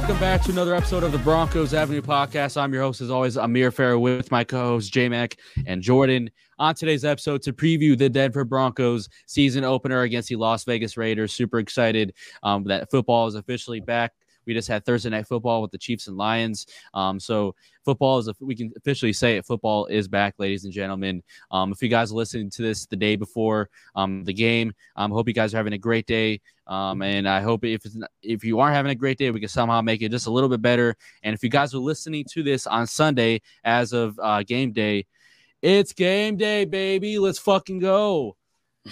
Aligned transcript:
welcome 0.00 0.18
back 0.18 0.40
to 0.40 0.50
another 0.50 0.74
episode 0.74 1.02
of 1.02 1.12
the 1.12 1.18
Broncos 1.18 1.74
Avenue 1.74 2.00
podcast. 2.00 2.56
I'm 2.56 2.72
your 2.72 2.82
host, 2.82 3.02
as 3.02 3.10
always, 3.10 3.36
Amir 3.36 3.70
Farah, 3.70 4.00
with 4.00 4.30
my 4.30 4.44
co 4.44 4.58
hosts, 4.70 4.88
J 4.88 5.10
Mac 5.10 5.36
and 5.66 5.82
Jordan. 5.82 6.30
On 6.58 6.74
today's 6.74 7.04
episode, 7.04 7.42
to 7.42 7.52
preview 7.52 7.98
the 7.98 8.08
Denver 8.08 8.46
Broncos 8.46 9.10
season 9.26 9.62
opener 9.62 10.00
against 10.00 10.30
the 10.30 10.36
Las 10.36 10.64
Vegas 10.64 10.96
Raiders. 10.96 11.34
Super 11.34 11.58
excited 11.58 12.14
um, 12.42 12.64
that 12.64 12.90
football 12.90 13.26
is 13.26 13.34
officially 13.34 13.80
back. 13.80 14.12
We 14.46 14.54
just 14.54 14.68
had 14.68 14.84
Thursday 14.84 15.10
night 15.10 15.26
football 15.26 15.62
with 15.62 15.70
the 15.70 15.78
Chiefs 15.78 16.08
and 16.08 16.16
Lions. 16.16 16.66
Um, 16.94 17.20
so 17.20 17.54
football 17.84 18.18
is, 18.18 18.30
we 18.40 18.54
can 18.54 18.72
officially 18.76 19.12
say 19.12 19.36
it, 19.36 19.46
football 19.46 19.86
is 19.86 20.08
back, 20.08 20.34
ladies 20.38 20.64
and 20.64 20.72
gentlemen. 20.72 21.22
Um, 21.50 21.72
if 21.72 21.82
you 21.82 21.88
guys 21.88 22.12
are 22.12 22.16
listening 22.16 22.50
to 22.50 22.62
this 22.62 22.86
the 22.86 22.96
day 22.96 23.16
before 23.16 23.68
um, 23.94 24.24
the 24.24 24.32
game, 24.32 24.72
I 24.96 25.04
um, 25.04 25.10
hope 25.10 25.28
you 25.28 25.34
guys 25.34 25.54
are 25.54 25.58
having 25.58 25.72
a 25.72 25.78
great 25.78 26.06
day. 26.06 26.40
Um, 26.66 27.02
and 27.02 27.28
I 27.28 27.40
hope 27.40 27.64
if 27.64 27.84
if 28.22 28.44
you 28.44 28.60
aren't 28.60 28.76
having 28.76 28.92
a 28.92 28.94
great 28.94 29.18
day, 29.18 29.30
we 29.32 29.40
can 29.40 29.48
somehow 29.48 29.80
make 29.80 30.02
it 30.02 30.10
just 30.10 30.28
a 30.28 30.30
little 30.30 30.48
bit 30.48 30.62
better. 30.62 30.96
And 31.24 31.34
if 31.34 31.42
you 31.42 31.48
guys 31.48 31.74
are 31.74 31.78
listening 31.78 32.24
to 32.30 32.44
this 32.44 32.66
on 32.66 32.86
Sunday 32.86 33.42
as 33.64 33.92
of 33.92 34.18
uh, 34.22 34.44
game 34.44 34.72
day, 34.72 35.06
it's 35.62 35.92
game 35.92 36.36
day, 36.36 36.64
baby. 36.64 37.18
Let's 37.18 37.38
fucking 37.38 37.80
go. 37.80 38.36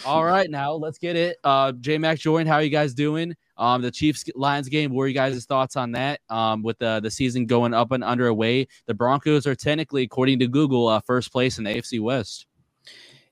All 0.05 0.25
right, 0.25 0.51
now 0.51 0.73
let's 0.73 0.99
get 0.99 1.17
it. 1.17 1.39
Uh, 1.43 1.73
J 1.73 1.99
Mac 1.99 2.19
Jordan, 2.19 2.47
how 2.47 2.57
are 2.57 2.63
you 2.63 2.71
guys 2.71 2.95
doing? 2.95 3.35
Um, 3.59 3.83
the 3.83 3.91
Chiefs 3.91 4.25
Lions 4.35 4.69
game. 4.69 4.93
What 4.93 5.03
are 5.03 5.09
you 5.09 5.15
guys' 5.15 5.45
thoughts 5.45 5.77
on 5.77 5.93
that? 5.93 6.21
Um, 6.31 6.63
with 6.63 6.79
the 6.79 7.01
the 7.01 7.11
season 7.11 7.47
going 7.47 7.75
up 7.75 7.93
and 7.93 8.05
underway, 8.05 8.69
the 8.87 8.95
Broncos 8.95 9.47
are 9.47 9.55
technically, 9.55 10.05
according 10.05 10.39
to 10.41 10.47
Google, 10.47 10.89
uh, 10.89 11.01
first 11.01 11.33
place 11.33 11.59
in 11.59 11.65
the 11.65 11.71
AFC 11.71 12.01
West. 12.01 12.47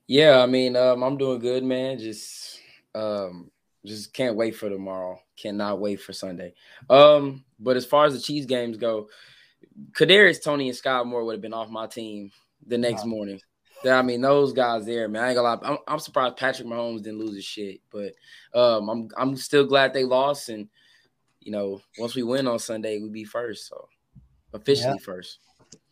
Yeah, 0.07 0.41
I 0.41 0.45
mean, 0.45 0.75
um, 0.75 1.03
I'm 1.03 1.17
doing 1.17 1.39
good, 1.39 1.63
man. 1.63 1.99
Just 1.99 2.59
um, 2.95 3.51
just 3.85 4.13
can't 4.13 4.35
wait 4.35 4.55
for 4.55 4.69
tomorrow. 4.69 5.19
Cannot 5.37 5.79
wait 5.79 6.01
for 6.01 6.13
Sunday. 6.13 6.53
Um, 6.89 7.43
but 7.59 7.77
as 7.77 7.85
far 7.85 8.05
as 8.05 8.13
the 8.13 8.19
Chiefs 8.19 8.45
games 8.45 8.77
go, 8.77 9.09
Kadarius 9.91 10.43
Toney 10.43 10.69
and 10.69 10.77
Scott 10.77 11.05
Moore 11.07 11.23
would 11.23 11.33
have 11.33 11.41
been 11.41 11.53
off 11.53 11.69
my 11.69 11.87
team 11.87 12.31
the 12.65 12.77
next 12.77 13.03
wow. 13.03 13.09
morning. 13.09 13.41
I 13.85 14.01
mean, 14.01 14.21
those 14.21 14.53
guys 14.53 14.85
there, 14.85 15.07
man. 15.07 15.23
I 15.23 15.27
ain't 15.29 15.35
gonna 15.35 15.47
lie. 15.47 15.69
I'm, 15.69 15.77
I'm, 15.87 15.99
surprised 15.99 16.37
Patrick 16.37 16.67
Mahomes 16.67 17.03
didn't 17.03 17.19
lose 17.19 17.35
his 17.35 17.45
shit, 17.45 17.81
but 17.91 18.13
um, 18.53 18.89
I'm 18.89 19.09
I'm 19.17 19.35
still 19.35 19.65
glad 19.65 19.93
they 19.93 20.03
lost. 20.03 20.49
And 20.49 20.67
you 21.39 21.51
know, 21.51 21.81
once 21.99 22.15
we 22.15 22.23
win 22.23 22.47
on 22.47 22.59
Sunday, 22.59 22.99
we 22.99 23.09
be 23.09 23.23
first. 23.23 23.67
So 23.67 23.87
officially 24.53 24.95
yeah. 24.99 25.05
first. 25.05 25.39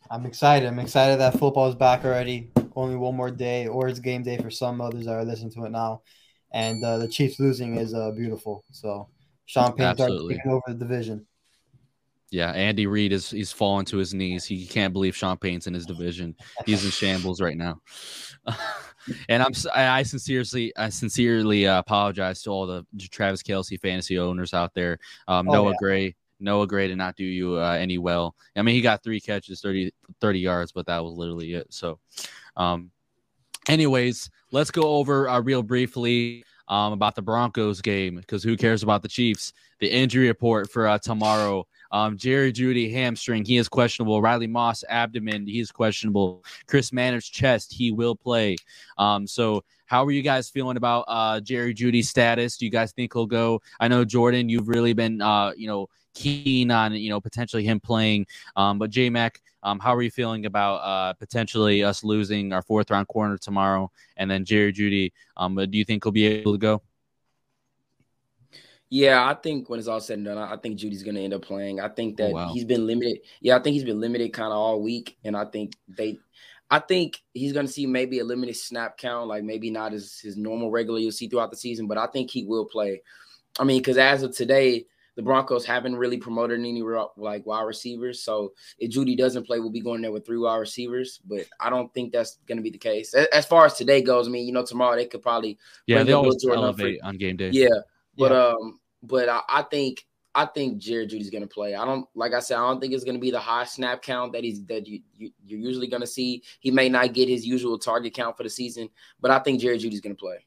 I'm 0.10 0.26
excited. 0.26 0.68
I'm 0.68 0.80
excited 0.80 1.20
that 1.20 1.40
football 1.40 1.70
is 1.70 1.76
back 1.76 2.06
already. 2.06 2.52
Only 2.76 2.96
one 2.96 3.16
more 3.16 3.32
day, 3.32 3.68
or 3.68 3.88
it's 3.88 4.00
game 4.00 4.24
day 4.24 4.38
for 4.38 4.50
some 4.50 4.82
others 4.82 5.06
that 5.06 5.14
are 5.14 5.26
listening 5.26 5.52
to 5.54 5.66
it 5.66 5.72
now. 5.72 6.02
And 6.52 6.84
uh, 6.84 6.98
the 6.98 7.08
Chiefs 7.08 7.40
losing 7.40 7.78
is 7.78 7.94
uh, 7.94 8.12
beautiful. 8.12 8.64
So 8.72 9.10
Sean 9.46 9.74
Payton 9.74 9.98
taking 9.98 10.52
over 10.52 10.62
the 10.68 10.74
division. 10.74 11.26
Yeah, 12.32 12.52
Andy 12.52 12.88
Reid 12.88 13.14
is 13.14 13.30
he's 13.30 13.52
fallen 13.52 13.86
to 13.86 13.98
his 13.98 14.14
knees. 14.14 14.46
He 14.46 14.66
can't 14.66 14.94
believe 14.94 15.16
Sean 15.16 15.38
Payton's 15.38 15.68
in 15.68 15.74
his 15.74 15.86
division. 15.86 16.36
He's 16.66 16.84
in 16.84 16.92
shambles 16.92 17.40
right 17.40 17.56
now. 17.56 17.82
and 19.30 19.44
I'm 19.44 19.54
I 19.74 20.04
sincerely 20.04 20.76
I 20.76 20.90
sincerely 20.90 21.68
uh, 21.68 21.80
apologize 21.80 22.42
to 22.44 22.50
all 22.50 22.66
the 22.66 22.86
Travis 23.12 23.44
Kelce 23.44 23.80
fantasy 23.80 24.18
owners 24.18 24.54
out 24.54 24.74
there. 24.74 25.00
Um, 25.28 25.48
oh, 25.50 25.54
Noah 25.54 25.72
yeah. 25.72 25.78
Gray, 25.80 26.16
Noah 26.40 26.68
Gray 26.68 26.88
did 26.88 26.98
not 26.98 27.16
do 27.16 27.24
you 27.24 27.58
uh, 27.58 27.78
any 27.80 27.98
well. 27.98 28.36
I 28.56 28.62
mean, 28.62 28.76
he 28.76 28.82
got 28.82 29.04
three 29.04 29.20
catches, 29.20 29.62
30, 29.62 29.92
30 30.22 30.40
yards, 30.40 30.72
but 30.72 30.86
that 30.88 31.04
was 31.04 31.14
literally 31.14 31.54
it. 31.54 31.68
So, 31.74 32.00
um, 32.58 32.92
anyways, 33.68 34.30
let's 34.52 34.72
go 34.72 34.96
over 34.96 35.30
uh, 35.30 35.42
real 35.42 35.64
briefly 35.64 36.44
um, 36.68 36.94
about 36.94 37.16
the 37.16 37.22
Broncos 37.22 37.82
game 37.82 38.18
because 38.18 38.44
who 38.44 38.58
cares 38.58 38.84
about 38.84 39.02
the 39.02 39.08
Chiefs? 39.08 39.54
The 39.80 39.92
injury 39.92 40.28
report 40.28 40.72
for 40.72 40.88
uh, 40.88 40.98
tomorrow. 40.98 41.68
Um, 41.92 42.18
Jerry 42.18 42.52
Jeudy 42.52 42.92
hamstring, 42.92 43.46
he 43.46 43.58
is 43.58 43.68
questionable. 43.68 44.22
Riley 44.22 44.48
Moss 44.48 44.84
abdomen, 44.90 45.48
he 45.48 45.60
is 45.60 45.72
questionable. 45.72 46.44
Chris 46.68 46.92
Manhertz 46.92 47.32
chest, 47.32 47.74
he 47.74 47.92
will 47.92 48.16
play. 48.16 48.56
Um, 48.98 49.28
so 49.28 49.64
how 49.86 50.04
are 50.04 50.12
you 50.12 50.22
guys 50.22 50.50
feeling 50.50 50.78
about 50.78 51.06
uh, 51.08 51.40
Jerry 51.40 51.74
Jeudy's 51.74 52.10
status? 52.10 52.58
Do 52.58 52.66
you 52.66 52.72
guys 52.72 52.92
think 52.92 53.14
he'll 53.14 53.28
go? 53.28 53.62
I 53.80 53.88
know 53.88 54.04
Jordan, 54.04 54.50
you've 54.50 54.68
really 54.68 54.94
been 54.94 55.22
uh, 55.22 55.54
you 55.56 55.68
know 55.68 55.88
keen 56.14 56.72
on 56.72 56.94
you 56.94 57.10
know 57.10 57.22
potentially 57.22 57.64
him 57.64 57.80
playing. 57.80 58.26
Um, 58.56 58.80
but 58.80 58.90
J 58.90 59.10
Mac, 59.10 59.42
um, 59.64 59.80
how 59.80 59.94
are 59.94 60.02
you 60.02 60.12
feeling 60.12 60.46
about 60.46 60.78
uh, 60.78 61.14
potentially 61.14 61.84
us 61.84 62.04
losing 62.04 62.52
our 62.54 62.62
fourth 62.62 62.90
round 62.90 63.08
corner 63.08 63.38
tomorrow, 63.38 63.92
and 64.18 64.30
then 64.30 64.44
Jerry 64.44 64.74
Jeudy? 64.74 65.12
Um, 65.38 65.56
do 65.56 65.78
you 65.78 65.86
think 65.86 66.04
he'll 66.04 66.12
be 66.12 66.26
able 66.26 66.54
to 66.54 66.58
go? 66.58 66.82
Yeah, 68.96 69.30
I 69.30 69.34
think 69.34 69.70
when 69.70 69.78
it's 69.78 69.90
all 69.90 70.00
said 70.00 70.20
and 70.20 70.26
done, 70.26 70.38
I 70.38 70.56
think 70.56 70.80
Jeudy's 70.80 71.04
going 71.04 71.16
to 71.16 71.22
end 71.22 71.34
up 71.34 71.42
playing. 71.42 71.82
I 71.82 71.90
think 71.90 72.16
oh, 72.18 72.24
that 72.24 72.30
oh, 72.30 72.34
wow. 72.36 72.54
he's 72.54 72.64
been 72.64 72.88
limited. 72.88 73.20
Yeah, 73.42 73.58
I 73.58 73.60
think 73.60 73.74
he's 73.74 73.84
been 73.84 74.00
limited 74.00 74.32
kind 74.32 74.54
of 74.54 74.58
all 74.58 74.82
week, 74.82 75.18
and 75.26 75.36
I 75.36 75.44
think 75.44 75.74
they, 75.90 76.18
I 76.72 76.80
think 76.80 77.22
he's 77.34 77.52
going 77.52 77.66
to 77.66 77.72
see 77.72 77.86
maybe 77.86 78.20
a 78.20 78.24
limited 78.24 78.56
snap 78.56 78.98
count, 78.98 79.28
like 79.28 79.44
maybe 79.44 79.70
not 79.70 79.92
as 79.92 80.18
his 80.20 80.38
normal 80.38 80.72
regular 80.72 80.98
you'll 80.98 81.12
see 81.12 81.28
throughout 81.28 81.52
the 81.52 81.58
season, 81.58 81.88
but 81.88 81.98
I 81.98 82.08
think 82.08 82.32
he 82.32 82.46
will 82.46 82.64
play. 82.64 83.02
I 83.60 83.66
mean, 83.66 83.82
because 83.82 83.98
as 83.98 84.24
of 84.24 84.34
today, 84.34 84.86
the 85.18 85.22
Broncos 85.22 85.66
haven't 85.66 85.98
really 85.98 86.18
promoted 86.18 86.58
any 86.58 86.82
like 87.18 87.46
wide 87.46 87.64
receivers. 87.64 88.24
So 88.24 88.54
if 88.80 88.92
Jeudy 88.92 89.18
doesn't 89.18 89.46
play, 89.46 89.60
we'll 89.60 89.72
be 89.72 89.82
going 89.82 90.04
there 90.04 90.14
with 90.14 90.26
three 90.26 90.38
wide 90.38 90.56
receivers. 90.56 91.20
But 91.26 91.48
I 91.60 91.70
don't 91.70 91.94
think 91.94 92.14
that's 92.14 92.38
going 92.48 92.60
to 92.60 92.64
be 92.64 92.72
the 92.72 92.78
case. 92.78 93.14
As 93.14 93.46
far 93.46 93.66
as 93.66 93.74
today 93.74 94.02
goes, 94.02 94.30
I 94.30 94.32
mean, 94.32 94.48
you 94.48 94.54
know, 94.54 94.66
tomorrow 94.66 94.96
they 94.96 95.06
could 95.06 95.22
probably 95.22 95.58
yeah 95.86 96.04
they 96.04 96.14
always 96.14 96.46
elevate 96.46 97.02
on 97.04 97.18
game 97.18 97.36
day. 97.36 97.50
Yeah, 97.52 97.68
but 98.18 98.32
yeah. 98.32 98.48
um, 98.48 98.80
but 99.08 99.30
I, 99.30 99.42
I 99.48 99.62
think 99.64 100.06
I 100.36 100.46
think 100.46 100.80
Jerry 100.80 101.08
Jeudy's 101.08 101.30
going 101.30 101.44
to 101.44 101.48
play. 101.48 101.76
I 101.76 101.86
don't 101.86 102.08
like 102.14 102.34
I 102.34 102.42
said. 102.42 102.58
I 102.58 102.68
don't 102.68 102.82
think 102.82 102.94
it's 102.94 103.06
going 103.06 103.16
to 103.16 103.22
be 103.22 103.32
the 103.32 103.40
high 103.40 103.64
snap 103.64 104.02
count 104.02 104.34
that 104.34 104.44
he's 104.44 104.66
that 104.66 104.86
you, 104.86 105.00
you 105.16 105.28
are 105.30 105.60
usually 105.60 105.88
going 105.88 106.02
to 106.02 106.08
see. 106.08 106.44
He 106.60 106.72
may 106.72 106.90
not 106.90 107.14
get 107.14 107.30
his 107.30 107.46
usual 107.46 107.80
target 107.80 108.14
count 108.14 108.36
for 108.36 108.44
the 108.44 108.50
season, 108.50 108.90
but 109.22 109.32
I 109.32 109.40
think 109.40 109.62
Jerry 109.62 109.78
Jeudy's 109.78 110.02
going 110.02 110.16
to 110.16 110.20
play. 110.20 110.46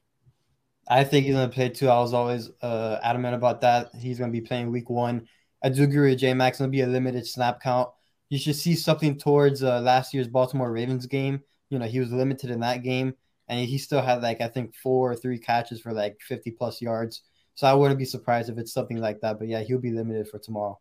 I 0.87 1.03
think 1.03 1.25
he's 1.25 1.35
going 1.35 1.49
to 1.49 1.53
play 1.53 1.69
too. 1.69 1.89
I 1.89 1.99
was 1.99 2.13
always 2.13 2.51
uh, 2.61 2.99
adamant 3.03 3.35
about 3.35 3.61
that. 3.61 3.89
He's 3.95 4.19
going 4.19 4.31
to 4.31 4.39
be 4.39 4.45
playing 4.45 4.71
week 4.71 4.89
one. 4.89 5.27
I 5.63 5.69
do 5.69 5.83
agree 5.83 6.11
with 6.11 6.19
J 6.19 6.35
Max. 6.35 6.59
To 6.59 6.67
be 6.67 6.81
a 6.81 6.87
limited 6.87 7.25
snap 7.25 7.59
count. 7.59 7.89
You 8.29 8.37
should 8.37 8.55
see 8.55 8.75
something 8.75 9.17
towards 9.17 9.63
uh, 9.63 9.81
last 9.81 10.13
year's 10.13 10.27
Baltimore 10.27 10.71
Ravens 10.71 11.07
game. 11.07 11.41
You 11.71 11.79
know, 11.79 11.85
he 11.85 11.99
was 11.99 12.11
limited 12.11 12.51
in 12.51 12.59
that 12.59 12.83
game, 12.83 13.15
and 13.47 13.67
he 13.67 13.79
still 13.79 14.01
had 14.01 14.21
like 14.21 14.39
I 14.39 14.47
think 14.47 14.75
four 14.75 15.11
or 15.11 15.15
three 15.15 15.39
catches 15.39 15.81
for 15.81 15.93
like 15.93 16.19
50 16.21 16.51
plus 16.51 16.79
yards. 16.79 17.23
So 17.59 17.67
I 17.67 17.73
wouldn't 17.73 17.99
be 17.99 18.05
surprised 18.05 18.49
if 18.49 18.57
it's 18.57 18.71
something 18.71 19.01
like 19.01 19.19
that. 19.19 19.37
But 19.37 19.49
yeah, 19.49 19.59
he'll 19.59 19.79
be 19.79 19.91
limited 19.91 20.29
for 20.29 20.39
tomorrow. 20.39 20.79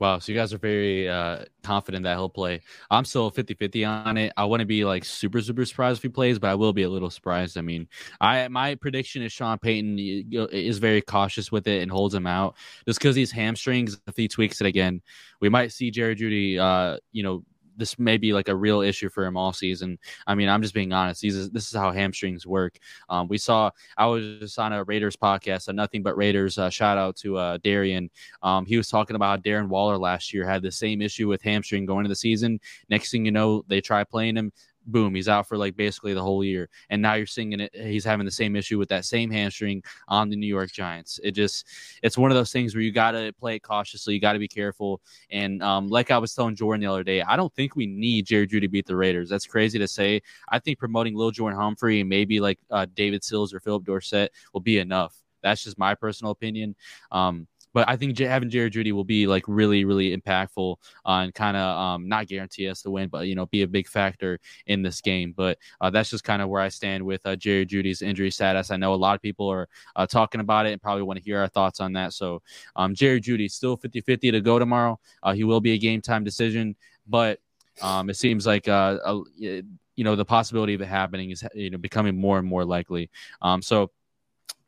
Wow. 0.00 0.18
So 0.18 0.32
you 0.32 0.38
guys 0.38 0.54
are 0.54 0.58
very 0.58 1.10
uh, 1.10 1.44
confident 1.62 2.04
that 2.04 2.16
he'll 2.16 2.30
play. 2.30 2.62
I'm 2.90 3.04
still 3.04 3.28
50 3.28 3.52
50 3.52 3.84
on 3.84 4.16
it. 4.16 4.32
I 4.34 4.46
wouldn't 4.46 4.66
be 4.66 4.86
like 4.86 5.04
super, 5.04 5.42
super 5.42 5.66
surprised 5.66 5.98
if 5.98 6.04
he 6.04 6.08
plays, 6.08 6.38
but 6.38 6.48
I 6.48 6.54
will 6.54 6.72
be 6.72 6.84
a 6.84 6.88
little 6.88 7.10
surprised. 7.10 7.58
I 7.58 7.60
mean, 7.60 7.86
I 8.18 8.48
my 8.48 8.76
prediction 8.76 9.20
is 9.20 9.30
Sean 9.30 9.58
Payton 9.58 9.98
is 10.30 10.78
very 10.78 11.02
cautious 11.02 11.52
with 11.52 11.66
it 11.66 11.82
and 11.82 11.90
holds 11.90 12.14
him 12.14 12.26
out 12.26 12.56
just 12.86 12.98
because 12.98 13.14
these 13.14 13.30
hamstrings, 13.30 14.00
if 14.06 14.16
he 14.16 14.28
tweaks 14.28 14.62
it 14.62 14.66
again, 14.66 15.02
we 15.42 15.50
might 15.50 15.70
see 15.70 15.90
Jerry 15.90 16.16
Jeudy, 16.16 16.58
uh, 16.58 16.96
you 17.12 17.22
know, 17.22 17.44
this 17.76 17.98
may 17.98 18.16
be 18.16 18.32
like 18.32 18.48
a 18.48 18.56
real 18.56 18.80
issue 18.80 19.08
for 19.08 19.24
him 19.24 19.36
all 19.36 19.52
season. 19.52 19.98
I 20.26 20.34
mean, 20.34 20.48
I'm 20.48 20.62
just 20.62 20.74
being 20.74 20.92
honest. 20.92 21.20
These 21.20 21.50
this 21.50 21.68
is 21.68 21.74
how 21.74 21.92
hamstrings 21.92 22.46
work. 22.46 22.78
Um, 23.08 23.28
we 23.28 23.38
saw 23.38 23.70
I 23.96 24.06
was 24.06 24.40
just 24.40 24.58
on 24.58 24.72
a 24.72 24.84
Raiders 24.84 25.16
podcast, 25.16 25.68
a 25.68 25.72
nothing 25.72 26.02
but 26.02 26.16
Raiders. 26.16 26.58
Uh, 26.58 26.70
shout 26.70 26.98
out 26.98 27.16
to 27.16 27.36
uh, 27.36 27.58
Darian. 27.62 28.10
Um, 28.42 28.66
he 28.66 28.76
was 28.76 28.88
talking 28.88 29.16
about 29.16 29.42
Darren 29.42 29.68
Waller 29.68 29.98
last 29.98 30.32
year 30.32 30.46
had 30.46 30.62
the 30.62 30.72
same 30.72 31.02
issue 31.02 31.28
with 31.28 31.42
hamstring 31.42 31.86
going 31.86 32.00
into 32.00 32.08
the 32.08 32.16
season. 32.16 32.60
Next 32.88 33.10
thing 33.10 33.24
you 33.24 33.32
know, 33.32 33.64
they 33.68 33.80
try 33.80 34.04
playing 34.04 34.36
him 34.36 34.52
boom, 34.86 35.14
he's 35.14 35.28
out 35.28 35.48
for 35.48 35.56
like 35.56 35.76
basically 35.76 36.14
the 36.14 36.22
whole 36.22 36.44
year. 36.44 36.68
And 36.90 37.00
now 37.00 37.14
you're 37.14 37.26
seeing 37.26 37.52
it, 37.52 37.74
he's 37.74 38.04
having 38.04 38.24
the 38.24 38.32
same 38.32 38.56
issue 38.56 38.78
with 38.78 38.88
that 38.88 39.04
same 39.04 39.30
hamstring 39.30 39.82
on 40.08 40.28
the 40.28 40.36
New 40.36 40.46
York 40.46 40.72
Giants. 40.72 41.20
It 41.22 41.32
just, 41.32 41.66
it's 42.02 42.18
one 42.18 42.30
of 42.30 42.36
those 42.36 42.52
things 42.52 42.74
where 42.74 42.82
you 42.82 42.92
got 42.92 43.12
to 43.12 43.32
play 43.38 43.56
it 43.56 43.60
cautiously. 43.60 44.14
You 44.14 44.20
got 44.20 44.34
to 44.34 44.38
be 44.38 44.48
careful. 44.48 45.00
And 45.30 45.62
um, 45.62 45.88
like 45.88 46.10
I 46.10 46.18
was 46.18 46.34
telling 46.34 46.56
Jordan 46.56 46.80
the 46.80 46.90
other 46.90 47.04
day, 47.04 47.22
I 47.22 47.36
don't 47.36 47.54
think 47.54 47.76
we 47.76 47.86
need 47.86 48.26
Jerry 48.26 48.46
Jeudy 48.46 48.62
to 48.62 48.68
beat 48.68 48.86
the 48.86 48.96
Raiders. 48.96 49.28
That's 49.28 49.46
crazy 49.46 49.78
to 49.78 49.88
say. 49.88 50.22
I 50.48 50.58
think 50.58 50.78
promoting 50.78 51.14
Lil 51.14 51.30
Jordan 51.30 51.58
Humphrey 51.58 52.00
and 52.00 52.08
maybe 52.08 52.40
like 52.40 52.58
uh, 52.70 52.86
David 52.94 53.24
Sills 53.24 53.54
or 53.54 53.60
Phillip 53.60 53.84
Dorsett 53.84 54.32
will 54.52 54.60
be 54.60 54.78
enough. 54.78 55.16
That's 55.42 55.64
just 55.64 55.78
my 55.78 55.94
personal 55.94 56.30
opinion. 56.30 56.76
Um, 57.10 57.46
but 57.72 57.88
I 57.88 57.96
think 57.96 58.18
having 58.18 58.50
Jerry 58.50 58.70
Jeudy 58.70 58.92
will 58.92 59.04
be 59.04 59.26
like 59.26 59.44
really, 59.46 59.84
really 59.84 60.16
impactful 60.16 60.76
on 61.04 61.32
kind 61.32 61.56
of 61.56 61.78
um, 61.78 62.08
not 62.08 62.26
guarantee 62.26 62.68
us 62.68 62.82
to 62.82 62.90
win, 62.90 63.08
but 63.08 63.26
you 63.26 63.34
know, 63.34 63.46
be 63.46 63.62
a 63.62 63.66
big 63.66 63.88
factor 63.88 64.38
in 64.66 64.82
this 64.82 65.00
game. 65.00 65.32
But 65.36 65.58
uh, 65.80 65.90
that's 65.90 66.10
just 66.10 66.24
kind 66.24 66.42
of 66.42 66.48
where 66.48 66.60
I 66.60 66.68
stand 66.68 67.04
with 67.04 67.20
uh, 67.24 67.36
Jerry 67.36 67.66
Jeudy's 67.66 68.02
injury 68.02 68.30
status. 68.30 68.70
I 68.70 68.76
know 68.76 68.94
a 68.94 68.96
lot 68.96 69.14
of 69.14 69.22
people 69.22 69.48
are 69.48 69.68
uh, 69.96 70.06
talking 70.06 70.40
about 70.40 70.66
it 70.66 70.72
and 70.72 70.82
probably 70.82 71.02
want 71.02 71.18
to 71.18 71.24
hear 71.24 71.40
our 71.40 71.48
thoughts 71.48 71.80
on 71.80 71.92
that. 71.94 72.12
So, 72.12 72.42
um, 72.76 72.94
Jerry 72.94 73.20
Jeudy 73.20 73.50
still 73.50 73.76
50 73.76 74.00
50 74.00 74.30
to 74.32 74.40
go 74.40 74.58
tomorrow. 74.58 74.98
Uh, 75.22 75.32
he 75.32 75.44
will 75.44 75.60
be 75.60 75.72
a 75.72 75.78
game 75.78 76.00
time 76.00 76.24
decision, 76.24 76.76
but 77.06 77.38
um, 77.80 78.10
it 78.10 78.16
seems 78.16 78.46
like 78.46 78.68
uh, 78.68 78.98
a, 79.04 79.20
you 79.94 80.04
know 80.04 80.16
the 80.16 80.24
possibility 80.24 80.74
of 80.74 80.80
it 80.80 80.88
happening 80.88 81.30
is 81.30 81.44
you 81.54 81.70
know 81.70 81.78
becoming 81.78 82.16
more 82.16 82.38
and 82.38 82.46
more 82.46 82.64
likely. 82.64 83.10
Um, 83.40 83.62
so 83.62 83.90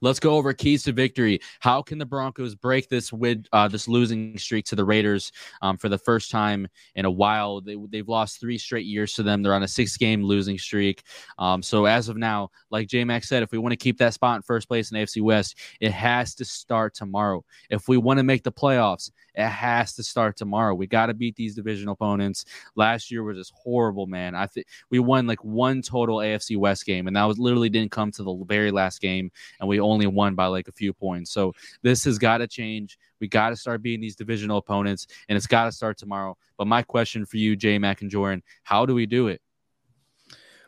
let's 0.05 0.21
go 0.21 0.37
over 0.37 0.53
keys 0.53 0.83
to 0.85 0.93
victory. 0.93 1.41
How 1.61 1.83
can 1.83 1.99
the 1.99 2.07
Broncos 2.07 2.55
break 2.55 2.89
this 2.89 3.13
with 3.13 3.47
uh, 3.53 3.69
this 3.69 3.89
losing 3.89 4.37
streak 4.39 4.67
to 4.67 4.77
the 4.77 4.85
Raiders 4.85 5.33
um, 5.63 5.79
for 5.79 5.89
the 5.89 5.99
first 5.99 6.31
time 6.31 6.69
in 6.95 7.07
a 7.07 7.11
while? 7.11 7.61
They, 7.61 7.77
they've 7.91 8.09
lost 8.09 8.39
three 8.39 8.59
straight 8.59 8.87
years 8.87 9.15
to 9.15 9.23
them. 9.23 9.43
They're 9.43 9.55
on 9.55 9.63
a 9.63 9.69
six 9.69 9.97
game 9.97 10.23
losing 10.23 10.59
streak. 10.59 11.03
Um, 11.39 11.63
so 11.63 11.87
as 11.87 12.09
of 12.09 12.17
now, 12.17 12.51
like 12.71 12.89
J 12.89 13.05
Max 13.05 13.29
said, 13.29 13.43
if 13.43 13.51
we 13.51 13.59
want 13.59 13.73
to 13.73 13.77
keep 13.77 13.99
that 13.99 14.15
spot 14.15 14.37
in 14.37 14.43
first 14.43 14.69
place 14.69 14.91
in 14.93 14.99
AFC 14.99 15.23
West, 15.23 15.59
it 15.81 15.93
has 15.93 16.35
to 16.37 16.45
start 16.45 16.95
tomorrow. 16.95 17.45
If 17.71 17.89
we 17.89 17.97
want 17.97 18.19
to 18.19 18.25
make 18.25 18.45
the 18.45 18.53
playoffs, 18.53 19.11
it 19.35 19.49
has 19.49 19.95
to 19.95 20.03
start 20.03 20.37
tomorrow. 20.37 20.75
We 20.75 20.87
got 20.87 21.07
to 21.07 21.15
beat 21.15 21.37
these 21.37 21.55
division 21.55 21.89
opponents. 21.89 22.45
Last 22.77 23.11
year 23.11 23.23
was 23.23 23.37
just 23.37 23.53
horrible, 23.55 24.07
man. 24.07 24.35
I 24.35 24.47
think 24.47 24.67
we 24.91 24.99
won 24.99 25.27
like 25.27 25.43
one 25.45 25.83
total 25.83 26.19
AFC 26.19 26.57
West 26.57 26.87
game, 26.87 27.07
and 27.07 27.17
that 27.17 27.25
was 27.25 27.39
literally 27.39 27.69
didn't 27.69 27.91
come 27.91 28.11
to 28.13 28.23
the 28.23 28.45
very 28.47 28.71
last 28.71 29.01
game, 29.01 29.31
and 29.61 29.69
we 29.69 29.81
only 29.81 30.07
won 30.07 30.35
by 30.35 30.47
like 30.47 30.69
a 30.69 30.73
few 30.73 30.93
points. 30.93 31.33
So 31.33 31.53
this 31.83 32.05
has 32.05 32.19
got 32.19 32.39
to 32.39 32.47
change. 32.47 32.99
We 33.21 33.29
got 33.29 33.51
to 33.51 33.57
start 33.57 33.83
beating 33.83 34.01
these 34.01 34.17
divisional 34.17 34.59
opponents, 34.59 35.07
and 35.29 35.37
it's 35.37 35.47
got 35.47 35.65
to 35.65 35.73
start 35.73 35.99
tomorrow. 35.99 36.37
But 36.57 36.67
my 36.67 36.83
question 36.83 37.27
for 37.27 37.37
you, 37.37 37.57
Jay 37.57 37.79
Mac 37.79 38.03
and 38.03 38.11
Jordan, 38.11 38.43
how 38.63 38.87
do 38.87 38.95
we 38.95 39.07
do 39.07 39.29
it? 39.29 39.41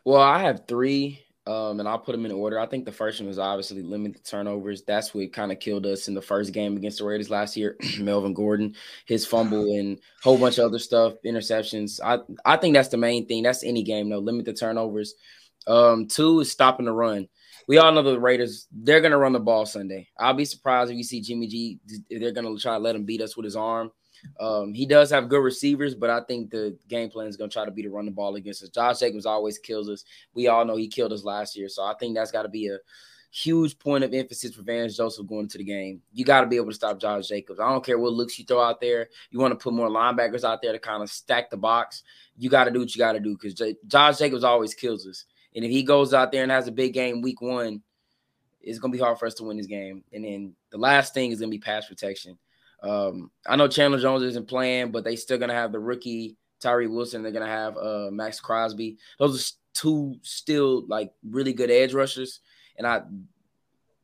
Well, 0.03 0.21
I 0.21 0.39
have 0.39 0.67
three 0.67 1.26
um, 1.47 1.79
and 1.79 1.87
I'll 1.87 1.97
put 1.97 2.11
them 2.11 2.25
in 2.25 2.31
order. 2.31 2.59
I 2.59 2.65
think 2.65 2.83
the 2.83 2.91
first 2.91 3.19
one 3.19 3.27
was 3.27 3.39
obviously 3.39 3.81
limited 3.81 4.25
turnovers. 4.25 4.83
That's 4.83 5.13
what 5.13 5.31
kind 5.31 5.51
of 5.51 5.59
killed 5.59 5.85
us 5.85 6.09
in 6.09 6.13
the 6.13 6.21
first 6.21 6.51
game 6.51 6.75
against 6.75 6.97
the 6.97 7.05
Raiders 7.05 7.29
last 7.29 7.55
year. 7.55 7.77
Melvin 7.99 8.33
Gordon, 8.33 8.75
his 9.05 9.25
fumble, 9.25 9.71
and 9.71 9.97
a 9.97 10.01
whole 10.23 10.37
bunch 10.37 10.57
of 10.57 10.65
other 10.65 10.79
stuff, 10.79 11.13
interceptions. 11.25 12.01
I 12.03 12.19
I 12.45 12.57
think 12.57 12.75
that's 12.75 12.89
the 12.89 12.97
main 12.97 13.27
thing. 13.27 13.43
That's 13.43 13.63
any 13.63 13.81
game, 13.81 14.09
though. 14.09 14.19
Limit 14.19 14.45
the 14.45 14.53
turnovers. 14.53 15.15
Um, 15.67 16.07
two 16.07 16.41
is 16.41 16.51
stopping 16.51 16.85
the 16.85 16.91
run. 16.91 17.29
We 17.67 17.77
all 17.77 17.91
know 17.91 18.01
the 18.01 18.19
Raiders, 18.19 18.67
they're 18.71 19.01
gonna 19.01 19.17
run 19.17 19.33
the 19.33 19.39
ball 19.39 19.65
Sunday. 19.65 20.07
I'll 20.17 20.33
be 20.33 20.45
surprised 20.45 20.91
if 20.91 20.97
you 20.97 21.03
see 21.03 21.21
Jimmy 21.21 21.47
G, 21.47 21.79
they're 22.09 22.31
gonna 22.31 22.57
try 22.57 22.73
to 22.73 22.79
let 22.79 22.95
him 22.95 23.03
beat 23.03 23.21
us 23.21 23.35
with 23.35 23.43
his 23.43 23.57
arm. 23.57 23.91
Um, 24.39 24.73
he 24.73 24.85
does 24.85 25.09
have 25.11 25.29
good 25.29 25.43
receivers, 25.43 25.95
but 25.95 26.09
I 26.09 26.21
think 26.21 26.49
the 26.49 26.77
game 26.87 27.09
plan 27.09 27.27
is 27.27 27.37
going 27.37 27.49
to 27.49 27.53
try 27.53 27.65
to 27.65 27.71
be 27.71 27.83
to 27.83 27.89
run 27.89 28.05
the 28.05 28.11
ball 28.11 28.35
against 28.35 28.63
us. 28.63 28.69
Josh 28.69 28.99
Jacobs 28.99 29.25
always 29.25 29.57
kills 29.57 29.89
us. 29.89 30.03
We 30.33 30.47
all 30.47 30.65
know 30.65 30.75
he 30.75 30.87
killed 30.87 31.13
us 31.13 31.23
last 31.23 31.55
year, 31.55 31.69
so 31.69 31.83
I 31.83 31.93
think 31.99 32.15
that's 32.15 32.31
got 32.31 32.43
to 32.43 32.49
be 32.49 32.67
a 32.67 32.77
huge 33.31 33.77
point 33.77 34.03
of 34.03 34.13
emphasis 34.13 34.55
for 34.55 34.61
Vance 34.63 34.97
Joseph 34.97 35.27
going 35.27 35.43
into 35.43 35.57
the 35.57 35.63
game. 35.63 36.01
You 36.13 36.25
got 36.25 36.41
to 36.41 36.47
be 36.47 36.55
able 36.55 36.69
to 36.69 36.75
stop 36.75 36.99
Josh 36.99 37.27
Jacobs. 37.27 37.59
I 37.59 37.69
don't 37.69 37.85
care 37.85 37.99
what 37.99 38.13
looks 38.13 38.39
you 38.39 38.45
throw 38.45 38.61
out 38.61 38.81
there. 38.81 39.09
You 39.31 39.39
want 39.39 39.51
to 39.51 39.61
put 39.61 39.73
more 39.73 39.89
linebackers 39.89 40.43
out 40.43 40.61
there 40.61 40.71
to 40.71 40.79
kind 40.79 41.03
of 41.03 41.09
stack 41.09 41.49
the 41.49 41.57
box. 41.57 42.03
You 42.37 42.49
got 42.49 42.65
to 42.65 42.71
do 42.71 42.79
what 42.79 42.95
you 42.95 42.99
got 42.99 43.13
to 43.13 43.19
do 43.19 43.33
because 43.33 43.53
J- 43.53 43.77
Josh 43.87 44.17
Jacobs 44.17 44.43
always 44.43 44.73
kills 44.73 45.05
us. 45.07 45.25
And 45.55 45.65
if 45.65 45.71
he 45.71 45.83
goes 45.83 46.13
out 46.13 46.31
there 46.31 46.43
and 46.43 46.51
has 46.51 46.67
a 46.67 46.71
big 46.71 46.93
game 46.93 47.21
week 47.21 47.41
one, 47.41 47.81
it's 48.61 48.79
going 48.79 48.91
to 48.91 48.97
be 48.97 49.03
hard 49.03 49.17
for 49.17 49.25
us 49.25 49.33
to 49.35 49.43
win 49.43 49.57
this 49.57 49.65
game. 49.65 50.03
And 50.11 50.23
then 50.23 50.53
the 50.71 50.77
last 50.77 51.13
thing 51.13 51.31
is 51.31 51.39
going 51.39 51.49
to 51.49 51.57
be 51.57 51.61
pass 51.61 51.87
protection. 51.87 52.37
Um, 52.83 53.31
I 53.45 53.55
know 53.55 53.67
Chandler 53.67 53.99
Jones 53.99 54.23
isn't 54.23 54.47
playing, 54.47 54.91
but 54.91 55.03
they 55.03 55.15
still 55.15 55.37
gonna 55.37 55.53
have 55.53 55.71
the 55.71 55.79
rookie 55.79 56.37
Tyree 56.59 56.87
Wilson. 56.87 57.23
They're 57.23 57.31
gonna 57.31 57.47
have 57.47 57.77
uh, 57.77 58.09
Maxx 58.11 58.39
Crosby. 58.39 58.97
Those 59.19 59.39
are 59.39 59.53
two 59.73 60.15
still 60.21 60.85
like 60.87 61.11
really 61.27 61.53
good 61.53 61.71
edge 61.71 61.93
rushers, 61.93 62.39
and 62.77 62.85
I 62.85 63.01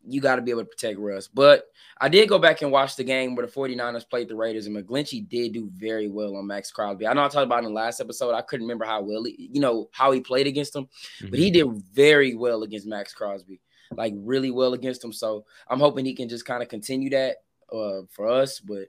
you 0.05 0.21
got 0.21 0.35
to 0.35 0.41
be 0.41 0.51
able 0.51 0.61
to 0.61 0.67
protect 0.67 0.99
Russ. 0.99 1.27
But 1.27 1.65
I 1.99 2.09
did 2.09 2.29
go 2.29 2.39
back 2.39 2.61
and 2.61 2.71
watch 2.71 2.95
the 2.95 3.03
game 3.03 3.35
where 3.35 3.45
the 3.45 3.51
49ers 3.51 4.09
played 4.09 4.27
the 4.27 4.35
Raiders, 4.35 4.67
and 4.67 4.75
McGlinchey 4.75 5.27
did 5.27 5.53
do 5.53 5.69
very 5.73 6.09
well 6.09 6.35
on 6.35 6.47
Maxx 6.47 6.71
Crosby. 6.71 7.07
I 7.07 7.13
know 7.13 7.23
I 7.23 7.29
talked 7.29 7.45
about 7.45 7.59
in 7.59 7.65
the 7.65 7.71
last 7.71 8.01
episode. 8.01 8.33
I 8.33 8.41
couldn't 8.41 8.65
remember 8.65 8.85
how 8.85 9.01
well, 9.01 9.23
he, 9.23 9.49
you 9.53 9.61
know, 9.61 9.89
how 9.91 10.11
he 10.11 10.19
played 10.19 10.47
against 10.47 10.75
him, 10.75 10.85
mm-hmm. 10.85 11.29
but 11.29 11.39
he 11.39 11.51
mm-hmm. 11.51 11.73
did 11.73 11.83
very 11.93 12.35
well 12.35 12.63
against 12.63 12.87
Maxx 12.87 13.13
Crosby, 13.13 13.61
like 13.95 14.13
really 14.17 14.51
well 14.51 14.73
against 14.73 15.03
him. 15.03 15.13
So 15.13 15.45
I'm 15.69 15.79
hoping 15.79 16.05
he 16.05 16.15
can 16.15 16.29
just 16.29 16.45
kind 16.45 16.61
of 16.61 16.69
continue 16.69 17.09
that 17.11 17.37
uh, 17.71 18.01
for 18.11 18.27
us. 18.27 18.59
But 18.59 18.87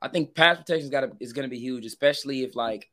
I 0.00 0.08
think 0.08 0.34
pass 0.34 0.58
protection 0.58 0.84
is 0.84 0.90
got 0.90 1.08
is 1.20 1.32
going 1.32 1.48
to 1.48 1.54
be 1.54 1.58
huge, 1.58 1.86
especially 1.86 2.42
if 2.42 2.56
like 2.56 2.90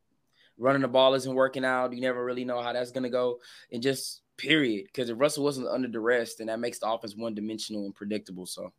running 0.58 0.82
the 0.82 0.88
ball 0.88 1.14
isn't 1.14 1.34
working 1.34 1.64
out. 1.64 1.94
You 1.94 2.00
never 2.00 2.24
really 2.24 2.44
know 2.44 2.62
how 2.62 2.72
that's 2.72 2.92
going 2.92 3.04
to 3.04 3.10
go, 3.10 3.38
and 3.72 3.82
just 3.82 4.22
period. 4.36 4.86
Because 4.86 5.10
if 5.10 5.18
Russell 5.18 5.44
wasn't 5.44 5.68
under 5.68 5.88
duress, 5.88 6.36
then 6.36 6.46
that 6.48 6.60
makes 6.60 6.78
the 6.78 6.90
offense 6.90 7.14
one 7.16 7.34
dimensional 7.34 7.84
and 7.84 7.94
predictable. 7.94 8.46
So 8.46 8.72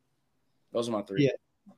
those 0.72 0.88
are 0.88 0.92
my 0.92 1.02
three. 1.02 1.26
Yeah, 1.26 1.32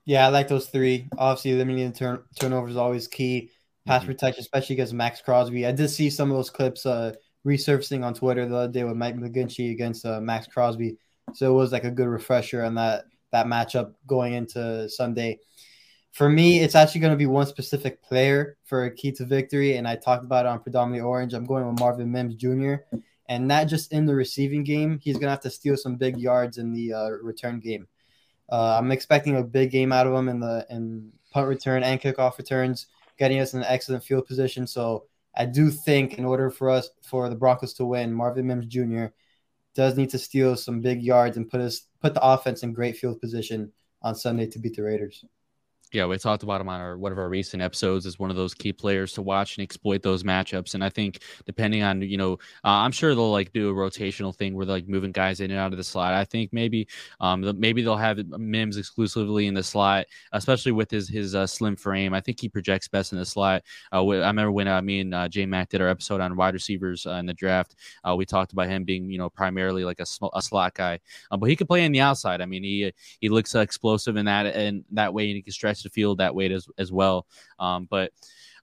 yeah, 0.05 0.25
I 0.25 0.29
like 0.29 0.47
those 0.47 0.67
three. 0.67 1.07
Obviously, 1.17 1.53
limiting 1.53 1.91
turn- 1.93 2.23
turnovers 2.39 2.71
is 2.71 2.77
always 2.77 3.07
key. 3.07 3.51
Pass 3.85 4.03
mm-hmm. 4.03 4.11
protection, 4.11 4.41
especially 4.41 4.75
against 4.75 4.93
Maxx 4.93 5.21
Crosby. 5.21 5.65
I 5.65 5.71
did 5.71 5.89
see 5.89 6.09
some 6.09 6.31
of 6.31 6.37
those 6.37 6.49
clips 6.49 6.85
uh, 6.85 7.13
resurfacing 7.45 8.03
on 8.03 8.13
Twitter 8.13 8.47
the 8.47 8.55
other 8.55 8.71
day 8.71 8.83
with 8.83 8.95
Mike 8.95 9.17
McGlinchey 9.17 9.71
against 9.71 10.05
uh, 10.05 10.21
Maxx 10.21 10.47
Crosby. 10.47 10.97
So 11.33 11.51
it 11.51 11.55
was 11.55 11.71
like 11.71 11.83
a 11.83 11.91
good 11.91 12.07
refresher 12.07 12.63
on 12.63 12.75
that 12.75 13.05
that 13.33 13.47
matchup 13.47 13.93
going 14.07 14.33
into 14.33 14.87
Sunday. 14.87 15.39
For 16.13 16.29
me, 16.29 16.59
it's 16.59 16.75
actually 16.75 17.01
going 17.01 17.11
to 17.11 17.17
be 17.17 17.25
one 17.25 17.47
specific 17.47 18.01
player 18.01 18.57
for 18.63 18.85
a 18.85 18.91
key 18.91 19.11
to 19.13 19.25
victory, 19.25 19.77
and 19.77 19.87
I 19.87 19.95
talked 19.95 20.23
about 20.23 20.45
it 20.45 20.49
on 20.49 20.59
Predominantly 20.59 21.05
Orange. 21.05 21.33
I'm 21.33 21.45
going 21.45 21.67
with 21.67 21.79
Marvin 21.79 22.11
Mims 22.11 22.35
Jr. 22.35 22.75
And 23.27 23.47
not 23.47 23.67
just 23.67 23.91
in 23.91 24.05
the 24.05 24.13
receiving 24.13 24.63
game, 24.63 24.99
he's 25.01 25.15
going 25.15 25.25
to 25.25 25.31
have 25.31 25.41
to 25.41 25.49
steal 25.49 25.75
some 25.75 25.95
big 25.95 26.17
yards 26.17 26.59
in 26.59 26.71
the 26.71 26.93
uh, 26.93 27.09
return 27.09 27.59
game. 27.59 27.87
Uh, 28.51 28.77
I'm 28.77 28.91
expecting 28.91 29.37
a 29.37 29.43
big 29.43 29.71
game 29.71 29.91
out 29.91 30.05
of 30.05 30.13
him 30.13 30.29
in 30.29 30.39
the 30.39 30.65
in 30.69 31.11
punt 31.31 31.47
return 31.47 31.81
and 31.81 31.99
kickoff 31.99 32.37
returns, 32.37 32.87
getting 33.17 33.39
us 33.39 33.53
in 33.53 33.61
an 33.61 33.65
excellent 33.67 34.03
field 34.03 34.27
position. 34.27 34.67
So 34.67 35.05
I 35.35 35.45
do 35.45 35.71
think 35.71 36.19
in 36.19 36.25
order 36.25 36.51
for 36.51 36.69
us 36.69 36.89
for 37.01 37.27
the 37.29 37.35
Broncos 37.35 37.73
to 37.75 37.85
win, 37.85 38.13
Marvin 38.13 38.45
Mims 38.45 38.67
Jr 38.67 39.07
does 39.75 39.97
need 39.97 40.09
to 40.11 40.19
steal 40.19 40.55
some 40.55 40.81
big 40.81 41.01
yards 41.01 41.37
and 41.37 41.49
put 41.49 41.61
us 41.61 41.87
put 42.03 42.13
the 42.13 42.23
offense 42.23 42.63
in 42.63 42.73
great 42.73 42.97
field 42.97 43.21
position 43.21 43.71
on 44.01 44.13
Sunday 44.13 44.45
to 44.47 44.59
beat 44.59 44.75
the 44.75 44.83
Raiders. 44.83 45.23
Yeah, 45.93 46.07
we 46.07 46.17
talked 46.17 46.41
about 46.41 46.59
him 46.59 46.69
on 46.69 46.81
our 46.81 46.97
one 46.97 47.11
of 47.11 47.19
our 47.19 47.29
recent 47.29 47.61
episodes 47.61 48.07
as 48.07 48.17
one 48.17 48.31
of 48.31 48.35
those 48.35 48.55
key 48.55 48.73
players 48.73 49.13
to 49.13 49.21
watch 49.21 49.57
and 49.57 49.63
exploit 49.63 50.01
those 50.01 50.23
matchups. 50.23 50.73
And 50.73 50.83
I 50.83 50.89
think 50.89 51.19
depending 51.45 51.83
on 51.83 52.01
you 52.01 52.17
know, 52.17 52.33
uh, 52.63 52.81
I'm 52.81 52.91
sure 52.91 53.13
they'll 53.13 53.31
like 53.31 53.53
do 53.53 53.69
a 53.69 53.73
rotational 53.73 54.35
thing 54.35 54.55
where 54.55 54.65
they're 54.65 54.77
like 54.77 54.87
moving 54.87 55.11
guys 55.11 55.39
in 55.39 55.51
and 55.51 55.59
out 55.59 55.71
of 55.71 55.77
the 55.77 55.83
slot. 55.83 56.13
I 56.15 56.25
think 56.25 56.51
maybe 56.51 56.87
um 57.19 57.45
maybe 57.59 57.83
they'll 57.83 57.95
have 57.95 58.17
Mims 58.27 58.77
exclusively 58.77 59.45
in 59.45 59.53
the 59.53 59.61
slot, 59.61 60.07
especially 60.31 60.71
with 60.71 60.89
his 60.89 61.07
his 61.07 61.35
uh, 61.35 61.45
slim 61.45 61.75
frame. 61.75 62.15
I 62.15 62.21
think 62.21 62.41
he 62.41 62.49
projects 62.49 62.87
best 62.87 63.11
in 63.11 63.19
the 63.19 63.25
slot. 63.25 63.61
Uh, 63.91 64.03
I 64.07 64.27
remember 64.27 64.51
when 64.51 64.67
uh, 64.67 64.81
me 64.81 65.01
and 65.01 65.13
uh, 65.13 65.29
J 65.29 65.45
Mac 65.45 65.69
did 65.69 65.79
our 65.79 65.89
episode 65.89 66.21
on 66.21 66.35
wide 66.35 66.55
receivers 66.55 67.05
uh, 67.05 67.11
in 67.11 67.27
the 67.27 67.35
draft. 67.35 67.75
Uh, 68.03 68.15
we 68.15 68.25
talked 68.25 68.51
about 68.51 68.67
him 68.67 68.83
being 68.83 69.11
you 69.11 69.19
know 69.19 69.29
primarily 69.29 69.85
like 69.85 69.99
a, 69.99 70.07
sm- 70.07 70.25
a 70.33 70.41
slot 70.41 70.73
guy, 70.73 70.99
uh, 71.29 71.37
but 71.37 71.49
he 71.49 71.55
could 71.55 71.67
play 71.67 71.85
on 71.85 71.91
the 71.91 72.01
outside. 72.01 72.41
I 72.41 72.47
mean, 72.47 72.63
he 72.63 72.91
he 73.21 73.29
looks 73.29 73.53
explosive 73.53 74.15
in 74.17 74.25
that 74.25 74.47
and 74.47 74.83
that 74.91 75.13
way, 75.13 75.27
and 75.27 75.35
he 75.35 75.43
can 75.43 75.53
stretch 75.53 75.82
the 75.83 75.89
field 75.89 76.17
that 76.19 76.33
way 76.35 76.51
as 76.51 76.67
as 76.77 76.91
well. 76.91 77.25
Um, 77.59 77.87
but 77.89 78.11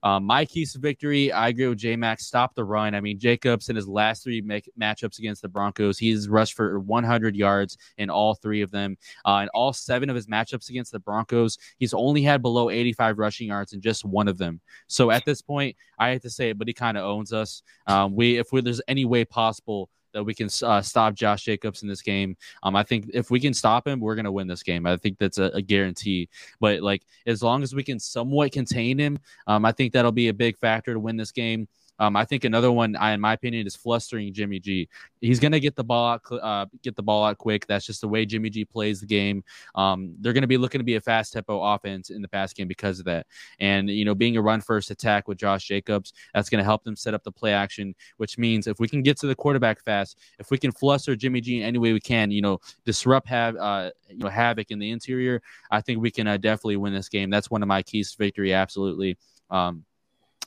um, 0.03 0.25
my 0.25 0.45
keys 0.45 0.73
to 0.73 0.79
victory, 0.79 1.31
I 1.31 1.49
agree 1.49 1.69
with 1.69 1.79
J 1.79 1.97
Max. 1.97 2.27
Stop 2.27 2.55
the 2.55 2.65
run. 2.65 2.95
I 2.95 3.01
mean, 3.01 3.19
Jacobs 3.19 3.69
in 3.69 3.77
his 3.77 3.87
last 3.87 4.25
three 4.25 4.41
make- 4.41 4.71
matchups 4.81 5.19
against 5.19 5.43
the 5.43 5.49
Broncos, 5.49 5.99
he's 5.99 6.29
rushed 6.29 6.55
for 6.55 6.81
100 6.81 7.37
yards 7.37 7.77
in 7.99 8.09
all 8.09 8.35
three 8.35 8.63
of 8.63 8.71
them. 8.71 8.97
Uh, 9.27 9.41
in 9.43 9.49
all 9.51 9.73
seven 9.73 10.09
of 10.09 10.17
his 10.17 10.27
matchups 10.27 10.71
against 10.71 10.93
the 10.93 10.99
Broncos, 10.99 11.59
he's 11.79 11.93
only 11.93 12.23
had 12.23 12.41
below 12.41 12.71
85 12.71 13.19
rushing 13.19 13.49
yards 13.49 13.73
in 13.73 13.81
just 13.81 14.05
one 14.05 14.29
of 14.29 14.39
them. 14.39 14.61
So 14.87 15.11
at 15.11 15.25
this 15.25 15.43
point, 15.43 15.77
I 15.99 16.13
hate 16.13 16.23
to 16.23 16.31
say 16.31 16.51
it, 16.51 16.59
but 16.59 16.69
he 16.69 16.75
kind 16.75 16.97
of 16.97 17.05
owns 17.05 17.33
us. 17.33 17.63
Um, 17.87 18.15
we, 18.15 18.39
if 18.39 18.53
we, 18.53 18.63
there's 18.63 18.81
any 18.89 19.05
way 19.05 19.25
possible 19.25 19.91
that 20.13 20.25
we 20.25 20.35
can 20.35 20.49
uh, 20.63 20.83
stop 20.83 21.15
Josh 21.15 21.45
Jacobs 21.45 21.83
in 21.83 21.89
this 21.89 22.03
game. 22.03 22.37
Um, 22.63 22.77
I 22.77 22.83
think 22.83 23.11
if 23.13 23.31
we 23.31 23.41
can 23.41 23.55
stop 23.55 23.87
him, 23.87 24.01
we're 24.01 24.15
gonna 24.17 24.33
win 24.33 24.47
this 24.47 24.63
game. 24.63 24.87
I 24.87 24.97
think 24.97 25.19
that's 25.19 25.39
a, 25.39 25.51
a 25.55 25.63
guarantee. 25.63 26.29
But 26.61 26.83
like 26.83 27.03
as 27.27 27.43
long 27.43 27.63
as 27.63 27.75
we 27.75 27.83
can 27.83 27.99
somewhat 27.99 28.53
contain 28.53 28.99
him, 28.99 29.19
um, 29.47 29.65
I 29.65 29.73
think 29.73 29.93
that'll 29.93 30.13
be 30.13 30.29
a 30.29 30.35
big 30.35 30.57
factor 30.59 30.93
to 30.93 31.01
win 31.01 31.17
this 31.17 31.33
game. 31.33 31.69
Um, 32.01 32.17
I 32.17 32.25
think 32.25 32.45
another 32.45 32.73
one, 32.73 32.97
I, 32.97 33.13
in 33.13 33.21
my 33.21 33.35
opinion, 33.35 33.67
is 33.67 33.77
flustering 33.77 34.33
Jimmy 34.33 34.59
G. 34.59 34.89
He's 35.21 35.39
going 35.39 35.53
to 35.53 35.61
get 35.61 35.77
the 35.77 35.85
ball 35.85 36.15
out, 36.15 36.23
uh, 36.43 36.65
get 36.83 36.97
the 36.97 37.03
ball 37.03 37.25
out 37.25 37.37
quick. 37.37 37.67
That's 37.67 37.85
just 37.85 38.01
the 38.01 38.09
way 38.09 38.25
Jimmy 38.25 38.49
G 38.49 38.65
plays 38.65 39.01
the 39.01 39.07
game. 39.07 39.45
Um, 39.75 40.15
they're 40.19 40.33
going 40.33 40.41
to 40.43 40.49
be 40.49 40.57
looking 40.57 40.79
to 40.79 40.85
be 40.85 40.95
a 40.95 41.01
fast 41.01 41.35
tempo 41.35 41.63
offense 41.63 42.09
in 42.09 42.23
the 42.23 42.29
pass 42.29 42.55
game 42.55 42.69
because 42.69 42.99
of 42.99 43.05
that. 43.05 43.27
And 43.61 43.91
you 43.91 44.07
know, 44.07 44.15
being 44.15 44.39
a 44.39 44.43
run 44.43 44.63
first 44.63 44.91
attack 44.91 45.29
with 45.29 45.37
Josh 45.37 45.69
Jacobs, 45.69 46.15
that's 46.33 46.49
going 46.49 46.59
to 46.59 46.65
help 46.65 46.85
them 46.85 46.97
set 46.97 47.13
up 47.13 47.23
the 47.23 47.31
play 47.31 47.53
action. 47.53 47.95
Which 48.17 48.39
means 48.39 48.67
if 48.67 48.81
we 48.81 48.89
can 48.89 49.03
get 49.03 49.19
to 49.19 49.27
the 49.27 49.35
quarterback 49.35 49.85
fast, 49.85 50.19
if 50.39 50.51
we 50.51 50.57
can 50.57 50.73
fluster 50.73 51.15
Jimmy 51.15 51.43
G 51.43 51.59
in 51.59 51.65
any 51.65 51.79
way 51.79 51.93
we 51.93 52.01
can, 52.01 52.31
you 52.31 52.41
know, 52.41 52.61
disrupt 52.87 53.29
have 53.29 53.57
uh, 53.57 53.91
you 54.09 54.17
know 54.17 54.29
havoc 54.29 54.71
in 54.71 54.79
the 54.79 54.91
interior, 54.91 55.43
I 55.71 55.83
think 55.83 56.01
we 56.01 56.11
can 56.11 56.27
uh, 56.27 56.39
definitely 56.39 56.79
win 56.79 56.95
this 56.95 57.11
game. 57.11 57.29
That's 57.29 57.51
one 57.51 57.63
of 57.63 57.69
my 57.69 57.83
keys 57.83 58.13
to 58.13 58.17
victory. 58.17 58.55
Absolutely. 58.55 59.19
Um, 59.51 59.85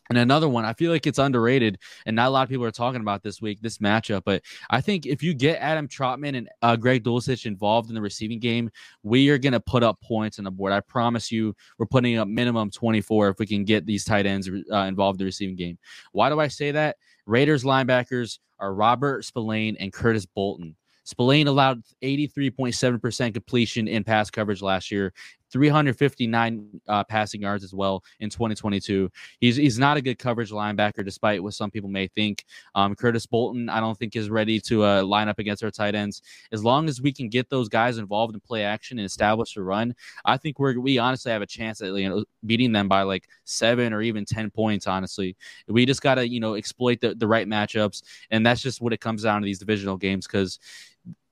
and 0.10 0.18
another 0.18 0.50
one, 0.50 0.66
I 0.66 0.74
feel 0.74 0.92
like 0.92 1.08
it's 1.08 1.20
underrated, 1.20 1.80
and 2.06 2.16
not 2.16 2.28
a 2.28 2.30
lot 2.30 2.44
of 2.44 2.50
people 2.50 2.66
are 2.66 2.72
talking 2.72 3.02
about 3.02 3.24
this 3.24 3.42
week, 3.42 3.62
this 3.62 3.78
matchup. 3.78 4.24
But 4.26 4.44
I 4.70 4.82
think 4.82 5.06
if 5.06 5.24
you 5.24 5.34
get 5.34 5.60
Adam 5.60 5.88
Trautman 5.88 6.38
and 6.38 6.50
uh, 6.62 6.76
Greg 6.76 7.04
Dulcich 7.04 7.46
involved 7.46 7.90
in 7.90 7.96
the 7.96 8.02
receiving 8.02 8.40
game, 8.40 8.70
we 9.04 9.30
are 9.30 9.38
going 9.38 9.54
to 9.54 9.60
put 9.60 9.84
up 9.84 10.02
points 10.02 10.40
on 10.40 10.46
the 10.46 10.52
board. 10.52 10.74
I 10.74 10.82
promise 10.82 11.32
you, 11.32 11.56
we're 11.78 11.86
putting 11.86 12.18
up 12.18 12.28
minimum 12.28 12.72
24 12.72 13.30
if 13.30 13.40
we 13.40 13.46
can 13.46 13.64
get 13.64 13.86
these 13.86 14.04
tight 14.04 14.26
ends 14.26 14.50
uh, 14.50 14.78
involved 14.78 15.18
in 15.18 15.20
the 15.20 15.26
receiving 15.26 15.56
game. 15.56 15.78
Why 16.12 16.30
do 16.30 16.40
I 16.40 16.48
say 16.48 16.72
that? 16.72 16.98
Raiders 17.26 17.64
linebackers 17.64 18.40
are 18.60 18.74
Robert 18.74 19.24
Spillane 19.24 19.78
and 19.80 19.94
Curtis 19.94 20.26
Bolton. 20.26 20.76
Spillane 21.06 21.48
allowed 21.48 21.82
83.7% 22.02 23.34
completion 23.34 23.88
in 23.88 24.04
pass 24.04 24.30
coverage 24.30 24.62
last 24.62 24.90
year. 24.92 25.14
359 25.54 26.82
uh, 26.88 27.04
passing 27.04 27.42
yards 27.42 27.64
as 27.64 27.74
well 27.74 28.04
in 28.20 28.30
2022. 28.30 29.10
He's 29.40 29.56
he's 29.56 29.78
not 29.78 29.96
a 29.98 30.02
good 30.02 30.18
coverage 30.18 30.52
linebacker, 30.52 31.06
despite 31.06 31.42
what 31.42 31.54
some 31.54 31.70
people 31.70 31.90
may 31.90 32.08
think. 32.08 32.44
Um, 32.74 32.96
Curtis 32.96 33.28
Bolton, 33.28 33.70
I 33.70 33.80
don't 33.80 33.98
think 33.98 34.16
is 34.16 34.32
ready 34.32 34.60
to 34.62 34.84
uh, 34.84 35.04
line 35.04 35.30
up 35.30 35.38
against 35.38 35.64
our 35.64 35.70
tight 35.70 35.94
ends. 35.94 36.24
As 36.52 36.64
long 36.64 36.90
as 36.90 37.02
we 37.02 37.14
can 37.14 37.30
get 37.30 37.50
those 37.50 37.70
guys 37.70 38.00
involved 38.00 38.34
in 38.34 38.40
play 38.42 38.64
action 38.64 38.98
and 38.98 39.06
establish 39.06 39.56
a 39.56 39.62
run, 39.62 39.96
I 40.26 40.38
think 40.38 40.58
we're 40.58 40.80
we 40.80 40.98
honestly 40.98 41.32
have 41.32 41.44
a 41.44 41.48
chance 41.48 41.82
at 41.82 41.94
you 41.94 42.10
know 42.10 42.26
beating 42.46 42.72
them 42.72 42.90
by 42.90 43.04
like 43.04 43.28
seven 43.44 43.94
or 43.94 44.02
even 44.02 44.26
ten 44.26 44.50
points. 44.50 44.88
Honestly, 44.88 45.38
we 45.68 45.86
just 45.86 46.02
gotta 46.02 46.28
you 46.28 46.40
know 46.40 46.56
exploit 46.56 47.00
the, 47.00 47.14
the 47.14 47.28
right 47.28 47.48
matchups, 47.48 48.02
and 48.32 48.44
that's 48.44 48.62
just 48.62 48.82
what 48.82 48.92
it 48.92 49.02
comes 49.02 49.22
down 49.22 49.42
to 49.42 49.46
these 49.46 49.60
divisional 49.60 49.98
games 49.98 50.26
because 50.26 50.58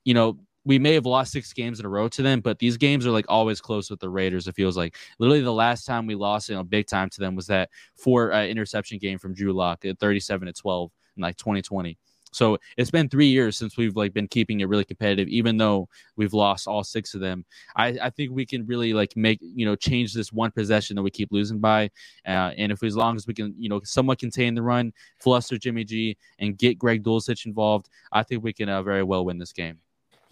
you 0.03 0.13
know 0.13 0.37
we 0.65 0.77
may 0.77 0.93
have 0.93 1.05
lost 1.05 1.31
six 1.31 1.53
games 1.53 1.79
in 1.79 1.85
a 1.85 1.89
row 1.89 2.07
to 2.09 2.21
them, 2.21 2.39
but 2.39 2.59
these 2.59 2.77
games 2.77 3.05
are 3.07 3.11
like 3.11 3.25
always 3.27 3.61
close 3.61 3.89
with 3.89 3.99
the 3.99 4.09
Raiders. 4.09 4.47
It 4.47 4.55
feels 4.55 4.77
like 4.77 4.95
literally 5.19 5.41
the 5.41 5.51
last 5.51 5.85
time 5.85 6.05
we 6.05 6.15
lost, 6.15 6.49
you 6.49 6.55
know, 6.55 6.63
big 6.63 6.87
time 6.87 7.09
to 7.09 7.19
them 7.19 7.35
was 7.35 7.47
that 7.47 7.69
four 7.95 8.31
uh, 8.33 8.45
interception 8.45 8.99
game 8.99 9.17
from 9.17 9.33
Drew 9.33 9.53
Lock 9.53 9.85
at 9.85 9.99
37 9.99 10.47
to 10.47 10.53
12 10.53 10.91
in 11.17 11.23
like 11.23 11.37
2020. 11.37 11.97
So 12.33 12.57
it's 12.77 12.91
been 12.91 13.09
three 13.09 13.27
years 13.27 13.57
since 13.57 13.75
we've 13.75 13.95
like 13.95 14.13
been 14.13 14.27
keeping 14.27 14.61
it 14.61 14.69
really 14.69 14.85
competitive, 14.85 15.27
even 15.27 15.57
though 15.57 15.89
we've 16.15 16.33
lost 16.33 16.67
all 16.67 16.83
six 16.83 17.13
of 17.13 17.19
them. 17.19 17.45
I, 17.75 17.97
I 18.01 18.09
think 18.09 18.31
we 18.31 18.45
can 18.45 18.65
really 18.65 18.93
like 18.93 19.17
make 19.17 19.39
you 19.41 19.65
know 19.65 19.75
change 19.75 20.13
this 20.13 20.31
one 20.31 20.51
possession 20.51 20.95
that 20.95 21.01
we 21.01 21.11
keep 21.11 21.31
losing 21.31 21.59
by, 21.59 21.91
uh, 22.25 22.51
and 22.57 22.71
if 22.71 22.83
as 22.83 22.95
long 22.95 23.17
as 23.17 23.27
we 23.27 23.33
can 23.33 23.53
you 23.57 23.67
know 23.67 23.81
somewhat 23.83 24.19
contain 24.19 24.55
the 24.55 24.61
run, 24.61 24.93
fluster 25.19 25.57
Jimmy 25.57 25.83
G, 25.83 26.17
and 26.39 26.57
get 26.57 26.79
Greg 26.79 27.03
Dulcich 27.03 27.45
involved, 27.45 27.89
I 28.13 28.23
think 28.23 28.43
we 28.43 28.53
can 28.53 28.69
uh, 28.69 28.81
very 28.81 29.03
well 29.03 29.25
win 29.25 29.37
this 29.37 29.51
game. 29.51 29.79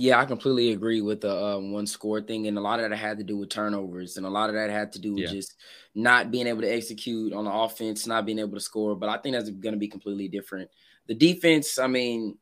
Yeah, 0.02 0.18
I 0.18 0.24
completely 0.24 0.72
agree 0.72 1.02
with 1.02 1.20
the 1.20 1.36
um, 1.36 1.74
one 1.74 1.86
score 1.86 2.22
thing, 2.22 2.48
and 2.48 2.58
a 2.58 2.62
lot 2.62 2.80
of 2.80 2.90
that 2.90 2.96
had 2.96 3.18
to 3.18 3.24
do 3.26 3.36
with 3.36 3.50
turnovers, 3.50 4.16
and 4.16 4.26
a 4.26 4.30
lot 4.30 4.50
of 4.50 4.56
that 4.56 4.70
had 4.70 4.94
to 4.94 5.00
do 5.00 5.14
with 5.14 5.26
yeah. 5.26 5.32
just 5.32 5.58
not 5.94 6.32
being 6.32 6.48
able 6.48 6.62
to 6.62 6.74
execute 6.74 7.34
on 7.34 7.44
the 7.44 7.52
offense, 7.52 8.08
not 8.08 8.26
being 8.26 8.40
able 8.40 8.54
to 8.54 8.62
score. 8.62 8.96
But 8.96 9.10
I 9.10 9.18
think 9.18 9.36
that's 9.36 9.50
going 9.50 9.74
to 9.74 9.78
be 9.78 9.90
completely 9.90 10.30
different. 10.30 10.70
The 11.08 11.16
defense, 11.16 11.78
I 11.78 11.88
mean, 11.88 12.38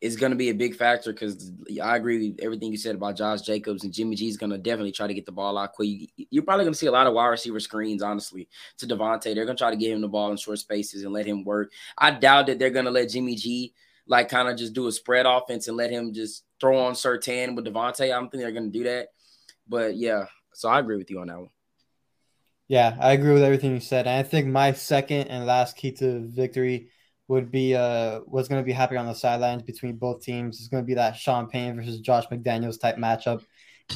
is 0.00 0.14
going 0.14 0.30
to 0.30 0.36
be 0.36 0.50
a 0.50 0.54
big 0.54 0.76
factor 0.76 1.12
because 1.12 1.50
I 1.82 1.96
agree 1.96 2.30
with 2.30 2.40
everything 2.40 2.70
you 2.70 2.78
said 2.78 2.94
about 2.94 3.16
Josh 3.16 3.40
Jacobs 3.40 3.82
and 3.82 3.92
Jimmy 3.92 4.14
G 4.14 4.28
is 4.28 4.36
going 4.36 4.50
to 4.50 4.58
definitely 4.58 4.92
try 4.92 5.08
to 5.08 5.14
get 5.14 5.26
the 5.26 5.32
ball 5.32 5.58
out 5.58 5.72
quick. 5.72 6.12
You're 6.30 6.44
probably 6.44 6.64
going 6.64 6.74
to 6.74 6.78
see 6.78 6.86
a 6.86 6.92
lot 6.92 7.08
of 7.08 7.12
wide 7.12 7.26
receiver 7.26 7.58
screens, 7.58 8.04
honestly, 8.04 8.48
to 8.76 8.86
Davante. 8.86 9.34
They're 9.34 9.46
going 9.46 9.56
to 9.56 9.60
try 9.60 9.72
to 9.72 9.76
get 9.76 9.90
him 9.90 10.00
the 10.00 10.06
ball 10.06 10.30
in 10.30 10.36
short 10.36 10.60
spaces 10.60 11.02
and 11.02 11.12
let 11.12 11.26
him 11.26 11.42
work. 11.42 11.72
I 11.96 12.12
doubt 12.12 12.46
that 12.46 12.60
they're 12.60 12.70
going 12.70 12.84
to 12.84 12.92
let 12.92 13.10
Jimmy 13.10 13.34
G 13.34 13.74
like 14.08 14.28
kind 14.28 14.48
of 14.48 14.56
just 14.56 14.72
do 14.72 14.86
a 14.86 14.92
spread 14.92 15.26
offense 15.26 15.68
and 15.68 15.76
let 15.76 15.90
him 15.90 16.12
just 16.12 16.44
throw 16.60 16.78
on 16.78 16.94
Surtain 16.94 17.54
with 17.54 17.66
Davante. 17.66 18.04
I 18.04 18.08
don't 18.08 18.30
think 18.30 18.42
they're 18.42 18.52
going 18.52 18.72
to 18.72 18.78
do 18.78 18.84
that. 18.84 19.08
But 19.68 19.96
yeah, 19.96 20.24
so 20.54 20.68
I 20.68 20.80
agree 20.80 20.96
with 20.96 21.10
you 21.10 21.20
on 21.20 21.28
that 21.28 21.38
one. 21.38 21.50
Yeah, 22.68 22.96
I 23.00 23.12
agree 23.12 23.32
with 23.32 23.42
everything 23.42 23.72
you 23.72 23.80
said. 23.80 24.06
And 24.06 24.18
I 24.18 24.22
think 24.22 24.46
my 24.46 24.72
second 24.72 25.28
and 25.28 25.46
last 25.46 25.76
key 25.76 25.92
to 25.92 26.20
victory 26.20 26.88
would 27.28 27.50
be 27.50 27.74
uh, 27.74 28.20
what's 28.20 28.48
going 28.48 28.62
to 28.62 28.66
be 28.66 28.72
happening 28.72 29.00
on 29.00 29.06
the 29.06 29.14
sidelines 29.14 29.62
between 29.62 29.96
both 29.96 30.22
teams. 30.22 30.58
It's 30.58 30.68
going 30.68 30.82
to 30.82 30.86
be 30.86 30.94
that 30.94 31.16
Sean 31.16 31.46
Payton 31.46 31.76
versus 31.76 32.00
Josh 32.00 32.26
McDaniels 32.28 32.80
type 32.80 32.96
matchup. 32.96 33.44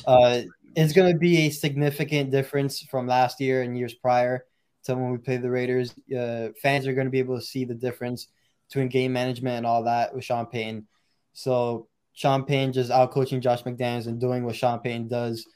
Uh, 0.07 0.43
it's 0.75 0.93
going 0.93 1.13
to 1.13 1.19
be 1.19 1.47
a 1.47 1.51
significant 1.51 2.31
difference 2.31 2.83
from 2.83 3.07
last 3.07 3.41
year 3.41 3.63
and 3.63 3.77
years 3.77 3.95
prior 3.95 4.45
to 4.85 4.95
when 4.95 5.13
we 5.13 5.19
played 5.19 5.43
the 5.43 5.51
Raiders. 5.51 5.95
Uh, 6.15 6.49
fans 6.63 6.87
are 6.87 6.95
going 6.95 7.07
to 7.07 7.11
be 7.11 7.19
able 7.19 7.39
to 7.39 7.45
see 7.45 7.65
the 7.65 7.75
difference 7.75 8.29
between 8.73 8.89
game 8.89 9.13
management 9.13 9.59
and 9.59 9.67
all 9.67 9.85
that 9.85 10.15
with 10.15 10.25
Sean 10.25 10.47
Payton. 10.47 10.87
So 11.35 11.89
Sean 12.15 12.45
Payton 12.45 12.73
just 12.73 12.91
out 12.91 13.11
coaching 13.11 13.43
Josh 13.43 13.63
McDaniels 13.65 14.07
and 14.07 14.19
doing 14.19 14.45
what 14.45 14.57
Sean 14.57 14.79
Payton 14.79 15.09
does 15.09 15.47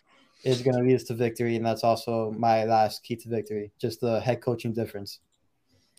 is 0.45 0.61
going 0.61 0.77
to 0.77 0.83
lead 0.83 0.97
us 0.97 1.05
to 1.05 1.15
victory. 1.15 1.57
And 1.57 1.65
that's 1.65 1.83
also 1.83 2.35
my 2.37 2.65
last 2.65 3.03
key 3.03 3.17
to 3.17 3.29
victory, 3.31 3.73
just 3.81 4.03
the 4.03 4.21
head 4.21 4.43
coaching 4.43 4.75
difference. 4.75 5.21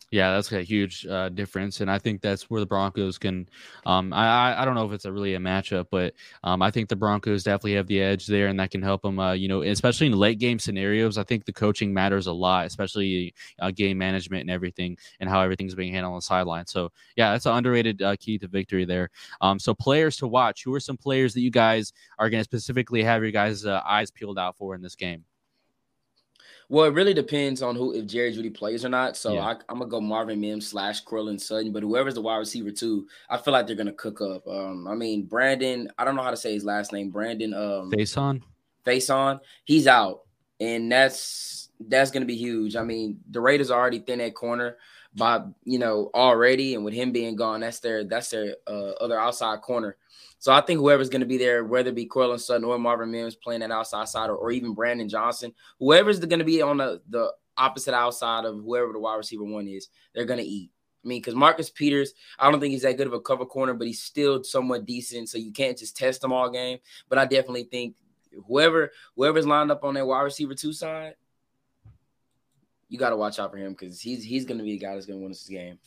Yeah, 0.09 0.31
that's 0.31 0.53
a 0.53 0.61
huge 0.63 1.05
uh, 1.05 1.27
difference, 1.27 1.81
and 1.81 1.91
I 1.91 1.99
think 1.99 2.21
that's 2.21 2.49
where 2.49 2.61
the 2.61 2.65
Broncos 2.65 3.17
can. 3.17 3.49
Um, 3.85 4.13
I 4.13 4.61
I 4.61 4.63
don't 4.63 4.73
know 4.75 4.85
if 4.85 4.93
it's 4.93 5.03
a 5.03 5.11
really 5.11 5.35
a 5.35 5.37
matchup, 5.37 5.87
but 5.91 6.13
um, 6.45 6.61
I 6.61 6.71
think 6.71 6.87
the 6.87 6.95
Broncos 6.95 7.43
definitely 7.43 7.73
have 7.73 7.87
the 7.87 8.01
edge 8.01 8.25
there, 8.25 8.47
and 8.47 8.57
that 8.57 8.71
can 8.71 8.81
help 8.81 9.01
them. 9.01 9.19
Uh, 9.19 9.33
you 9.33 9.49
know, 9.49 9.63
especially 9.63 10.07
in 10.07 10.13
late 10.13 10.39
game 10.39 10.59
scenarios, 10.59 11.17
I 11.17 11.23
think 11.23 11.43
the 11.43 11.51
coaching 11.51 11.93
matters 11.93 12.27
a 12.27 12.31
lot, 12.31 12.65
especially 12.67 13.33
uh, 13.59 13.71
game 13.71 13.97
management 13.97 14.41
and 14.41 14.49
everything, 14.49 14.97
and 15.19 15.29
how 15.29 15.41
everything's 15.41 15.75
being 15.75 15.91
handled 15.91 16.13
on 16.13 16.17
the 16.19 16.21
sideline. 16.21 16.67
So 16.67 16.89
yeah, 17.17 17.33
that's 17.33 17.45
an 17.45 17.57
underrated 17.57 18.01
uh, 18.01 18.15
key 18.17 18.37
to 18.39 18.47
victory 18.47 18.85
there. 18.85 19.09
Um, 19.41 19.59
so 19.59 19.73
players 19.73 20.15
to 20.17 20.27
watch. 20.27 20.63
Who 20.63 20.73
are 20.73 20.79
some 20.79 20.95
players 20.97 21.33
that 21.33 21.41
you 21.41 21.51
guys 21.51 21.91
are 22.17 22.29
going 22.29 22.39
to 22.39 22.45
specifically 22.45 23.03
have 23.03 23.23
your 23.23 23.31
guys' 23.33 23.65
uh, 23.65 23.81
eyes 23.85 24.09
peeled 24.09 24.39
out 24.39 24.55
for 24.55 24.73
in 24.73 24.81
this 24.81 24.95
game? 24.95 25.25
Well, 26.69 26.85
it 26.85 26.93
really 26.93 27.13
depends 27.13 27.61
on 27.61 27.75
who 27.75 27.93
if 27.93 28.05
Jerry 28.05 28.33
Jeudy 28.33 28.53
plays 28.53 28.83
or 28.83 28.89
not. 28.89 29.15
So 29.15 29.33
yeah. 29.33 29.45
I, 29.45 29.51
am 29.71 29.79
gonna 29.79 29.85
go 29.85 30.01
Marvin 30.01 30.41
Mims 30.41 30.67
slash 30.67 30.99
Courtland 31.01 31.41
Sutton, 31.41 31.71
but 31.71 31.81
whoever's 31.81 32.15
the 32.15 32.21
wide 32.21 32.37
receiver 32.37 32.71
too, 32.71 33.07
I 33.29 33.37
feel 33.37 33.53
like 33.53 33.67
they're 33.67 33.75
gonna 33.75 33.93
cook 33.93 34.19
up. 34.21 34.45
Um, 34.47 34.87
I 34.87 34.95
mean 34.95 35.25
Brandon, 35.25 35.89
I 35.97 36.03
don't 36.03 36.15
know 36.15 36.23
how 36.23 36.31
to 36.31 36.37
say 36.37 36.53
his 36.53 36.65
last 36.65 36.91
name. 36.91 37.09
Brandon 37.09 37.53
um 37.53 37.91
Facyson. 37.91 38.41
Face 38.83 39.09
on, 39.09 39.39
he's 39.63 39.87
out, 39.87 40.21
and 40.59 40.91
that's 40.91 41.69
that's 41.79 42.11
gonna 42.11 42.25
be 42.25 42.35
huge. 42.35 42.75
I 42.75 42.83
mean, 42.83 43.19
the 43.31 43.41
Raiders 43.41 43.71
are 43.71 43.79
already 43.79 43.99
thin 43.99 44.21
at 44.21 44.35
corner 44.35 44.77
by 45.17 45.41
you 45.63 45.79
know 45.79 46.09
already, 46.13 46.75
and 46.75 46.85
with 46.85 46.93
him 46.93 47.11
being 47.11 47.35
gone, 47.35 47.59
that's 47.59 47.79
their 47.79 48.03
that's 48.03 48.29
their 48.29 48.55
uh, 48.67 48.91
other 49.01 49.19
outside 49.19 49.61
corner. 49.61 49.97
So 50.39 50.53
I 50.53 50.61
think 50.61 50.79
whoever's 50.79 51.09
going 51.09 51.21
to 51.21 51.27
be 51.27 51.37
there, 51.37 51.63
whether 51.65 51.89
it 51.89 51.95
be 51.95 52.05
Courtland 52.05 52.41
Sutton 52.41 52.63
or 52.63 52.77
Marvin 52.77 53.09
Mims 53.11 53.35
playing 53.35 53.61
that 53.61 53.71
outside 53.71 54.07
side, 54.07 54.29
or, 54.29 54.35
or 54.35 54.51
even 54.51 54.75
Brandon 54.75 55.09
Johnson, 55.09 55.51
whoever's 55.79 56.19
going 56.19 56.39
to 56.39 56.45
be 56.45 56.61
on 56.61 56.77
the, 56.77 57.01
the 57.09 57.33
opposite 57.57 57.95
outside 57.95 58.45
of 58.45 58.55
whoever 58.63 58.93
the 58.93 58.99
wide 58.99 59.15
receiver 59.15 59.43
one 59.43 59.67
is, 59.67 59.89
they're 60.13 60.25
going 60.25 60.39
to 60.39 60.45
eat. 60.45 60.69
I 61.03 61.07
mean, 61.07 61.21
because 61.21 61.33
Marcus 61.33 61.71
Peters, 61.71 62.13
I 62.37 62.51
don't 62.51 62.59
think 62.59 62.71
he's 62.71 62.83
that 62.83 62.97
good 62.97 63.07
of 63.07 63.13
a 63.13 63.19
cover 63.19 63.45
corner, 63.45 63.73
but 63.73 63.87
he's 63.87 64.03
still 64.03 64.43
somewhat 64.43 64.85
decent. 64.85 65.29
So 65.29 65.39
you 65.39 65.51
can't 65.51 65.77
just 65.77 65.97
test 65.97 66.23
him 66.23 66.33
all 66.33 66.51
game. 66.51 66.77
But 67.09 67.17
I 67.17 67.25
definitely 67.25 67.63
think 67.63 67.95
whoever 68.47 68.91
whoever's 69.15 69.47
lined 69.47 69.71
up 69.71 69.83
on 69.83 69.95
that 69.95 70.05
wide 70.05 70.21
receiver 70.21 70.53
two 70.53 70.73
side, 70.73 71.15
you 72.89 72.97
got 72.97 73.09
to 73.09 73.17
watch 73.17 73.39
out 73.39 73.51
for 73.51 73.57
him 73.57 73.73
because 73.73 73.99
he's 73.99 74.23
he's 74.23 74.45
going 74.45 74.57
to 74.57 74.63
be 74.63 74.71
the 74.71 74.85
guy 74.85 74.93
that's 74.93 75.05
going 75.05 75.19
to 75.19 75.23
win 75.23 75.31
us 75.31 75.43
this 75.43 75.49
game. 75.49 75.77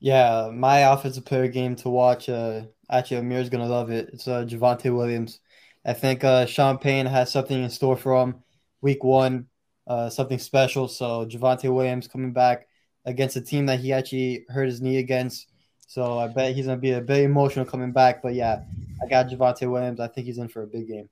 Yeah, 0.00 0.50
my 0.52 0.92
offensive 0.92 1.24
player 1.24 1.48
game 1.48 1.76
to 1.76 1.88
watch. 1.88 2.28
Uh, 2.28 2.62
actually, 2.90 3.18
Amir's 3.18 3.48
gonna 3.48 3.66
love 3.66 3.90
it. 3.90 4.10
It's 4.12 4.28
uh, 4.28 4.44
Javonte 4.44 4.94
Williams. 4.94 5.40
I 5.84 5.94
think 5.94 6.24
uh, 6.24 6.46
Sean 6.46 6.76
Payton 6.76 7.06
has 7.06 7.32
something 7.32 7.62
in 7.62 7.70
store 7.70 7.96
for 7.96 8.20
him. 8.22 8.42
Week 8.82 9.02
one, 9.02 9.46
uh, 9.86 10.10
something 10.10 10.38
special. 10.38 10.88
So 10.88 11.24
Javonte 11.26 11.72
Williams 11.72 12.08
coming 12.08 12.32
back 12.32 12.66
against 13.06 13.36
a 13.36 13.40
team 13.40 13.66
that 13.66 13.80
he 13.80 13.92
actually 13.92 14.44
hurt 14.50 14.66
his 14.66 14.82
knee 14.82 14.98
against. 14.98 15.46
So 15.86 16.18
I 16.18 16.28
bet 16.28 16.54
he's 16.54 16.66
gonna 16.66 16.78
be 16.78 16.92
a 16.92 17.00
bit 17.00 17.22
emotional 17.22 17.64
coming 17.64 17.92
back. 17.92 18.20
But 18.22 18.34
yeah, 18.34 18.62
I 19.02 19.08
got 19.08 19.28
Javonte 19.28 19.70
Williams. 19.70 20.00
I 20.00 20.08
think 20.08 20.26
he's 20.26 20.38
in 20.38 20.48
for 20.48 20.64
a 20.64 20.66
big 20.66 20.88
game 20.88 21.08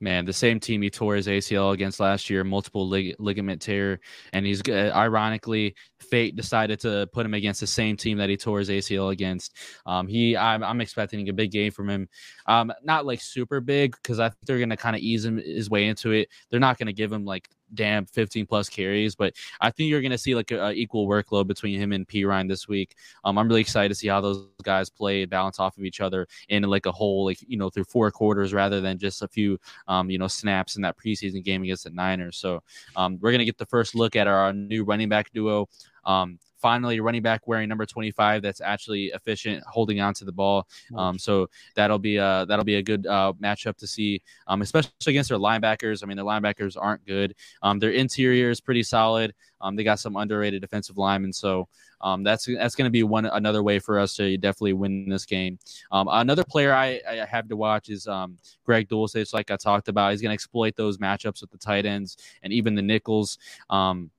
man, 0.00 0.24
the 0.24 0.32
same 0.32 0.60
team 0.60 0.82
he 0.82 0.90
tore 0.90 1.16
his 1.16 1.26
ACL 1.26 1.72
against 1.72 2.00
last 2.00 2.30
year, 2.30 2.44
multiple 2.44 2.88
lig- 2.88 3.16
ligament 3.18 3.60
tear, 3.60 4.00
and 4.32 4.46
he's 4.46 4.62
uh, 4.68 4.92
ironically 4.94 5.74
fate 6.00 6.36
decided 6.36 6.78
to 6.80 7.08
put 7.12 7.26
him 7.26 7.34
against 7.34 7.60
the 7.60 7.66
same 7.66 7.96
team 7.96 8.18
that 8.18 8.28
he 8.28 8.36
tore 8.36 8.60
his 8.60 8.68
ACL 8.68 9.12
against. 9.12 9.56
Um, 9.86 10.06
he, 10.06 10.36
I'm, 10.36 10.62
I'm, 10.62 10.80
expecting 10.80 11.28
a 11.28 11.32
big 11.32 11.50
game 11.50 11.72
from 11.72 11.90
him. 11.90 12.08
Um, 12.46 12.72
not 12.84 13.04
like 13.04 13.20
super 13.20 13.60
big 13.60 13.96
because 14.00 14.20
I 14.20 14.28
think 14.28 14.38
they're 14.46 14.60
gonna 14.60 14.76
kind 14.76 14.94
of 14.94 15.02
ease 15.02 15.24
him 15.24 15.38
his 15.38 15.68
way 15.68 15.86
into 15.86 16.12
it. 16.12 16.28
They're 16.50 16.60
not 16.60 16.78
gonna 16.78 16.92
give 16.92 17.12
him 17.12 17.24
like 17.24 17.48
damn 17.74 18.06
15 18.06 18.46
plus 18.46 18.68
carries. 18.68 19.14
But 19.14 19.34
I 19.60 19.70
think 19.70 19.90
you're 19.90 20.00
going 20.00 20.12
to 20.12 20.18
see 20.18 20.34
like 20.34 20.50
a, 20.50 20.66
a, 20.66 20.72
equal 20.72 21.08
workload 21.08 21.46
between 21.46 21.80
him 21.80 21.92
and 21.92 22.06
Perine 22.06 22.48
this 22.48 22.68
week. 22.68 22.94
Um, 23.24 23.38
I'm 23.38 23.48
really 23.48 23.60
excited 23.60 23.88
to 23.88 23.94
see 23.94 24.08
how 24.08 24.20
those 24.20 24.46
guys 24.62 24.90
play 24.90 25.24
balance 25.24 25.58
off 25.58 25.76
of 25.76 25.84
each 25.84 26.00
other 26.00 26.26
in 26.48 26.62
like 26.64 26.86
a 26.86 26.92
whole, 26.92 27.24
like, 27.24 27.38
you 27.46 27.56
know, 27.56 27.70
through 27.70 27.84
four 27.84 28.10
quarters 28.10 28.52
rather 28.52 28.80
than 28.80 28.98
just 28.98 29.22
a 29.22 29.28
few, 29.28 29.58
um, 29.86 30.10
you 30.10 30.18
know, 30.18 30.28
snaps 30.28 30.76
in 30.76 30.82
that 30.82 30.96
preseason 30.96 31.44
game 31.44 31.62
against 31.62 31.84
the 31.84 31.90
Niners. 31.90 32.36
So 32.36 32.62
um, 32.96 33.18
we're 33.20 33.30
going 33.30 33.40
to 33.40 33.44
get 33.44 33.58
the 33.58 33.66
first 33.66 33.94
look 33.94 34.16
at 34.16 34.26
our 34.26 34.52
new 34.52 34.84
running 34.84 35.08
back 35.08 35.32
duo. 35.32 35.68
Um, 36.04 36.38
finally 36.60 37.00
running 37.00 37.22
back 37.22 37.46
wearing 37.46 37.68
number 37.68 37.86
25 37.86 38.42
that's 38.42 38.60
actually 38.60 39.06
efficient 39.06 39.62
holding 39.64 40.00
on 40.00 40.14
to 40.14 40.24
the 40.24 40.32
ball 40.32 40.66
um, 40.96 41.18
so 41.18 41.48
that'll 41.74 41.98
be 41.98 42.16
a 42.16 42.44
that'll 42.48 42.64
be 42.64 42.76
a 42.76 42.82
good 42.82 43.06
uh, 43.06 43.32
matchup 43.40 43.76
to 43.76 43.86
see 43.86 44.20
um, 44.46 44.62
especially 44.62 44.90
against 45.06 45.28
their 45.28 45.38
linebackers 45.38 46.02
i 46.02 46.06
mean 46.06 46.16
their 46.16 46.26
linebackers 46.26 46.76
aren't 46.78 47.04
good 47.06 47.34
um, 47.62 47.78
their 47.78 47.90
interior 47.90 48.50
is 48.50 48.60
pretty 48.60 48.82
solid 48.82 49.34
um, 49.60 49.76
they 49.76 49.84
got 49.84 49.98
some 49.98 50.16
underrated 50.16 50.60
defensive 50.60 50.98
linemen 50.98 51.32
so 51.32 51.68
um, 52.00 52.22
that's 52.22 52.46
that's 52.46 52.74
going 52.74 52.86
to 52.86 52.90
be 52.90 53.02
one 53.02 53.26
another 53.26 53.62
way 53.62 53.78
for 53.78 53.98
us 53.98 54.14
to 54.16 54.36
definitely 54.36 54.72
win 54.72 55.08
this 55.08 55.24
game. 55.24 55.58
Um, 55.90 56.08
another 56.10 56.44
player 56.44 56.72
I, 56.72 57.00
I, 57.08 57.26
have 57.28 57.48
to 57.48 57.56
watch 57.56 57.88
is 57.88 58.06
um, 58.06 58.38
Greg 58.64 58.88
Dulcich, 58.88 59.32
like 59.34 59.50
I 59.50 59.56
talked 59.56 59.88
about. 59.88 60.12
He's 60.12 60.22
going 60.22 60.30
to 60.30 60.34
exploit 60.34 60.76
those 60.76 60.98
matchups 60.98 61.40
with 61.40 61.50
the 61.50 61.58
tight 61.58 61.86
ends 61.86 62.16
and 62.42 62.52
even 62.52 62.74
the 62.74 62.82
nickels. 62.82 63.38
Um, 63.70 64.10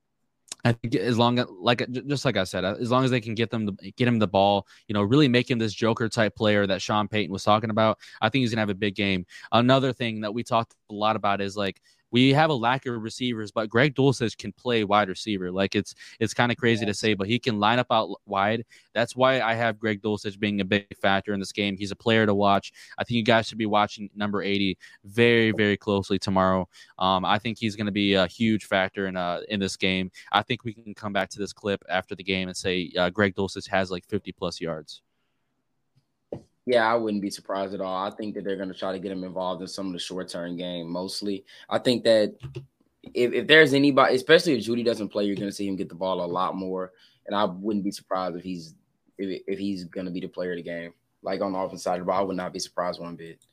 I 0.66 0.74
think 0.74 0.96
as 0.96 1.18
long 1.18 1.40
as 1.40 1.46
like 1.50 1.88
just 2.08 2.26
like 2.26 2.36
I 2.36 2.44
said, 2.44 2.66
uh, 2.66 2.76
as 2.80 2.92
long 2.92 3.06
as 3.06 3.12
they 3.12 3.22
can 3.22 3.34
get 3.34 3.50
them 3.50 3.66
the, 3.66 3.94
get 3.96 4.08
him 4.08 4.20
the 4.20 4.28
ball, 4.28 4.68
you 4.88 4.94
know, 4.94 5.02
really 5.02 5.28
make 5.28 5.50
him 5.50 5.58
this 5.58 5.74
Joker 5.74 6.10
type 6.10 6.36
player 6.36 6.68
that 6.68 6.82
Sean 6.82 7.08
Payton 7.08 7.32
was 7.32 7.44
talking 7.44 7.70
about. 7.70 7.98
I 8.22 8.30
think 8.30 8.42
he's 8.42 8.52
gonna 8.52 8.62
have 8.62 8.70
a 8.70 8.76
big 8.76 8.96
game. 8.96 9.26
Another 9.52 9.94
thing 9.94 10.22
that 10.22 10.34
we 10.34 10.44
talked 10.44 10.76
a 10.90 10.94
lot 10.94 11.16
about 11.16 11.40
is 11.40 11.56
like 11.56 11.82
we 12.12 12.34
have 12.34 12.50
a 12.50 12.54
lack 12.54 12.86
of 12.86 13.02
receivers, 13.02 13.52
but 13.52 13.70
Greg 13.70 13.96
Dulcich 13.96 14.38
can 14.38 14.52
play 14.54 14.84
wide 14.84 15.10
receiver. 15.10 15.52
Like 15.52 15.76
it's 15.76 15.94
it's 16.20 16.34
kind 16.34 16.52
of 16.52 16.58
crazy 16.58 16.86
to 16.86 16.94
say, 16.94 17.14
but 17.14 17.28
he 17.28 17.40
can 17.40 17.60
line 17.60 17.80
up 17.80 17.88
out 17.92 18.10
wide. 18.26 18.66
That's 18.94 19.16
why 19.16 19.42
I 19.42 19.54
have 19.54 19.80
Greg 19.80 20.02
Dulcich 20.02 20.40
being 20.40 20.62
a 20.62 20.66
big 20.66 20.88
factor 21.02 21.34
in 21.34 21.40
this 21.40 21.52
game. 21.52 21.78
He's 21.78 21.92
a 21.92 21.96
player 21.96 22.26
to 22.26 22.34
watch. 22.34 22.72
I 22.98 23.04
think 23.04 23.18
you 23.18 23.24
guys 23.24 23.48
should 23.48 23.58
be 23.58 23.66
watching 23.66 24.10
number 24.16 24.42
80 24.42 24.78
very 25.06 25.52
very 25.52 25.78
closely 25.78 26.20
tomorrow. 26.20 26.68
Um, 26.98 27.26
I 27.26 27.40
think 27.40 27.58
he's 27.58 27.76
going 27.76 27.86
to 27.88 27.92
be 27.92 28.14
a 28.14 28.28
huge 28.28 28.66
factor 28.66 29.08
in 29.08 29.16
uh 29.16 29.42
in 29.50 29.60
this 29.60 29.78
game. 29.78 30.12
I 30.32 30.42
think 30.42 30.64
we 30.64 30.74
can 30.74 30.94
come 30.94 31.14
back 31.14 31.30
to 31.30 31.40
this 31.40 31.54
clip 31.54 31.84
after 31.90 32.16
the 32.16 32.24
game 32.24 32.48
and 32.48 32.58
say 32.58 32.92
uh, 32.98 33.10
Greg 33.10 33.36
Dulcich 33.36 33.68
has 33.70 33.92
like 33.92 34.06
50 34.08 34.32
plus 34.34 34.60
yards. 34.62 35.02
Yeah, 36.70 36.86
I 36.86 36.94
wouldn't 36.94 37.24
be 37.24 37.32
surprised 37.32 37.74
at 37.74 37.82
all. 37.82 38.06
I 38.06 38.12
think 38.12 38.36
that 38.36 38.44
they're 38.44 38.56
going 38.56 38.72
to 38.72 38.78
try 38.78 38.92
to 38.92 39.00
get 39.00 39.12
him 39.12 39.24
involved 39.24 39.64
in 39.64 39.68
some 39.68 39.88
of 39.88 39.94
the 39.94 39.98
short 39.98 40.30
term 40.30 40.56
game 40.56 40.88
mostly. 40.88 41.44
I 41.68 41.80
think 41.80 42.04
that 42.04 42.36
if, 43.12 43.34
if 43.34 43.48
there's 43.48 43.74
anybody, 43.74 44.14
especially 44.14 44.54
if 44.54 44.64
Jeudy 44.64 44.86
doesn't 44.86 45.10
play, 45.10 45.24
you're 45.24 45.36
going 45.36 45.50
to 45.50 45.56
see 45.56 45.68
him 45.68 45.76
get 45.76 45.90
the 45.90 45.96
ball 45.96 46.24
a 46.24 46.28
lot 46.28 46.56
more. 46.56 46.92
And 47.26 47.36
I 47.36 47.46
wouldn't 47.46 47.84
be 47.84 47.90
surprised 47.90 48.36
if 48.38 48.44
he's 48.44 48.76
if, 49.18 49.42
if 49.48 49.58
he's 49.58 49.86
going 49.86 50.06
to 50.06 50.12
be 50.12 50.20
the 50.20 50.28
player 50.28 50.52
of 50.52 50.58
the 50.58 50.62
game, 50.62 50.94
like 51.24 51.42
on 51.42 51.54
the 51.54 51.58
offense 51.58 51.82
side 51.82 51.96
of 51.96 52.02
the 52.02 52.06
ball. 52.06 52.20
I 52.20 52.22
would 52.22 52.38
not 52.38 52.54
be 52.54 52.60
surprised 52.60 53.02
one 53.02 53.16
bit. 53.16 53.44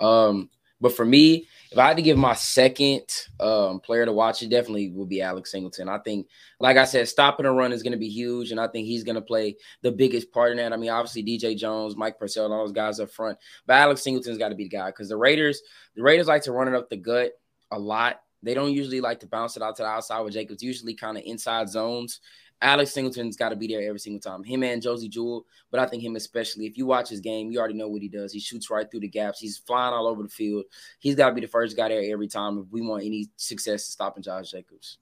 Um, 0.00 0.50
but 0.80 0.94
for 0.94 1.04
me, 1.04 1.46
if 1.70 1.78
I 1.78 1.88
had 1.88 1.96
to 1.96 2.02
give 2.02 2.16
my 2.16 2.34
second 2.34 3.02
um, 3.40 3.80
player 3.80 4.04
to 4.04 4.12
watch, 4.12 4.42
it 4.42 4.48
definitely 4.48 4.90
would 4.90 5.08
be 5.08 5.22
Alex 5.22 5.50
Singleton. 5.50 5.88
I 5.88 5.98
think, 5.98 6.28
like 6.60 6.76
I 6.76 6.84
said, 6.84 7.08
stopping 7.08 7.46
a 7.46 7.52
run 7.52 7.72
is 7.72 7.82
going 7.82 7.92
to 7.92 7.98
be 7.98 8.08
huge, 8.08 8.50
and 8.50 8.60
I 8.60 8.68
think 8.68 8.86
he's 8.86 9.04
going 9.04 9.16
to 9.16 9.22
play 9.22 9.56
the 9.82 9.90
biggest 9.90 10.30
part 10.32 10.52
in 10.52 10.58
that. 10.58 10.72
I 10.72 10.76
mean, 10.76 10.90
obviously 10.90 11.24
DJ 11.24 11.56
Jones, 11.56 11.96
Mike 11.96 12.18
Purcell, 12.18 12.52
all 12.52 12.64
those 12.64 12.72
guys 12.72 13.00
up 13.00 13.10
front, 13.10 13.38
but 13.66 13.74
Alex 13.74 14.02
Singleton's 14.02 14.38
got 14.38 14.50
to 14.50 14.54
be 14.54 14.64
the 14.64 14.76
guy 14.76 14.86
because 14.86 15.08
the 15.08 15.16
Raiders, 15.16 15.62
the 15.96 16.02
Raiders 16.02 16.28
like 16.28 16.42
to 16.42 16.52
run 16.52 16.68
it 16.68 16.74
up 16.74 16.88
the 16.90 16.96
gut 16.96 17.32
a 17.70 17.78
lot. 17.78 18.20
They 18.42 18.54
don't 18.54 18.72
usually 18.72 19.00
like 19.00 19.20
to 19.20 19.26
bounce 19.26 19.56
it 19.56 19.62
out 19.62 19.74
to 19.76 19.82
the 19.82 19.88
outside 19.88 20.20
with 20.20 20.34
Jacobs, 20.34 20.62
usually 20.62 20.94
kind 20.94 21.16
of 21.16 21.24
inside 21.24 21.68
zones. 21.68 22.20
Alex 22.62 22.92
Singleton's 22.92 23.36
got 23.36 23.50
to 23.50 23.56
be 23.56 23.66
there 23.66 23.86
every 23.86 23.98
single 23.98 24.20
time. 24.20 24.42
Him 24.42 24.62
and 24.62 24.80
Josey 24.80 25.08
Jewell, 25.08 25.44
but 25.70 25.80
I 25.80 25.86
think 25.86 26.02
him 26.02 26.16
especially. 26.16 26.66
If 26.66 26.78
you 26.78 26.86
watch 26.86 27.10
his 27.10 27.20
game, 27.20 27.50
you 27.50 27.58
already 27.58 27.74
know 27.74 27.88
what 27.88 28.02
he 28.02 28.08
does. 28.08 28.32
He 28.32 28.40
shoots 28.40 28.70
right 28.70 28.90
through 28.90 29.00
the 29.00 29.08
gaps. 29.08 29.40
He's 29.40 29.58
flying 29.58 29.92
all 29.92 30.06
over 30.06 30.22
the 30.22 30.28
field. 30.28 30.64
He's 30.98 31.14
got 31.14 31.28
to 31.28 31.34
be 31.34 31.40
the 31.40 31.46
first 31.46 31.76
guy 31.76 31.88
there 31.88 32.12
every 32.12 32.28
time 32.28 32.58
if 32.58 32.66
we 32.70 32.80
want 32.80 33.04
any 33.04 33.28
success 33.36 33.84
stopping 33.84 34.22
Josh 34.22 34.50
Jacobs. 34.50 34.98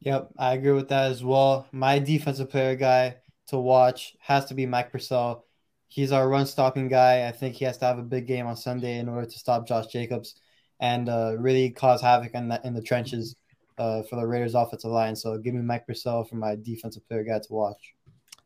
Yep, 0.00 0.30
I 0.38 0.54
agree 0.54 0.72
with 0.72 0.88
that 0.88 1.10
as 1.10 1.22
well. 1.22 1.68
My 1.72 1.98
defensive 1.98 2.50
player 2.50 2.74
guy 2.74 3.16
to 3.48 3.58
watch 3.58 4.16
has 4.20 4.46
to 4.46 4.54
be 4.54 4.66
Mike 4.66 4.90
Purcell. 4.90 5.44
He's 5.88 6.12
our 6.12 6.28
run 6.28 6.46
stopping 6.46 6.88
guy. 6.88 7.28
I 7.28 7.32
think 7.32 7.56
he 7.56 7.64
has 7.66 7.78
to 7.78 7.84
have 7.84 7.98
a 7.98 8.02
big 8.02 8.26
game 8.26 8.46
on 8.46 8.56
Sunday 8.56 8.98
in 8.98 9.08
order 9.08 9.26
to 9.26 9.38
stop 9.38 9.68
Josh 9.68 9.88
Jacobs 9.88 10.36
and 10.80 11.08
uh, 11.08 11.34
really 11.38 11.70
cause 11.70 12.00
havoc 12.00 12.32
in 12.34 12.48
the, 12.48 12.60
in 12.64 12.74
the 12.74 12.82
trenches 12.82 13.36
uh, 13.80 14.02
for 14.02 14.16
the 14.16 14.26
Raiders 14.26 14.54
offensive 14.54 14.90
line. 14.90 15.16
So 15.16 15.38
give 15.38 15.54
me 15.54 15.62
Mike 15.62 15.86
Purcell 15.86 16.24
for 16.24 16.36
my 16.36 16.54
defensive 16.54 17.06
player 17.08 17.24
guy 17.24 17.38
to 17.38 17.52
watch 17.52 17.94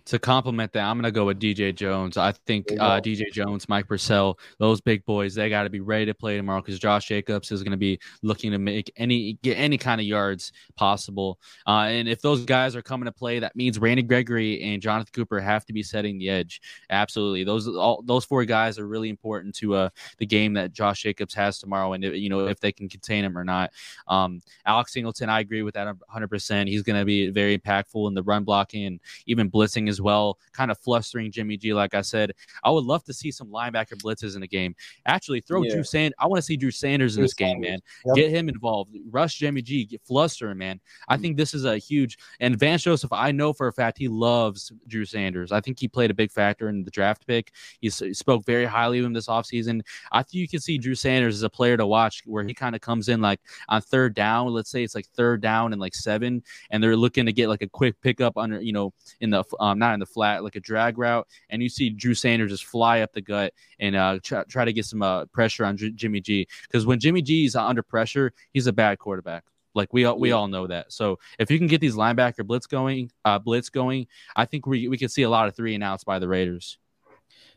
to 0.07 0.19
complement 0.19 0.73
that, 0.73 0.85
I'm 0.85 0.97
going 0.97 1.05
to 1.05 1.11
go 1.11 1.27
with 1.27 1.41
DJ 1.41 1.75
Jones. 1.75 2.17
I 2.17 2.33
think 2.33 2.67
uh, 2.79 3.01
DJ 3.01 3.33
Jones, 3.33 3.69
Mike 3.69 3.89
Purcell, 3.89 4.39
those 4.59 4.81
big 4.81 5.05
boys, 5.07 5.35
they 5.35 5.49
got 5.49 5.63
to 5.63 5.71
be 5.71 5.81
ready 5.81 6.07
to 6.07 6.15
play 6.15 6.37
tomorrow 6.37 6.61
because 6.61 6.79
Josh 6.79 7.09
Jacobs 7.09 7.51
is 7.51 7.63
going 7.63 7.73
to 7.73 7.79
be 7.79 7.99
looking 8.23 8.51
to 8.53 8.59
make 8.59 8.93
any 8.97 9.39
get 9.43 9.57
any 9.57 9.79
kind 9.79 10.01
of 10.01 10.07
yards 10.07 10.53
possible. 10.77 11.39
Uh, 11.67 11.87
and 11.89 12.09
if 12.09 12.21
those 12.21 12.45
guys 12.45 12.77
are 12.77 12.83
coming 12.83 13.07
to 13.07 13.13
play, 13.13 13.39
that 13.39 13.57
means 13.57 13.79
Randy 13.79 14.03
Gregory 14.03 14.63
and 14.63 14.83
Jonathan 14.83 15.11
Cooper 15.13 15.41
have 15.41 15.65
to 15.67 15.73
be 15.73 15.83
setting 15.83 16.19
the 16.19 16.29
edge. 16.29 16.61
Absolutely, 16.91 17.45
those 17.45 17.67
all 17.69 18.03
those 18.05 18.27
four 18.27 18.45
guys 18.45 18.79
are 18.79 18.87
really 18.87 19.09
important 19.09 19.55
to 19.57 19.75
uh, 19.75 19.89
the 20.19 20.27
game 20.27 20.53
that 20.55 20.73
Josh 20.73 21.03
Jacobs 21.03 21.35
has 21.35 21.59
tomorrow, 21.59 21.95
and 21.95 22.05
you 22.05 22.29
know 22.29 22.47
if 22.47 22.61
they 22.61 22.73
can 22.73 22.88
contain 22.88 23.25
him 23.25 23.38
or 23.38 23.45
not. 23.45 23.71
Um, 24.07 24.43
Alex 24.67 24.93
Singleton, 24.93 25.31
I 25.31 25.40
agree 25.40 25.62
with 25.62 25.75
that 25.75 25.87
100. 25.87 26.29
percent 26.29 26.69
He's 26.69 26.83
going 26.83 26.99
to 26.99 27.05
be 27.05 27.31
very 27.31 27.59
impactful 27.59 28.07
in 28.09 28.14
the 28.14 28.23
run 28.23 28.45
blocking 28.45 28.85
and 28.85 29.01
even 29.27 29.51
blitzing 29.51 29.88
as 29.94 30.00
well, 30.00 30.38
kind 30.52 30.70
of 30.70 30.78
flustering 30.78 31.30
Jimmy 31.30 31.57
G. 31.57 31.72
Like 31.72 31.94
I 31.94 32.02
said, 32.02 32.33
I 32.64 32.70
would 32.70 32.85
love 32.85 33.04
to 33.04 33.12
see 33.12 33.30
some 33.30 33.48
linebacker 33.48 33.94
blitzes 33.94 34.35
in 34.35 34.40
the 34.40 34.48
game. 34.48 34.74
Actually, 35.07 35.40
throw 35.40 35.62
yeah. 35.62 35.74
Drew 35.74 35.85
Sand. 35.85 36.14
I 36.18 36.26
want 36.26 36.38
to 36.38 36.42
see 36.42 36.57
Drew 36.57 36.70
Sanders 36.70 37.16
in 37.16 37.22
this 37.22 37.35
game, 37.35 37.61
man. 37.61 37.78
Yep. 38.07 38.16
Get 38.16 38.30
him 38.30 38.48
involved. 38.48 38.96
Rush 39.11 39.37
Jimmy 39.37 39.62
G. 39.62 39.85
Get 39.85 40.02
flustering, 40.02 40.59
man. 40.59 40.80
I 41.09 41.14
mm-hmm. 41.14 41.22
think 41.22 41.37
this 41.37 41.54
is 41.54 41.64
a 41.64 41.78
huge. 41.78 42.18
And 42.40 42.59
Vance 42.59 42.83
Joseph, 42.83 43.12
I 43.12 43.30
know 43.33 43.52
for 43.52 43.68
a 43.68 43.72
fact 43.72 43.98
he 43.98 44.09
loves 44.09 44.72
Drew 44.88 45.04
Sanders. 45.04 45.52
I 45.52 45.61
think 45.61 45.78
he 45.78 45.88
played 45.88 46.11
a 46.11 46.14
big 46.14 46.33
factor 46.33 46.68
in 46.68 46.85
the 46.85 46.90
draft 46.90 47.26
pick. 47.26 47.52
He, 47.80 47.88
he 47.88 48.14
spoke 48.14 48.44
very 48.44 48.64
highly 48.64 48.98
of 48.98 49.04
him 49.04 49.12
this 49.12 49.28
offseason. 49.28 49.83
I 50.12 50.22
think 50.22 50.35
you 50.35 50.48
can 50.48 50.61
see 50.61 50.78
Drew 50.78 50.94
Sanders 50.94 51.37
as 51.37 51.42
a 51.42 51.50
player 51.50 51.76
to 51.76 51.87
watch 51.87 52.22
where 52.26 52.44
he 52.44 52.54
kind 52.54 52.74
of 52.74 52.80
comes 52.80 53.09
in 53.09 53.20
like 53.20 53.40
on 53.68 53.80
third 53.80 54.14
down. 54.14 54.48
Let's 54.48 54.70
say 54.70 54.83
it's 54.83 54.94
like 54.94 55.07
third 55.14 55.40
down 55.40 55.72
and 55.72 55.80
like 55.80 55.94
seven, 55.94 56.42
and 56.70 56.83
they're 56.83 56.96
looking 56.96 57.26
to 57.26 57.33
get 57.33 57.48
like 57.48 57.62
a 57.62 57.68
quick 57.68 58.00
pickup 58.00 58.37
under, 58.37 58.61
you 58.61 58.72
know, 58.72 58.92
in 59.20 59.30
the 59.30 59.44
um, 59.61 59.78
not 59.85 59.94
in 59.94 60.01
the 60.01 60.07
flat, 60.07 60.42
like 60.42 60.57
a 60.57 60.61
drag 60.61 60.99
route, 60.99 61.27
and 61.51 61.62
you 61.62 61.68
see 61.68 61.90
Drew 61.90 62.14
Sanders 62.14 62.51
just 62.51 62.64
fly 62.64 63.01
up 63.01 63.12
the 63.12 63.20
gut 63.20 63.53
and 63.79 63.94
uh, 63.94 64.18
try, 64.23 64.42
try 64.44 64.64
to 64.64 64.73
get 64.73 64.87
some 64.87 65.03
uh, 65.03 65.27
pressure 65.27 65.64
on 65.64 65.77
J- 65.77 65.90
Jimmy 65.90 66.20
G. 66.20 66.49
Because 66.62 66.87
when 66.87 66.99
Jimmy 66.99 67.23
G 67.23 67.44
is 67.44 67.55
under 67.55 67.83
pressure, 67.83 68.33
he's 68.53 68.66
a 68.66 68.73
bad 68.73 68.99
quarterback. 68.99 69.44
Like 69.75 69.92
we 69.92 70.05
all, 70.05 70.18
we 70.18 70.33
all 70.33 70.49
know 70.49 70.66
that. 70.68 70.92
So 70.92 71.18
if 71.38 71.51
you 71.51 71.59
can 71.59 71.66
get 71.66 71.81
these 71.81 71.97
linebacker 71.97 72.47
blitz 72.47 72.66
going, 72.66 73.11
uh, 73.25 73.38
blitz 73.38 73.68
going, 73.68 74.07
I 74.37 74.44
think 74.44 74.66
we 74.66 74.88
we 74.88 74.97
can 74.97 75.09
see 75.09 75.23
a 75.23 75.31
lot 75.31 75.49
of 75.49 75.57
three 75.57 75.75
and 75.75 75.85
outs 75.85 76.05
by 76.05 76.18
the 76.18 76.29
Raiders. 76.29 76.79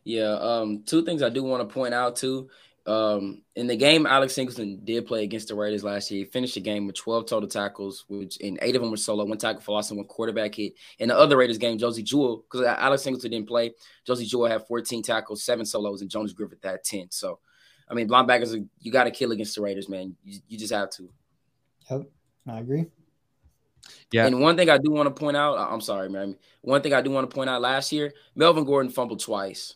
Yeah. 0.03 0.33
Um. 0.33 0.83
Two 0.83 1.03
things 1.05 1.21
I 1.21 1.29
do 1.29 1.43
want 1.43 1.67
to 1.67 1.73
point 1.73 1.93
out 1.93 2.15
too 2.15 2.49
um, 2.87 3.41
in 3.57 3.67
the 3.67 3.75
game, 3.75 4.05
Alex 4.05 4.33
Singleton 4.33 4.79
did 4.85 5.05
play 5.05 5.25
against 5.25 5.49
the 5.49 5.55
Raiders 5.55 5.83
last 5.83 6.09
year. 6.09 6.23
He 6.23 6.31
finished 6.31 6.53
the 6.53 6.61
game 6.61 6.87
with 6.87 6.95
12 6.95 7.25
total 7.25 7.49
tackles, 7.49 8.05
which 8.07 8.37
in 8.37 8.57
eight 8.61 8.77
of 8.77 8.81
them 8.81 8.89
were 8.89 8.97
solo, 8.97 9.25
one 9.25 9.37
tackle 9.37 9.61
for 9.61 9.73
loss, 9.73 9.89
and 9.89 9.97
one 9.97 10.07
quarterback 10.07 10.55
hit. 10.55 10.73
In 10.99 11.09
the 11.09 11.17
other 11.17 11.35
Raiders 11.35 11.57
game, 11.57 11.77
Josey 11.77 12.01
Jewell, 12.01 12.45
because 12.49 12.65
Alex 12.65 13.03
Singleton 13.03 13.31
didn't 13.31 13.49
play, 13.49 13.73
Josey 14.05 14.25
Jewell 14.25 14.49
had 14.49 14.65
14 14.67 15.03
tackles, 15.03 15.43
seven 15.43 15.65
solos, 15.65 16.01
and 16.01 16.09
Jonas 16.09 16.31
Griffith 16.31 16.63
had 16.63 16.81
10. 16.81 17.11
So, 17.11 17.39
I 17.89 17.93
mean, 17.93 18.07
linebackers, 18.07 18.65
you 18.79 18.91
got 18.91 19.03
to 19.03 19.11
kill 19.11 19.33
against 19.33 19.55
the 19.55 19.61
Raiders, 19.61 19.89
man. 19.89 20.15
You, 20.23 20.39
you 20.47 20.57
just 20.57 20.73
have 20.73 20.89
to. 20.91 21.09
Yep, 21.91 22.03
I 22.47 22.59
agree. 22.59 22.85
Yeah. 24.13 24.27
And 24.27 24.39
one 24.39 24.55
thing 24.55 24.69
I 24.69 24.77
do 24.77 24.91
want 24.91 25.13
to 25.13 25.19
point 25.19 25.35
out, 25.35 25.57
I'm 25.57 25.81
sorry, 25.81 26.09
man. 26.09 26.37
One 26.61 26.81
thing 26.81 26.93
I 26.93 27.01
do 27.01 27.11
want 27.11 27.29
to 27.29 27.35
point 27.35 27.49
out 27.49 27.61
last 27.61 27.91
year, 27.91 28.13
Melvin 28.33 28.63
Gordon 28.63 28.91
fumbled 28.91 29.19
twice 29.19 29.75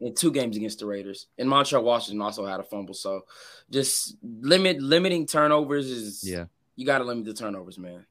in 0.00 0.14
two 0.14 0.30
games 0.30 0.56
against 0.56 0.80
the 0.80 0.86
Raiders. 0.86 1.26
And 1.38 1.48
Montrell 1.48 1.82
Washington 1.82 2.20
also 2.20 2.46
had 2.46 2.60
a 2.60 2.64
fumble. 2.64 2.94
So 2.94 3.22
just 3.70 4.16
limit 4.22 4.80
limiting 4.80 5.26
turnovers 5.26 5.90
is 5.90 6.22
yeah. 6.28 6.46
You 6.76 6.84
got 6.84 6.98
to 6.98 7.04
limit 7.04 7.24
the 7.24 7.34
turnovers, 7.34 7.78
man. 7.78 8.04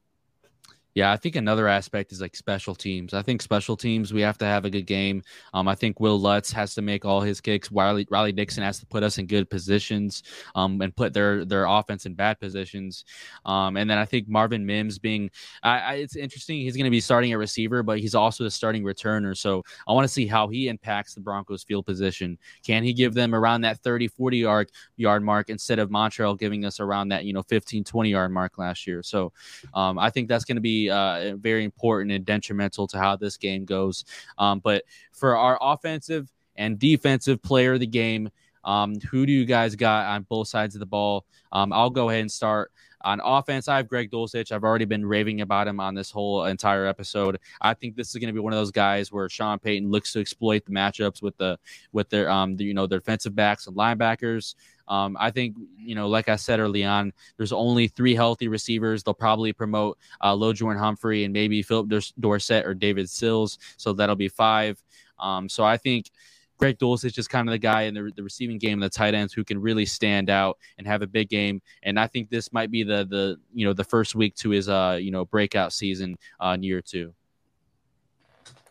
Yeah, 0.94 1.10
I 1.10 1.16
think 1.16 1.34
another 1.34 1.66
aspect 1.66 2.12
is 2.12 2.20
like 2.20 2.36
special 2.36 2.72
teams. 2.72 3.14
I 3.14 3.22
think 3.22 3.42
special 3.42 3.76
teams 3.76 4.12
we 4.12 4.20
have 4.20 4.38
to 4.38 4.44
have 4.44 4.64
a 4.64 4.70
good 4.70 4.86
game. 4.86 5.24
Um, 5.52 5.66
I 5.66 5.74
think 5.74 5.98
Wil 5.98 6.20
Lutz 6.20 6.52
has 6.52 6.72
to 6.76 6.82
make 6.82 7.04
all 7.04 7.20
his 7.20 7.40
kicks. 7.40 7.72
Riley 7.72 8.06
Riley 8.10 8.30
Dixon 8.30 8.62
has 8.62 8.78
to 8.78 8.86
put 8.86 9.02
us 9.02 9.18
in 9.18 9.26
good 9.26 9.50
positions, 9.50 10.22
um, 10.54 10.80
and 10.80 10.94
put 10.94 11.12
their 11.12 11.44
their 11.44 11.64
offense 11.64 12.06
in 12.06 12.14
bad 12.14 12.38
positions. 12.38 13.04
Um, 13.44 13.76
and 13.76 13.90
then 13.90 13.98
I 13.98 14.04
think 14.04 14.28
Marvin 14.28 14.64
Mims 14.64 15.00
being, 15.00 15.30
I, 15.64 15.78
I 15.78 15.94
it's 15.94 16.14
interesting. 16.14 16.58
He's 16.60 16.76
going 16.76 16.84
to 16.84 16.90
be 16.90 17.00
starting 17.00 17.32
a 17.32 17.38
receiver, 17.38 17.82
but 17.82 17.98
he's 17.98 18.14
also 18.14 18.44
a 18.44 18.50
starting 18.50 18.84
returner. 18.84 19.36
So 19.36 19.64
I 19.88 19.92
want 19.92 20.04
to 20.04 20.12
see 20.12 20.28
how 20.28 20.46
he 20.46 20.68
impacts 20.68 21.14
the 21.14 21.20
Broncos 21.20 21.64
field 21.64 21.86
position. 21.86 22.38
Can 22.64 22.84
he 22.84 22.92
give 22.92 23.14
them 23.14 23.34
around 23.34 23.62
that 23.62 23.78
30, 23.80 24.06
40 24.08 24.38
yard 24.38 24.70
yard 24.96 25.24
mark 25.24 25.50
instead 25.50 25.80
of 25.80 25.90
Montrell 25.90 26.38
giving 26.38 26.64
us 26.64 26.78
around 26.78 27.08
that 27.08 27.24
you 27.24 27.32
know 27.32 27.42
15, 27.42 27.82
20 27.82 28.10
yard 28.10 28.30
mark 28.30 28.58
last 28.58 28.86
year? 28.86 29.02
So 29.02 29.32
um, 29.74 29.98
I 29.98 30.08
think 30.10 30.28
that's 30.28 30.44
going 30.44 30.56
to 30.56 30.60
be 30.60 30.83
uh, 30.90 31.36
very 31.36 31.64
important 31.64 32.12
and 32.12 32.24
detrimental 32.24 32.86
to 32.88 32.98
how 32.98 33.16
this 33.16 33.36
game 33.36 33.64
goes. 33.64 34.04
Um, 34.38 34.60
but 34.60 34.84
for 35.12 35.36
our 35.36 35.58
offensive 35.60 36.30
and 36.56 36.78
defensive 36.78 37.42
player 37.42 37.74
of 37.74 37.80
the 37.80 37.86
game, 37.86 38.30
um, 38.64 38.94
who 39.10 39.26
do 39.26 39.32
you 39.32 39.44
guys 39.44 39.76
got 39.76 40.06
on 40.06 40.22
both 40.22 40.48
sides 40.48 40.74
of 40.74 40.80
the 40.80 40.86
ball? 40.86 41.26
Um, 41.52 41.72
I'll 41.72 41.90
go 41.90 42.08
ahead 42.08 42.22
and 42.22 42.32
start. 42.32 42.72
On 43.04 43.20
offense, 43.22 43.68
I 43.68 43.76
have 43.76 43.88
Greg 43.88 44.10
Dulcich. 44.10 44.50
I've 44.50 44.64
already 44.64 44.86
been 44.86 45.04
raving 45.04 45.42
about 45.42 45.68
him 45.68 45.78
on 45.78 45.94
this 45.94 46.10
whole 46.10 46.46
entire 46.46 46.86
episode. 46.86 47.38
I 47.60 47.74
think 47.74 47.96
this 47.96 48.08
is 48.08 48.14
going 48.14 48.28
to 48.28 48.32
be 48.32 48.40
one 48.40 48.54
of 48.54 48.58
those 48.58 48.70
guys 48.70 49.12
where 49.12 49.28
Sean 49.28 49.58
Payton 49.58 49.90
looks 49.90 50.14
to 50.14 50.20
exploit 50.20 50.64
the 50.64 50.72
matchups 50.72 51.20
with 51.20 51.36
the 51.36 51.58
with 51.92 52.08
their 52.08 52.30
um 52.30 52.56
the, 52.56 52.64
you 52.64 52.72
know 52.72 52.86
their 52.86 53.00
defensive 53.00 53.34
backs 53.34 53.66
and 53.66 53.76
linebackers. 53.76 54.54
Um, 54.88 55.16
I 55.18 55.30
think, 55.30 55.56
you 55.78 55.94
know, 55.94 56.08
like 56.08 56.28
I 56.28 56.36
said 56.36 56.60
early 56.60 56.84
on, 56.84 57.12
there's 57.36 57.52
only 57.52 57.88
three 57.88 58.14
healthy 58.14 58.48
receivers. 58.48 59.02
They'll 59.02 59.14
probably 59.14 59.52
promote 59.52 59.98
uh, 60.22 60.34
Lil 60.34 60.52
Jordan 60.52 60.82
Humphrey 60.82 61.24
and 61.24 61.32
maybe 61.32 61.62
Phillip 61.62 61.90
Dorsett 62.20 62.66
or 62.66 62.74
David 62.74 63.08
Sills. 63.08 63.58
So 63.76 63.92
that'll 63.92 64.16
be 64.16 64.28
five. 64.28 64.82
Um, 65.18 65.48
so 65.48 65.64
I 65.64 65.76
think 65.76 66.10
Greg 66.58 66.78
Dulcich 66.78 67.04
is 67.04 67.12
just 67.12 67.30
kind 67.30 67.48
of 67.48 67.52
the 67.52 67.58
guy 67.58 67.82
in 67.82 67.94
the, 67.94 68.10
the 68.14 68.22
receiving 68.22 68.58
game, 68.58 68.80
the 68.80 68.88
tight 68.88 69.14
ends 69.14 69.32
who 69.32 69.44
can 69.44 69.60
really 69.60 69.84
stand 69.84 70.30
out 70.30 70.58
and 70.78 70.86
have 70.86 71.02
a 71.02 71.06
big 71.06 71.28
game. 71.28 71.60
And 71.82 71.98
I 71.98 72.06
think 72.06 72.30
this 72.30 72.52
might 72.52 72.70
be 72.70 72.82
the 72.82 73.04
the 73.04 73.36
you 73.52 73.66
know 73.66 73.72
the 73.72 73.84
first 73.84 74.14
week 74.14 74.34
to 74.36 74.50
his 74.50 74.68
uh 74.68 74.98
you 75.00 75.10
know 75.10 75.24
breakout 75.24 75.72
season 75.72 76.16
uh 76.40 76.54
in 76.54 76.62
year 76.62 76.80
two. 76.80 77.12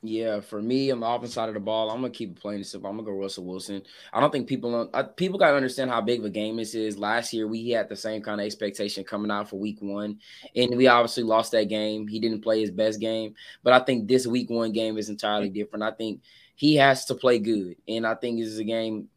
Yeah, 0.06 0.42
for 0.42 0.62
me 0.62 0.92
on 0.92 1.00
the 1.00 1.08
offense 1.08 1.34
side 1.34 1.48
of 1.48 1.54
the 1.54 1.62
ball, 1.62 1.90
I'm 1.90 2.02
gonna 2.02 2.10
keep 2.10 2.38
plain 2.38 2.56
and 2.56 2.66
simple. 2.66 2.90
I'm 2.90 2.98
gonna 2.98 3.06
go 3.06 3.14
Russell 3.18 3.46
Wilson. 3.46 3.82
I 4.12 4.20
don't 4.20 4.32
think 4.32 4.50
people 4.50 4.90
I, 4.94 5.04
people 5.04 5.40
gotta 5.40 5.56
understand 5.56 5.90
how 5.92 6.02
big 6.02 6.20
of 6.20 6.26
a 6.26 6.30
game 6.30 6.58
this 6.58 6.76
is. 6.76 6.98
Last 6.98 7.32
year 7.32 7.48
we 7.48 7.70
had 7.70 7.88
the 7.88 7.96
same 7.96 8.22
kind 8.22 8.42
of 8.42 8.46
expectation 8.46 9.06
coming 9.06 9.32
out 9.32 9.50
for 9.50 9.56
Week 9.56 9.78
One, 9.80 10.20
and 10.58 10.76
we 10.76 10.88
obviously 10.88 11.24
lost 11.24 11.54
that 11.54 11.70
game. 11.70 12.06
He 12.06 12.20
didn't 12.20 12.42
play 12.42 12.60
his 12.60 12.70
best 12.70 13.00
game, 13.00 13.34
but 13.64 13.72
I 13.72 13.80
think 13.80 14.10
this 14.10 14.28
Week 14.28 14.50
One 14.50 14.74
game 14.74 14.98
is 14.98 15.08
entirely 15.08 15.48
different. 15.48 15.84
I 15.84 15.92
think 15.92 16.22
he 16.56 16.76
has 16.76 17.06
to 17.06 17.16
play 17.16 17.40
good, 17.40 17.78
and 17.88 18.06
I 18.06 18.16
think 18.16 18.40
this 18.40 18.50
is 18.50 18.60
a 18.60 18.66
game 18.66 19.08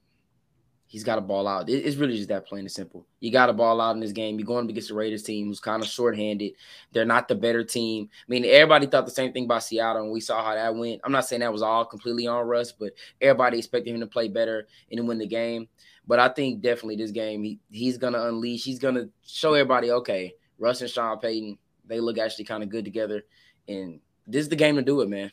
he's 0.86 1.04
got 1.04 1.16
to 1.16 1.20
ball 1.20 1.48
out. 1.48 1.68
It's 1.68 1.96
really 1.96 2.16
just 2.16 2.28
that 2.28 2.46
plain 2.46 2.60
and 2.60 2.70
simple. 2.70 3.06
You 3.20 3.32
got 3.32 3.46
to 3.46 3.52
ball 3.52 3.80
out 3.80 3.94
in 3.94 4.00
this 4.00 4.12
game. 4.12 4.38
You're 4.38 4.46
going 4.46 4.68
against 4.68 4.88
the 4.88 4.94
Raiders 4.94 5.22
team 5.22 5.46
who's 5.46 5.60
kind 5.60 5.82
of 5.82 5.88
shorthanded. 5.88 6.52
They're 6.92 7.04
not 7.04 7.28
the 7.28 7.34
better 7.34 7.64
team. 7.64 8.08
I 8.12 8.24
mean, 8.28 8.44
everybody 8.44 8.86
thought 8.86 9.04
the 9.04 9.10
same 9.10 9.32
thing 9.32 9.44
about 9.44 9.64
Seattle, 9.64 10.02
and 10.02 10.12
we 10.12 10.20
saw 10.20 10.42
how 10.44 10.54
that 10.54 10.74
went. 10.74 11.00
I'm 11.04 11.12
not 11.12 11.26
saying 11.26 11.40
that 11.40 11.52
was 11.52 11.62
all 11.62 11.84
completely 11.84 12.26
on 12.26 12.46
Russ, 12.46 12.72
but 12.72 12.92
everybody 13.20 13.58
expected 13.58 13.94
him 13.94 14.00
to 14.00 14.06
play 14.06 14.28
better 14.28 14.68
and 14.90 15.08
win 15.08 15.18
the 15.18 15.26
game. 15.26 15.68
But 16.06 16.20
I 16.20 16.28
think 16.28 16.62
definitely 16.62 16.96
this 16.96 17.10
game, 17.10 17.42
he, 17.42 17.58
he's 17.68 17.98
going 17.98 18.12
to 18.12 18.28
unleash. 18.28 18.64
He's 18.64 18.78
going 18.78 18.94
to 18.94 19.10
show 19.26 19.54
everybody, 19.54 19.90
okay, 19.90 20.34
Russ 20.58 20.80
and 20.80 20.90
Sean 20.90 21.18
Payton, 21.18 21.58
they 21.84 21.98
look 22.00 22.18
actually 22.18 22.44
kind 22.44 22.62
of 22.62 22.68
good 22.68 22.84
together. 22.84 23.24
And 23.68 24.00
this 24.26 24.42
is 24.42 24.48
the 24.48 24.56
game 24.56 24.76
to 24.76 24.82
do 24.82 25.00
it, 25.00 25.08
man. 25.08 25.32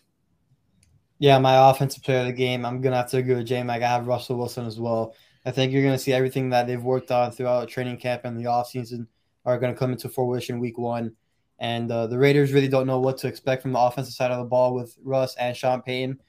Yeah, 1.20 1.38
my 1.38 1.70
offensive 1.70 2.04
player 2.04 2.22
of 2.22 2.26
the 2.26 2.34
game, 2.34 2.66
I'm 2.66 2.82
gonna 2.82 2.98
have 2.98 3.10
to 3.12 3.18
agree 3.18 3.36
with 3.36 3.46
J 3.46 3.64
Mac. 3.64 3.82
I 3.82 3.88
have 3.88 4.08
Russell 4.08 4.38
Wilson 4.38 4.66
as 4.66 4.80
well. 4.80 5.16
I 5.46 5.52
think 5.52 5.72
you're 5.72 5.84
going 5.84 5.96
to 5.96 6.00
see 6.00 6.14
everything 6.14 6.50
that 6.50 6.68
they've 6.68 6.82
worked 6.82 7.12
on 7.12 7.32
throughout 7.32 7.68
training 7.68 7.98
camp 7.98 8.24
and 8.24 8.38
the 8.38 8.46
offseason 8.46 9.08
are 9.46 9.60
going 9.60 9.74
to 9.74 9.78
come 9.78 9.92
into 9.92 10.10
fruition 10.10 10.60
week 10.60 10.78
one. 10.78 11.16
And 11.60 11.92
uh, 11.92 12.08
the 12.08 12.18
Raiders 12.18 12.54
really 12.54 12.68
don't 12.68 12.88
know 12.88 13.00
what 13.00 13.18
to 13.20 13.28
expect 13.28 13.62
from 13.62 13.74
the 13.74 13.80
offensive 13.80 14.14
side 14.14 14.32
of 14.32 14.40
the 14.40 14.46
ball 14.46 14.74
with 14.74 14.98
Russ 15.04 15.36
and 15.36 15.56
Sean 15.56 15.82
Payton. 15.82 16.20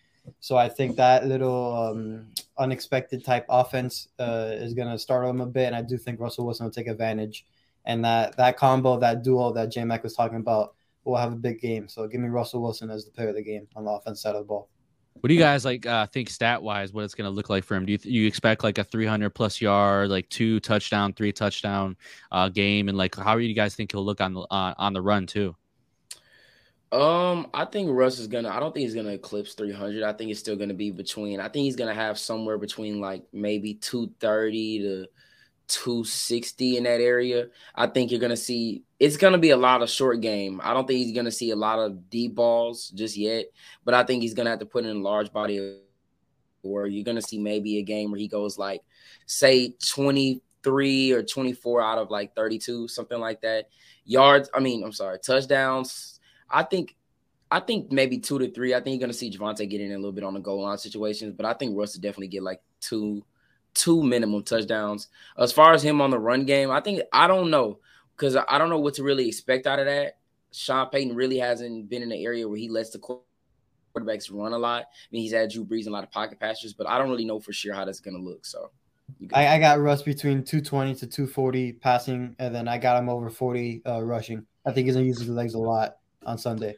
So 0.40 0.56
I 0.56 0.68
think 0.68 0.96
that 0.96 1.26
little 1.26 1.76
um, 1.76 2.26
unexpected 2.58 3.24
type 3.24 3.46
offense 3.48 4.08
uh, 4.18 4.50
is 4.52 4.74
going 4.74 4.88
to 4.88 4.98
startle 4.98 5.28
them 5.28 5.40
a 5.40 5.46
bit. 5.46 5.66
And 5.66 5.76
I 5.76 5.82
do 5.82 5.96
think 5.96 6.20
Russell 6.20 6.46
Wilson 6.46 6.64
will 6.64 6.72
take 6.72 6.86
advantage. 6.86 7.46
And 7.84 8.04
that, 8.04 8.36
that 8.36 8.56
combo, 8.56 8.98
that 9.00 9.22
duo 9.22 9.52
that 9.52 9.70
J 9.70 9.84
Mac 9.84 10.02
was 10.02 10.14
talking 10.14 10.38
about, 10.38 10.74
will 11.04 11.16
have 11.16 11.32
a 11.32 11.36
big 11.36 11.60
game. 11.60 11.88
So 11.88 12.06
give 12.06 12.20
me 12.20 12.28
Russell 12.28 12.62
Wilson 12.62 12.90
as 12.90 13.04
the 13.04 13.10
player 13.10 13.28
of 13.28 13.34
the 13.34 13.42
game 13.42 13.68
on 13.76 13.84
the 13.84 13.90
offense 13.90 14.22
side 14.22 14.34
of 14.34 14.42
the 14.42 14.46
ball. 14.46 14.68
What 15.20 15.28
do 15.28 15.34
you 15.34 15.40
guys 15.40 15.64
like 15.64 15.86
uh, 15.86 16.06
think 16.06 16.28
stat 16.28 16.62
wise? 16.62 16.92
What 16.92 17.04
it's 17.04 17.14
going 17.14 17.30
to 17.30 17.34
look 17.34 17.48
like 17.48 17.64
for 17.64 17.76
him? 17.76 17.86
Do 17.86 17.92
you, 17.92 17.98
th- 17.98 18.14
you 18.14 18.26
expect 18.26 18.62
like 18.62 18.78
a 18.78 18.84
300 18.84 19.30
plus 19.30 19.60
yard, 19.60 20.10
like 20.10 20.28
two 20.28 20.60
touchdown, 20.60 21.12
three 21.14 21.32
touchdown 21.32 21.96
uh, 22.30 22.48
game, 22.48 22.88
and 22.88 22.98
like 22.98 23.14
how 23.14 23.34
do 23.36 23.40
you 23.40 23.54
guys 23.54 23.74
think 23.74 23.92
he'll 23.92 24.04
look 24.04 24.20
on 24.20 24.34
the 24.34 24.40
uh, 24.42 24.74
on 24.76 24.92
the 24.92 25.00
run 25.00 25.26
too? 25.26 25.56
Um, 26.92 27.48
I 27.52 27.64
think 27.64 27.90
Russ 27.90 28.20
is 28.20 28.28
gonna. 28.28 28.50
I 28.50 28.60
don't 28.60 28.72
think 28.72 28.84
he's 28.84 28.94
gonna 28.94 29.10
eclipse 29.10 29.54
300. 29.54 30.04
I 30.04 30.12
think 30.12 30.30
it's 30.30 30.38
still 30.38 30.56
gonna 30.56 30.74
be 30.74 30.92
between. 30.92 31.40
I 31.40 31.48
think 31.48 31.64
he's 31.64 31.74
gonna 31.74 31.94
have 31.94 32.18
somewhere 32.18 32.56
between 32.56 33.00
like 33.00 33.24
maybe 33.32 33.74
230 33.74 34.78
to 34.80 35.06
260 35.66 36.76
in 36.76 36.84
that 36.84 37.00
area. 37.00 37.48
I 37.74 37.88
think 37.88 38.10
you're 38.10 38.20
gonna 38.20 38.36
see 38.36 38.84
it's 39.04 39.18
gonna 39.18 39.36
be 39.36 39.50
a 39.50 39.56
lot 39.56 39.82
of 39.82 39.90
short 39.90 40.22
game. 40.22 40.62
I 40.64 40.72
don't 40.72 40.86
think 40.86 40.96
he's 40.96 41.14
gonna 41.14 41.30
see 41.30 41.50
a 41.50 41.56
lot 41.56 41.78
of 41.78 42.08
deep 42.08 42.34
balls 42.34 42.88
just 42.88 43.18
yet, 43.18 43.44
but 43.84 43.92
I 43.92 44.02
think 44.02 44.22
he's 44.22 44.32
gonna 44.32 44.48
have 44.48 44.60
to 44.60 44.66
put 44.66 44.86
in 44.86 44.96
a 44.96 45.00
large 45.00 45.30
body 45.30 45.58
of 45.58 45.74
where 46.62 46.86
you're 46.86 47.04
gonna 47.04 47.20
see 47.20 47.38
maybe 47.38 47.76
a 47.76 47.82
game 47.82 48.10
where 48.10 48.18
he 48.18 48.28
goes 48.28 48.56
like 48.56 48.80
say 49.26 49.74
23 49.92 51.12
or 51.12 51.22
24 51.22 51.82
out 51.82 51.98
of 51.98 52.10
like 52.10 52.34
32, 52.34 52.88
something 52.88 53.20
like 53.20 53.42
that. 53.42 53.68
Yards, 54.06 54.48
I 54.54 54.60
mean, 54.60 54.82
I'm 54.82 54.92
sorry, 54.92 55.18
touchdowns. 55.18 56.18
I 56.48 56.62
think 56.62 56.96
I 57.50 57.60
think 57.60 57.92
maybe 57.92 58.18
two 58.18 58.38
to 58.38 58.50
three. 58.52 58.72
I 58.72 58.80
think 58.80 58.94
you're 58.94 59.06
gonna 59.06 59.12
see 59.12 59.30
Javonte 59.30 59.68
get 59.68 59.82
in 59.82 59.92
a 59.92 59.96
little 59.96 60.12
bit 60.12 60.24
on 60.24 60.32
the 60.32 60.40
goal 60.40 60.62
line 60.62 60.78
situations, 60.78 61.34
but 61.36 61.44
I 61.44 61.52
think 61.52 61.76
Russ 61.76 61.94
will 61.94 62.00
definitely 62.00 62.28
get 62.28 62.42
like 62.42 62.62
two 62.80 63.22
two 63.74 64.02
minimum 64.02 64.44
touchdowns. 64.44 65.08
As 65.36 65.52
far 65.52 65.74
as 65.74 65.82
him 65.82 66.00
on 66.00 66.10
the 66.10 66.18
run 66.18 66.46
game, 66.46 66.70
I 66.70 66.80
think 66.80 67.02
I 67.12 67.26
don't 67.26 67.50
know 67.50 67.80
because 68.16 68.36
I 68.36 68.58
don't 68.58 68.70
know 68.70 68.78
what 68.78 68.94
to 68.94 69.02
really 69.02 69.28
expect 69.28 69.66
out 69.66 69.78
of 69.78 69.86
that. 69.86 70.18
Sean 70.52 70.88
Payton 70.88 71.14
really 71.14 71.38
hasn't 71.38 71.88
been 71.88 72.02
in 72.02 72.12
an 72.12 72.18
area 72.18 72.48
where 72.48 72.58
he 72.58 72.68
lets 72.68 72.90
the 72.90 72.98
quarterbacks 72.98 74.32
run 74.32 74.52
a 74.52 74.58
lot. 74.58 74.82
I 74.82 75.08
mean, 75.10 75.22
he's 75.22 75.32
had 75.32 75.50
Drew 75.50 75.64
Brees 75.64 75.80
and 75.80 75.88
a 75.88 75.92
lot 75.92 76.04
of 76.04 76.12
pocket 76.12 76.38
passes, 76.38 76.72
but 76.72 76.86
I 76.86 76.98
don't 76.98 77.10
really 77.10 77.24
know 77.24 77.40
for 77.40 77.52
sure 77.52 77.74
how 77.74 77.84
that's 77.84 78.00
going 78.00 78.16
to 78.16 78.22
look. 78.22 78.46
So 78.46 78.70
I, 79.32 79.48
I, 79.48 79.58
got 79.58 79.80
Russ 79.80 80.02
between 80.02 80.44
220 80.44 80.94
to 80.94 81.06
240 81.06 81.72
passing, 81.72 82.36
and 82.38 82.54
then 82.54 82.68
I 82.68 82.78
got 82.78 82.98
him 82.98 83.08
over 83.08 83.28
40 83.30 83.82
uh, 83.86 84.02
rushing. 84.02 84.46
I 84.64 84.72
think 84.72 84.86
he's 84.86 84.94
going 84.94 85.04
to 85.04 85.08
use 85.08 85.18
his 85.18 85.28
legs 85.28 85.54
a 85.54 85.58
lot 85.58 85.96
on 86.24 86.38
Sunday. 86.38 86.76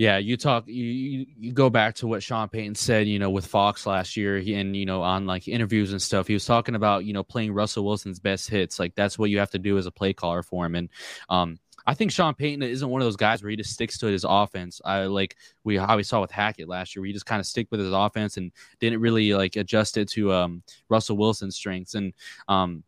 Yeah, 0.00 0.16
you 0.16 0.38
talk 0.38 0.66
you 0.66 1.26
you 1.38 1.52
go 1.52 1.68
back 1.68 1.94
to 1.96 2.06
what 2.06 2.22
Sean 2.22 2.48
Payton 2.48 2.74
said, 2.74 3.06
you 3.06 3.18
know, 3.18 3.28
with 3.28 3.44
Fox 3.44 3.84
last 3.84 4.16
year 4.16 4.38
and 4.38 4.74
you 4.74 4.86
know 4.86 5.02
on 5.02 5.26
like 5.26 5.46
interviews 5.46 5.92
and 5.92 6.00
stuff. 6.00 6.26
He 6.26 6.32
was 6.32 6.46
talking 6.46 6.74
about, 6.74 7.04
you 7.04 7.12
know, 7.12 7.22
playing 7.22 7.52
Russell 7.52 7.84
Wilson's 7.84 8.18
best 8.18 8.48
hits. 8.48 8.78
Like 8.78 8.94
that's 8.94 9.18
what 9.18 9.28
you 9.28 9.38
have 9.40 9.50
to 9.50 9.58
do 9.58 9.76
as 9.76 9.84
a 9.84 9.90
play 9.90 10.14
caller 10.14 10.42
for 10.42 10.64
him 10.64 10.74
and 10.74 10.88
um 11.28 11.58
I 11.86 11.92
think 11.92 12.12
Sean 12.12 12.34
Payton 12.34 12.62
isn't 12.62 12.88
one 12.88 13.02
of 13.02 13.06
those 13.06 13.16
guys 13.16 13.42
where 13.42 13.50
he 13.50 13.56
just 13.56 13.74
sticks 13.74 13.98
to 13.98 14.06
his 14.06 14.24
offense. 14.26 14.80
I 14.86 15.04
like 15.04 15.36
we 15.64 15.76
how 15.76 15.96
we 15.96 16.02
saw 16.02 16.22
with 16.22 16.30
Hackett 16.30 16.68
last 16.68 16.96
year, 16.96 17.02
where 17.02 17.08
he 17.08 17.12
just 17.12 17.26
kind 17.26 17.40
of 17.40 17.46
stick 17.46 17.68
with 17.70 17.80
his 17.80 17.92
offense 17.92 18.38
and 18.38 18.52
didn't 18.80 19.00
really 19.00 19.34
like 19.34 19.56
adjust 19.56 19.98
it 19.98 20.08
to 20.10 20.32
um, 20.32 20.62
Russell 20.88 21.18
Wilson's 21.18 21.56
strengths. 21.56 21.94
And 21.94 22.14
um, 22.48 22.84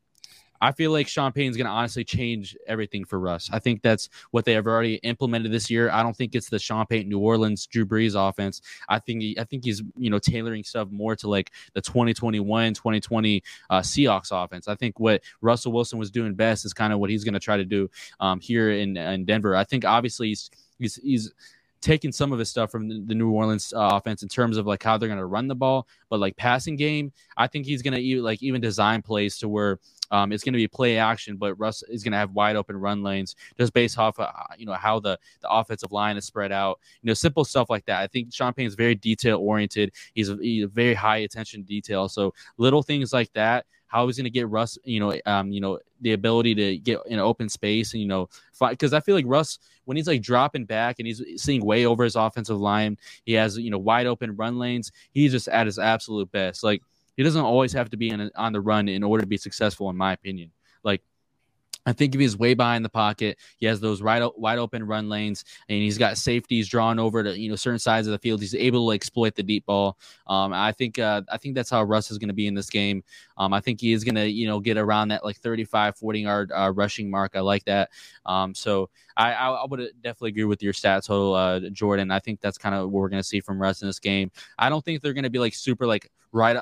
I 0.63 0.71
feel 0.71 0.93
like 0.93 1.09
Sean 1.09 1.33
Payton's 1.33 1.57
going 1.57 1.67
to 1.67 1.73
honestly 1.73 2.05
change 2.05 2.57
everything 2.69 3.05
for 3.05 3.19
Russ. 3.19 3.51
I 3.53 3.59
think 3.59 3.83
that's 3.83 4.09
what 4.31 4.45
they 4.45 4.53
have 4.53 4.69
already 4.69 4.95
implemented 4.97 5.51
this 5.51 5.69
year. 5.69 5.91
I 5.91 6.05
don't 6.05 6.17
think 6.17 6.37
it's 6.37 6.49
the 6.49 6.59
Sean 6.61 6.87
Payton 6.87 7.11
New 7.11 7.19
Orleans 7.19 7.67
Drew 7.67 7.85
Brees 7.85 8.15
offense. 8.17 8.63
I 8.89 9.01
think 9.01 9.23
he, 9.23 9.37
I 9.37 9.43
think 9.43 9.65
he's 9.65 9.83
you 9.99 10.09
know 10.09 10.21
tailoring 10.21 10.63
stuff 10.63 10.89
more 10.93 11.17
to 11.17 11.29
like 11.29 11.51
the 11.75 11.81
2021 11.81 12.75
2020 12.75 13.43
uh, 13.71 13.81
Seahawks 13.81 14.29
offense. 14.31 14.69
I 14.69 14.77
think 14.77 15.01
what 15.01 15.23
Russell 15.41 15.73
Wilson 15.73 15.99
was 15.99 16.13
doing 16.13 16.35
best 16.35 16.65
is 16.65 16.73
kind 16.73 16.93
of 16.93 17.01
what 17.01 17.11
he's 17.11 17.25
going 17.25 17.35
to 17.35 17.41
try 17.41 17.57
to 17.57 17.65
do 17.65 17.91
um, 18.21 18.39
here 18.39 18.71
in 18.71 18.97
in 18.97 19.25
Denver. 19.25 19.57
I 19.57 19.65
think 19.65 19.85
obviously 19.85 20.29
he's 20.29 20.49
he's 20.79 20.95
he's 21.03 21.33
taking 21.83 22.13
some 22.13 22.33
of 22.33 22.39
his 22.39 22.49
stuff 22.49 22.71
from 22.71 23.07
the, 23.07 23.15
New 23.15 23.33
Orleans 23.33 23.73
uh, 23.75 23.91
offense 23.93 24.23
in 24.23 24.29
terms 24.29 24.57
of 24.57 24.67
like 24.67 24.83
how 24.83 24.97
they're 24.97 25.09
going 25.09 25.19
to 25.19 25.27
run 25.27 25.49
the 25.49 25.55
ball, 25.55 25.89
but 26.09 26.21
like 26.21 26.37
passing 26.37 26.77
game, 26.77 27.13
I 27.37 27.49
think 27.49 27.67
he's 27.67 27.83
going 27.83 28.01
to 28.01 28.23
like 28.23 28.41
even 28.43 28.61
design 28.61 29.03
plays 29.03 29.37
to 29.39 29.49
where 29.49 29.81
um, 30.13 30.31
it's 30.31 30.45
going 30.45 30.53
to 30.53 30.59
be 30.59 30.69
play 30.69 30.99
action, 30.99 31.37
but 31.37 31.59
Russ 31.59 31.83
is 31.85 32.05
going 32.05 32.13
to 32.13 32.19
have 32.19 32.31
wide 32.33 32.55
open 32.55 32.77
run 32.77 33.03
lanes 33.03 33.35
just 33.59 33.73
based 33.73 33.99
off 33.99 34.21
of, 34.21 34.27
uh, 34.27 34.55
you 34.57 34.67
know 34.67 34.75
how 34.75 35.01
the 35.01 35.19
the 35.41 35.51
offensive 35.51 35.91
line 35.91 36.17
is 36.17 36.25
spread 36.25 36.53
out. 36.53 36.79
You 37.03 37.09
know, 37.09 37.15
simple 37.15 37.45
stuff 37.45 37.69
like 37.71 37.85
that. 37.87 38.01
I 38.01 38.07
think 38.07 38.33
Sean 38.33 38.53
Payton 38.53 38.69
is 38.69 38.75
very 38.75 38.95
detail 38.95 39.39
oriented. 39.39 39.93
He's 40.15 40.31
he's 40.41 40.65
a 40.65 40.69
very 40.69 40.95
high 40.95 41.19
attention 41.19 41.63
detail. 41.63 42.09
So 42.09 42.33
little 42.59 42.83
things 42.83 43.13
like 43.13 43.33
that 43.33 43.67
how 43.93 44.07
he's 44.07 44.17
going 44.17 44.25
to 44.25 44.31
get 44.31 44.49
Russ, 44.49 44.79
you 44.85 45.01
know, 45.01 45.15
um, 45.27 45.53
you 45.53 45.61
know, 45.61 45.79
the 46.01 46.15
ability 46.15 46.55
to 46.55 46.79
get 46.79 46.99
in 47.07 47.19
open 47.19 47.51
space 47.51 47.93
and 47.93 48.01
you 48.01 48.09
know, 48.09 48.27
because 48.71 48.95
I 48.95 49.01
feel 49.01 49.15
like 49.15 49.27
Russ 49.29 49.59
when 49.85 49.97
he's 49.97 50.07
like 50.07 50.23
dropping 50.23 50.65
back 50.65 50.97
and 50.99 51.07
he's 51.07 51.23
seeing 51.37 51.65
way 51.65 51.85
over 51.85 52.05
his 52.05 52.17
offensive 52.17 52.59
line, 52.59 52.97
he 53.25 53.35
has 53.35 53.59
you 53.59 53.71
know 53.71 53.79
wide 53.79 54.07
open 54.07 54.35
run 54.37 54.59
lanes. 54.59 54.93
He's 55.13 55.33
just 55.33 55.49
at 55.49 55.67
his 55.67 55.79
absolute 55.79 56.31
best. 56.33 56.65
Like 56.65 56.83
he 57.17 57.23
doesn't 57.23 57.45
always 57.45 57.73
have 57.73 57.91
to 57.91 57.97
be 57.97 58.11
a, 58.11 58.31
on 58.37 58.53
the 58.53 58.61
run 58.61 58.89
in 58.89 59.03
order 59.03 59.23
to 59.23 59.29
be 59.29 59.37
successful, 59.37 59.91
in 59.91 59.97
my 59.97 60.13
opinion. 60.13 60.51
Like 60.85 61.03
I 61.85 61.93
think 61.93 62.15
if 62.15 62.21
he's 62.21 62.37
way 62.37 62.55
behind 62.55 62.85
the 62.85 62.89
pocket, 62.89 63.39
he 63.59 63.67
has 63.67 63.81
those 63.81 64.03
wide, 64.03 64.23
wide 64.37 64.59
open 64.59 64.87
run 64.87 65.09
lanes, 65.09 65.45
and 65.69 65.79
he's 65.79 65.99
got 65.99 66.17
safeties 66.17 66.69
drawn 66.69 66.99
over 66.99 67.25
to 67.25 67.37
you 67.37 67.49
know 67.49 67.57
certain 67.57 67.79
sides 67.79 68.07
of 68.07 68.13
the 68.13 68.19
field. 68.19 68.41
He's 68.41 68.55
able 68.55 68.89
to 68.89 68.95
exploit 68.95 69.35
the 69.35 69.43
deep 69.43 69.67
ball. 69.67 69.99
Um, 70.29 70.53
I 70.53 70.71
think 70.73 70.99
uh, 70.99 71.23
I 71.31 71.39
think 71.39 71.57
that's 71.57 71.71
how 71.71 71.83
Russ 71.83 72.11
is 72.11 72.19
going 72.19 72.29
to 72.29 72.35
be 72.35 72.47
in 72.47 72.55
this 72.55 72.71
game. 72.71 73.03
Um, 73.37 73.53
I 73.53 73.61
think 73.61 73.81
he 73.81 73.93
is 73.93 74.05
going 74.05 74.15
to 74.15 74.29
you 74.29 74.47
know 74.47 74.61
get 74.61 74.77
around 74.77 75.09
that 75.09 75.25
like 75.25 75.39
35, 75.39 75.97
40 75.97 76.21
yard 76.21 76.53
uh, 76.55 76.73
rushing 76.73 77.11
mark. 77.11 77.33
I 77.35 77.41
like 77.41 77.65
that. 77.65 77.91
Um, 78.27 78.55
so 78.55 78.89
I, 79.17 79.33
I, 79.33 79.51
I, 79.51 79.67
would 79.67 79.81
definitely 80.03 80.31
agree 80.31 80.45
with 80.45 80.63
your 80.63 80.73
stat 80.73 81.05
total, 81.05 81.35
uh, 81.35 81.61
Jordan. 81.71 82.11
I 82.13 82.21
think 82.21 82.41
that's 82.41 82.59
kind 82.59 82.75
of 82.75 82.91
what 82.91 83.01
we're 83.01 83.09
going 83.09 83.23
to 83.23 83.29
see 83.29 83.41
from 83.41 83.61
Russ 83.61 83.83
in 83.83 83.89
this 83.89 83.99
game. 83.99 84.31
I 84.57 84.69
don't 84.69 84.85
think 84.85 85.03
they're 85.03 85.13
going 85.13 85.25
to 85.25 85.31
be 85.31 85.41
like 85.41 85.55
super 85.55 85.87
like 85.87 86.11
right 86.31 86.57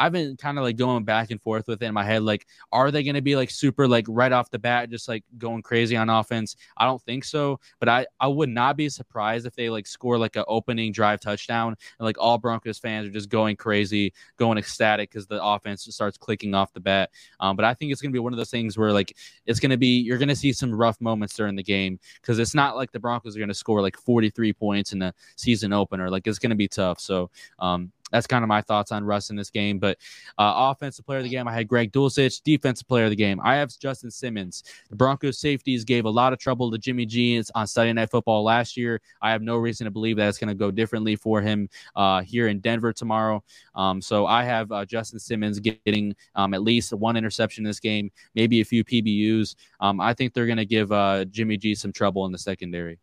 I've 0.00 0.12
been 0.12 0.34
kind 0.38 0.56
of 0.56 0.64
like 0.64 0.78
going 0.78 1.04
back 1.04 1.30
and 1.30 1.40
forth 1.42 1.68
with 1.68 1.82
it 1.82 1.84
in 1.84 1.92
my 1.92 2.02
head. 2.02 2.22
Like, 2.22 2.46
are 2.72 2.90
they 2.90 3.02
going 3.02 3.16
to 3.16 3.20
be 3.20 3.36
like 3.36 3.50
super 3.50 3.86
like 3.86 4.06
right 4.08 4.32
off 4.32 4.50
the 4.50 4.58
bat, 4.58 4.88
just 4.88 5.08
like 5.08 5.24
going 5.36 5.60
crazy 5.60 5.94
on 5.94 6.08
offense? 6.08 6.56
I 6.78 6.86
don't 6.86 7.02
think 7.02 7.22
so. 7.22 7.60
But 7.80 7.90
I 7.90 8.06
I 8.18 8.26
would 8.26 8.48
not 8.48 8.78
be 8.78 8.88
surprised 8.88 9.44
if 9.44 9.54
they 9.54 9.68
like 9.68 9.86
score 9.86 10.16
like 10.16 10.36
an 10.36 10.44
opening 10.48 10.90
drive 10.90 11.20
touchdown 11.20 11.76
and 11.98 12.06
like 12.06 12.16
all 12.18 12.38
Broncos 12.38 12.78
fans 12.78 13.06
are 13.06 13.12
just 13.12 13.28
going 13.28 13.56
crazy, 13.56 14.14
going 14.38 14.56
ecstatic 14.56 15.10
because 15.10 15.26
the 15.26 15.44
offense 15.44 15.86
starts 15.90 16.16
clicking 16.16 16.54
off 16.54 16.72
the 16.72 16.80
bat. 16.80 17.10
Um, 17.38 17.54
but 17.54 17.66
I 17.66 17.74
think 17.74 17.92
it's 17.92 18.00
going 18.00 18.10
to 18.10 18.16
be 18.16 18.20
one 18.20 18.32
of 18.32 18.38
those 18.38 18.50
things 18.50 18.78
where 18.78 18.92
like 18.92 19.14
it's 19.44 19.60
going 19.60 19.70
to 19.70 19.76
be 19.76 20.00
you're 20.00 20.18
going 20.18 20.28
to 20.28 20.36
see 20.36 20.54
some 20.54 20.74
rough 20.74 20.98
moments 21.02 21.34
during 21.34 21.56
the 21.56 21.62
game 21.62 22.00
because 22.22 22.38
it's 22.38 22.54
not 22.54 22.74
like 22.74 22.90
the 22.90 23.00
Broncos 23.00 23.36
are 23.36 23.38
going 23.38 23.48
to 23.48 23.54
score 23.54 23.82
like 23.82 23.98
43 23.98 24.54
points 24.54 24.94
in 24.94 24.98
the 24.98 25.12
season 25.36 25.74
opener. 25.74 26.08
Like 26.08 26.26
it's 26.26 26.38
going 26.38 26.50
to 26.50 26.56
be 26.56 26.68
tough. 26.68 27.00
So 27.00 27.30
um, 27.58 27.92
that's 28.10 28.26
kind 28.26 28.44
of 28.44 28.48
my 28.48 28.62
thoughts 28.62 28.92
on 28.92 29.04
Russ 29.04 29.30
in 29.30 29.36
this 29.36 29.50
game. 29.50 29.78
But 29.78 29.98
uh, 30.38 30.52
offensive 30.70 31.06
player 31.06 31.18
of 31.18 31.24
the 31.24 31.30
game, 31.30 31.48
I 31.48 31.52
had 31.52 31.68
Greg 31.68 31.92
Dulcich. 31.92 32.42
Defensive 32.42 32.88
player 32.88 33.04
of 33.04 33.10
the 33.10 33.16
game, 33.16 33.40
I 33.42 33.56
have 33.56 33.70
Justin 33.78 34.10
Simmons. 34.10 34.64
The 34.88 34.96
Broncos 34.96 35.38
safeties 35.38 35.84
gave 35.84 36.04
a 36.04 36.10
lot 36.10 36.32
of 36.32 36.38
trouble 36.38 36.70
to 36.70 36.78
Jimmy 36.78 37.06
G 37.06 37.42
on 37.54 37.66
Sunday 37.66 37.92
Night 37.92 38.10
Football 38.10 38.42
last 38.42 38.76
year. 38.76 39.00
I 39.22 39.30
have 39.30 39.42
no 39.42 39.56
reason 39.56 39.84
to 39.84 39.90
believe 39.90 40.16
that 40.16 40.28
it's 40.28 40.38
going 40.38 40.48
to 40.48 40.54
go 40.54 40.70
differently 40.70 41.16
for 41.16 41.40
him 41.40 41.68
uh, 41.96 42.22
here 42.22 42.48
in 42.48 42.60
Denver 42.60 42.92
tomorrow. 42.92 43.42
Um, 43.74 44.00
so 44.00 44.26
I 44.26 44.44
have 44.44 44.70
uh, 44.72 44.84
Justin 44.84 45.18
Simmons 45.18 45.60
getting 45.60 46.14
um, 46.34 46.54
at 46.54 46.62
least 46.62 46.92
one 46.92 47.16
interception 47.16 47.64
in 47.64 47.68
this 47.68 47.80
game, 47.80 48.10
maybe 48.34 48.60
a 48.60 48.64
few 48.64 48.84
PBUs. 48.84 49.54
Um, 49.80 50.00
I 50.00 50.14
think 50.14 50.34
they're 50.34 50.46
going 50.46 50.58
to 50.58 50.66
give 50.66 50.92
uh, 50.92 51.24
Jimmy 51.26 51.56
G 51.56 51.74
some 51.74 51.92
trouble 51.92 52.26
in 52.26 52.32
the 52.32 52.38
secondary. 52.38 52.98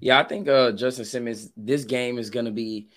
Yeah, 0.00 0.18
I 0.18 0.24
think 0.24 0.48
uh, 0.48 0.72
Justin 0.72 1.04
Simmons. 1.04 1.50
This 1.56 1.84
game 1.84 2.18
is 2.18 2.30
going 2.30 2.46
to 2.46 2.52
be 2.52 2.88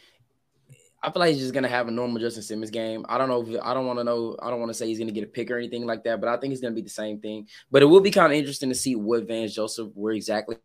I 1.02 1.12
feel 1.12 1.22
like 1.22 1.32
he's 1.32 1.42
just 1.42 1.54
gonna 1.54 1.70
have 1.70 1.88
a 1.88 1.92
normal 1.92 2.20
Justin 2.20 2.44
Simmons 2.44 2.72
game. 2.72 3.06
I 3.08 3.18
don't 3.18 3.30
know 3.30 3.42
if 3.42 3.62
I 3.64 3.74
don't 3.74 3.86
want 3.86 4.00
to 4.00 4.04
know. 4.04 4.36
I 4.42 4.50
don't 4.50 4.60
want 4.60 4.70
to 4.70 4.74
say 4.74 4.88
he's 4.88 5.00
gonna 5.00 5.12
get 5.12 5.24
a 5.24 5.28
pick 5.28 5.50
or 5.50 5.58
anything 5.58 5.86
like 5.86 6.04
that, 6.04 6.20
but 6.20 6.30
I 6.30 6.38
think 6.38 6.52
it's 6.52 6.62
gonna 6.62 6.76
be 6.76 6.82
the 6.82 6.90
same 6.90 7.20
thing. 7.20 7.48
But 7.72 7.82
it 7.82 7.86
will 7.86 8.02
be 8.02 8.12
kind 8.12 8.34
of 8.34 8.38
interesting 8.38 8.70
to 8.70 8.76
see 8.76 8.96
what 8.96 9.28
Vance 9.28 9.54
Joseph 9.54 9.92
where 9.94 10.14
exactly 10.14 10.58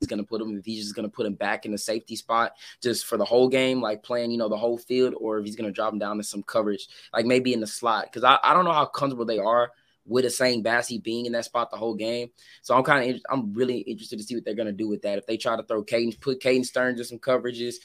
he's 0.00 0.08
gonna 0.08 0.22
put 0.22 0.40
him. 0.40 0.56
If 0.56 0.64
he's 0.64 0.84
just 0.84 0.94
gonna 0.94 1.08
put 1.08 1.26
him 1.26 1.34
back 1.34 1.66
in 1.66 1.72
the 1.72 1.78
safety 1.78 2.14
spot 2.14 2.52
just 2.80 3.06
for 3.06 3.16
the 3.16 3.24
whole 3.24 3.48
game, 3.48 3.80
like 3.80 4.04
playing 4.04 4.30
you 4.30 4.38
know 4.38 4.48
the 4.48 4.56
whole 4.56 4.78
field, 4.78 5.14
or 5.18 5.38
if 5.38 5.44
he's 5.44 5.56
gonna 5.56 5.72
drop 5.72 5.92
him 5.92 5.98
down 5.98 6.16
to 6.18 6.22
some 6.22 6.44
coverage, 6.44 6.88
like 7.12 7.26
maybe 7.26 7.52
in 7.52 7.60
the 7.60 7.66
slot. 7.66 8.04
Because 8.04 8.22
I, 8.22 8.38
I 8.42 8.54
don't 8.54 8.64
know 8.64 8.72
how 8.72 8.86
comfortable 8.86 9.24
they 9.24 9.40
are 9.40 9.72
with 10.06 10.24
Essang 10.26 10.62
Bassey 10.62 11.02
being 11.02 11.26
in 11.26 11.32
that 11.32 11.46
spot 11.46 11.70
the 11.70 11.76
whole 11.76 11.94
game. 11.94 12.30
So 12.62 12.76
I'm 12.76 12.84
kind 12.84 13.14
of 13.14 13.20
I'm 13.30 13.52
really 13.52 13.78
interested 13.78 14.18
to 14.18 14.24
see 14.24 14.36
what 14.36 14.44
they're 14.44 14.54
gonna 14.54 14.72
do 14.72 14.86
with 14.88 15.02
that. 15.02 15.18
If 15.18 15.26
they 15.26 15.36
try 15.36 15.56
to 15.56 15.64
throw 15.64 15.82
Caden, 15.82 16.20
put 16.20 16.40
Caden 16.40 16.64
Sterns 16.64 17.00
in 17.00 17.06
some 17.06 17.18
coverages, 17.18 17.76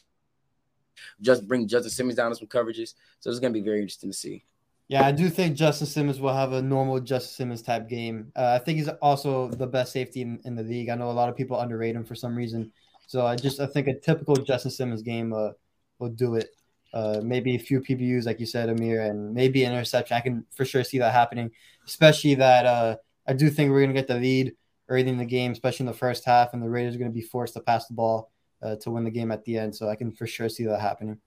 just 1.22 1.48
bring 1.48 1.68
Justin 1.68 1.92
Simmons 1.92 2.16
down 2.16 2.32
to 2.32 2.36
some 2.36 2.48
coverages. 2.48 2.94
So 3.20 3.30
it's 3.30 3.40
going 3.40 3.54
to 3.54 3.60
be 3.60 3.64
very 3.64 3.82
interesting 3.82 4.12
to 4.12 4.18
see. 4.18 4.46
Yeah, 4.90 5.06
I 5.06 5.12
do 5.12 5.30
think 5.30 5.56
Justin 5.56 5.86
Simmons 5.86 6.20
will 6.20 6.34
have 6.34 6.52
a 6.52 6.64
normal 6.64 7.00
Justin 7.00 7.36
Simmons 7.36 7.62
type 7.62 7.88
game. 7.88 8.32
Uh, 8.36 8.58
I 8.60 8.64
think 8.64 8.80
he's 8.80 8.90
also 9.04 9.48
the 9.48 9.68
best 9.68 9.92
safety 9.92 10.24
in, 10.24 10.40
in, 10.46 10.56
the 10.56 10.64
league. 10.64 10.90
I 10.90 10.96
know 10.96 11.12
a 11.12 11.14
lot 11.14 11.30
of 11.30 11.38
people 11.38 11.60
underrate 11.60 11.96
him 11.96 12.04
for 12.04 12.16
some 12.16 12.36
reason. 12.36 12.72
So 13.06 13.24
I 13.26 13.36
just 13.36 13.60
I 13.60 13.68
think 13.68 13.88
a 13.88 14.00
typical 14.00 14.36
Justin 14.36 14.72
Simmons 14.72 15.04
game 15.04 15.32
uh, 15.32 15.52
will 16.00 16.10
do 16.10 16.36
it. 16.36 16.50
Uh, 16.92 17.22
maybe 17.24 17.56
a 17.56 17.60
few 17.60 17.82
PBUs, 17.82 18.26
like 18.26 18.40
you 18.40 18.48
said, 18.48 18.68
Amir, 18.68 19.04
and 19.04 19.32
maybe 19.32 19.64
an 19.64 19.74
interception. 19.74 20.18
I 20.18 20.22
can 20.22 20.44
for 20.56 20.66
sure 20.66 20.84
see 20.84 20.98
that 20.98 21.14
happening, 21.14 21.52
especially 21.86 22.34
that 22.36 22.66
uh, 22.66 22.96
I 23.28 23.34
do 23.34 23.52
think 23.52 23.70
we're 23.70 23.82
going 23.82 23.94
to 23.94 24.02
get 24.02 24.08
the 24.08 24.16
lead 24.16 24.56
early 24.88 25.08
in 25.08 25.18
the 25.18 25.26
game, 25.26 25.52
especially 25.52 25.84
in 25.84 25.92
the 25.92 25.98
first 25.98 26.26
half, 26.26 26.54
and 26.54 26.64
the 26.64 26.70
Raiders 26.70 26.96
are 26.96 26.98
going 26.98 27.12
to 27.12 27.16
be 27.16 27.22
forced 27.22 27.54
to 27.54 27.60
pass 27.60 27.86
the 27.86 27.94
ball 27.94 28.32
uh, 28.62 28.76
to 28.78 28.91
win 28.91 29.04
the 29.04 29.12
game 29.12 29.32
at 29.32 29.43
the 29.43 29.58
end. 29.58 29.76
So 29.76 29.89
I 29.89 29.95
can 29.95 30.12
for 30.12 30.28
sure 30.28 30.50
see 30.50 30.65
that 30.65 30.80
happening. 30.80 31.17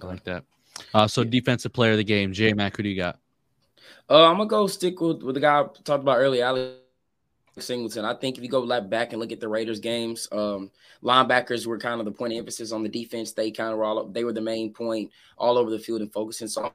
I 0.00 0.06
like 0.06 0.24
that. 0.24 0.44
Uh, 0.94 1.06
so 1.06 1.24
defensive 1.24 1.72
player 1.72 1.92
of 1.92 1.98
the 1.98 2.04
game, 2.04 2.32
J 2.32 2.52
Mac, 2.52 2.76
who 2.76 2.82
do 2.82 2.88
you 2.88 2.96
got? 2.96 3.18
Uh, 4.08 4.26
I'm 4.28 4.36
gonna 4.36 4.48
go 4.48 4.66
stick 4.66 5.00
with, 5.00 5.22
with 5.22 5.34
the 5.34 5.40
guy 5.40 5.60
I 5.60 5.62
talked 5.84 6.02
about 6.02 6.18
earlier, 6.18 6.44
Alex 6.44 6.76
Singleton. 7.58 8.04
I 8.04 8.14
think 8.14 8.36
if 8.36 8.42
you 8.42 8.48
go 8.48 8.66
back 8.80 9.12
and 9.12 9.20
look 9.20 9.32
at 9.32 9.40
the 9.40 9.48
Raiders 9.48 9.80
games, 9.80 10.28
um, 10.32 10.70
linebackers 11.02 11.66
were 11.66 11.78
kind 11.78 12.00
of 12.00 12.06
the 12.06 12.12
point 12.12 12.32
of 12.32 12.38
emphasis 12.38 12.72
on 12.72 12.82
the 12.82 12.88
defense. 12.88 13.32
They 13.32 13.50
kind 13.50 13.72
of 13.72 13.78
were 13.78 13.84
all 13.84 14.04
they 14.08 14.24
were 14.24 14.32
the 14.32 14.40
main 14.40 14.72
point 14.72 15.10
all 15.36 15.58
over 15.58 15.70
the 15.70 15.78
field 15.78 16.00
and 16.00 16.12
focusing. 16.12 16.48
So 16.48 16.64
I'm 16.64 16.72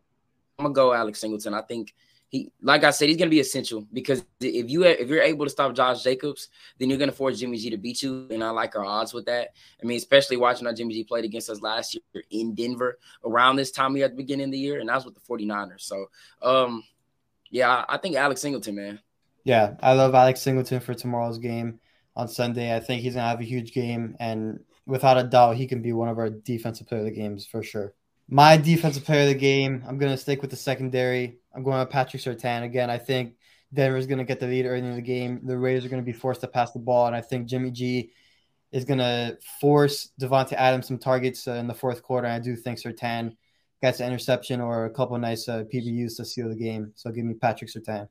gonna 0.59 0.73
go 0.73 0.93
Alex 0.93 1.19
Singleton. 1.19 1.53
I 1.53 1.61
think 1.61 1.93
he 2.29 2.51
like 2.61 2.83
I 2.83 2.91
said, 2.91 3.07
he's 3.07 3.17
gonna 3.17 3.29
be 3.29 3.39
essential 3.39 3.87
because 3.93 4.23
if 4.41 4.69
you 4.69 4.83
if 4.83 5.07
you're 5.07 5.21
able 5.21 5.45
to 5.45 5.49
stop 5.49 5.73
Josh 5.73 6.03
Jacobs, 6.03 6.49
then 6.77 6.89
you're 6.89 6.99
gonna 6.99 7.11
force 7.11 7.39
Jimmy 7.39 7.57
G 7.57 7.69
to 7.69 7.77
beat 7.77 8.01
you, 8.01 8.27
and 8.29 8.43
I 8.43 8.49
like 8.49 8.75
our 8.75 8.83
odds 8.85 9.13
with 9.13 9.25
that. 9.25 9.49
I 9.81 9.85
mean, 9.85 9.97
especially 9.97 10.37
watching 10.37 10.65
how 10.65 10.73
Jimmy 10.73 10.93
G 10.93 11.03
played 11.03 11.25
against 11.25 11.49
us 11.49 11.61
last 11.61 11.95
year 11.95 12.23
in 12.29 12.53
Denver 12.53 12.99
around 13.23 13.55
this 13.55 13.71
time 13.71 13.95
here 13.95 14.05
at 14.05 14.11
the 14.11 14.17
beginning 14.17 14.45
of 14.45 14.51
the 14.51 14.59
year, 14.59 14.79
and 14.79 14.89
that 14.89 14.95
was 14.95 15.05
with 15.05 15.15
the 15.15 15.21
49ers. 15.21 15.81
So, 15.81 16.07
um, 16.41 16.83
yeah, 17.49 17.85
I 17.87 17.97
think 17.97 18.15
Alex 18.17 18.41
Singleton, 18.41 18.75
man. 18.75 18.99
Yeah, 19.45 19.75
I 19.81 19.93
love 19.93 20.13
Alex 20.13 20.41
Singleton 20.41 20.81
for 20.81 20.93
tomorrow's 20.93 21.37
game 21.37 21.79
on 22.17 22.27
Sunday. 22.27 22.75
I 22.75 22.81
think 22.81 23.03
he's 23.03 23.13
gonna 23.13 23.29
have 23.29 23.39
a 23.39 23.45
huge 23.45 23.71
game, 23.71 24.17
and 24.19 24.59
without 24.85 25.17
a 25.17 25.23
doubt, 25.23 25.55
he 25.55 25.65
can 25.65 25.81
be 25.81 25.93
one 25.93 26.09
of 26.09 26.17
our 26.17 26.29
defensive 26.29 26.87
player 26.87 27.01
of 27.01 27.05
the 27.05 27.11
games 27.11 27.45
for 27.45 27.63
sure. 27.63 27.93
My 28.27 28.57
defensive 28.57 29.05
player 29.05 29.21
of 29.21 29.29
the 29.29 29.35
game, 29.35 29.81
I'm 29.87 29.97
gonna 29.97 30.17
stick 30.17 30.41
with 30.41 30.51
the 30.51 30.57
secondary. 30.57 31.37
I'm 31.57 31.63
going 31.63 31.79
with 31.79 31.89
Patrick 31.89 32.21
Surtain 32.21 32.63
again. 32.63 32.91
I 32.91 32.99
think 32.99 33.33
Denver's 33.73 34.05
going 34.05 34.19
to 34.19 34.23
get 34.23 34.39
the 34.39 34.45
lead 34.45 34.67
early 34.67 34.77
in 34.77 34.95
the 34.95 35.01
game. 35.01 35.41
The 35.43 35.57
Raiders 35.57 35.83
are 35.83 35.89
going 35.89 36.01
to 36.01 36.05
be 36.05 36.13
forced 36.13 36.41
to 36.41 36.47
pass 36.47 36.71
the 36.71 36.77
ball, 36.77 37.07
and 37.07 37.15
I 37.15 37.21
think 37.21 37.47
Jimmy 37.47 37.71
G 37.71 38.11
is 38.71 38.85
going 38.85 38.99
to 38.99 39.39
force 39.59 40.11
Davante 40.21 40.53
Adams 40.53 40.87
some 40.87 40.99
targets 40.99 41.47
uh, 41.47 41.53
in 41.53 41.65
the 41.65 41.73
fourth 41.73 42.03
quarter. 42.03 42.27
I 42.27 42.37
do 42.37 42.55
think 42.55 42.79
Surtain 42.79 43.35
gets 43.81 43.99
an 43.99 44.05
interception 44.05 44.61
or 44.61 44.85
a 44.85 44.91
couple 44.91 45.17
nice 45.17 45.49
uh, 45.49 45.63
PBUs 45.73 46.17
to 46.17 46.25
seal 46.25 46.47
the 46.47 46.55
game. 46.55 46.91
So 46.93 47.09
give 47.09 47.25
me 47.25 47.33
Patrick 47.33 47.71
Surtain. 47.71 48.07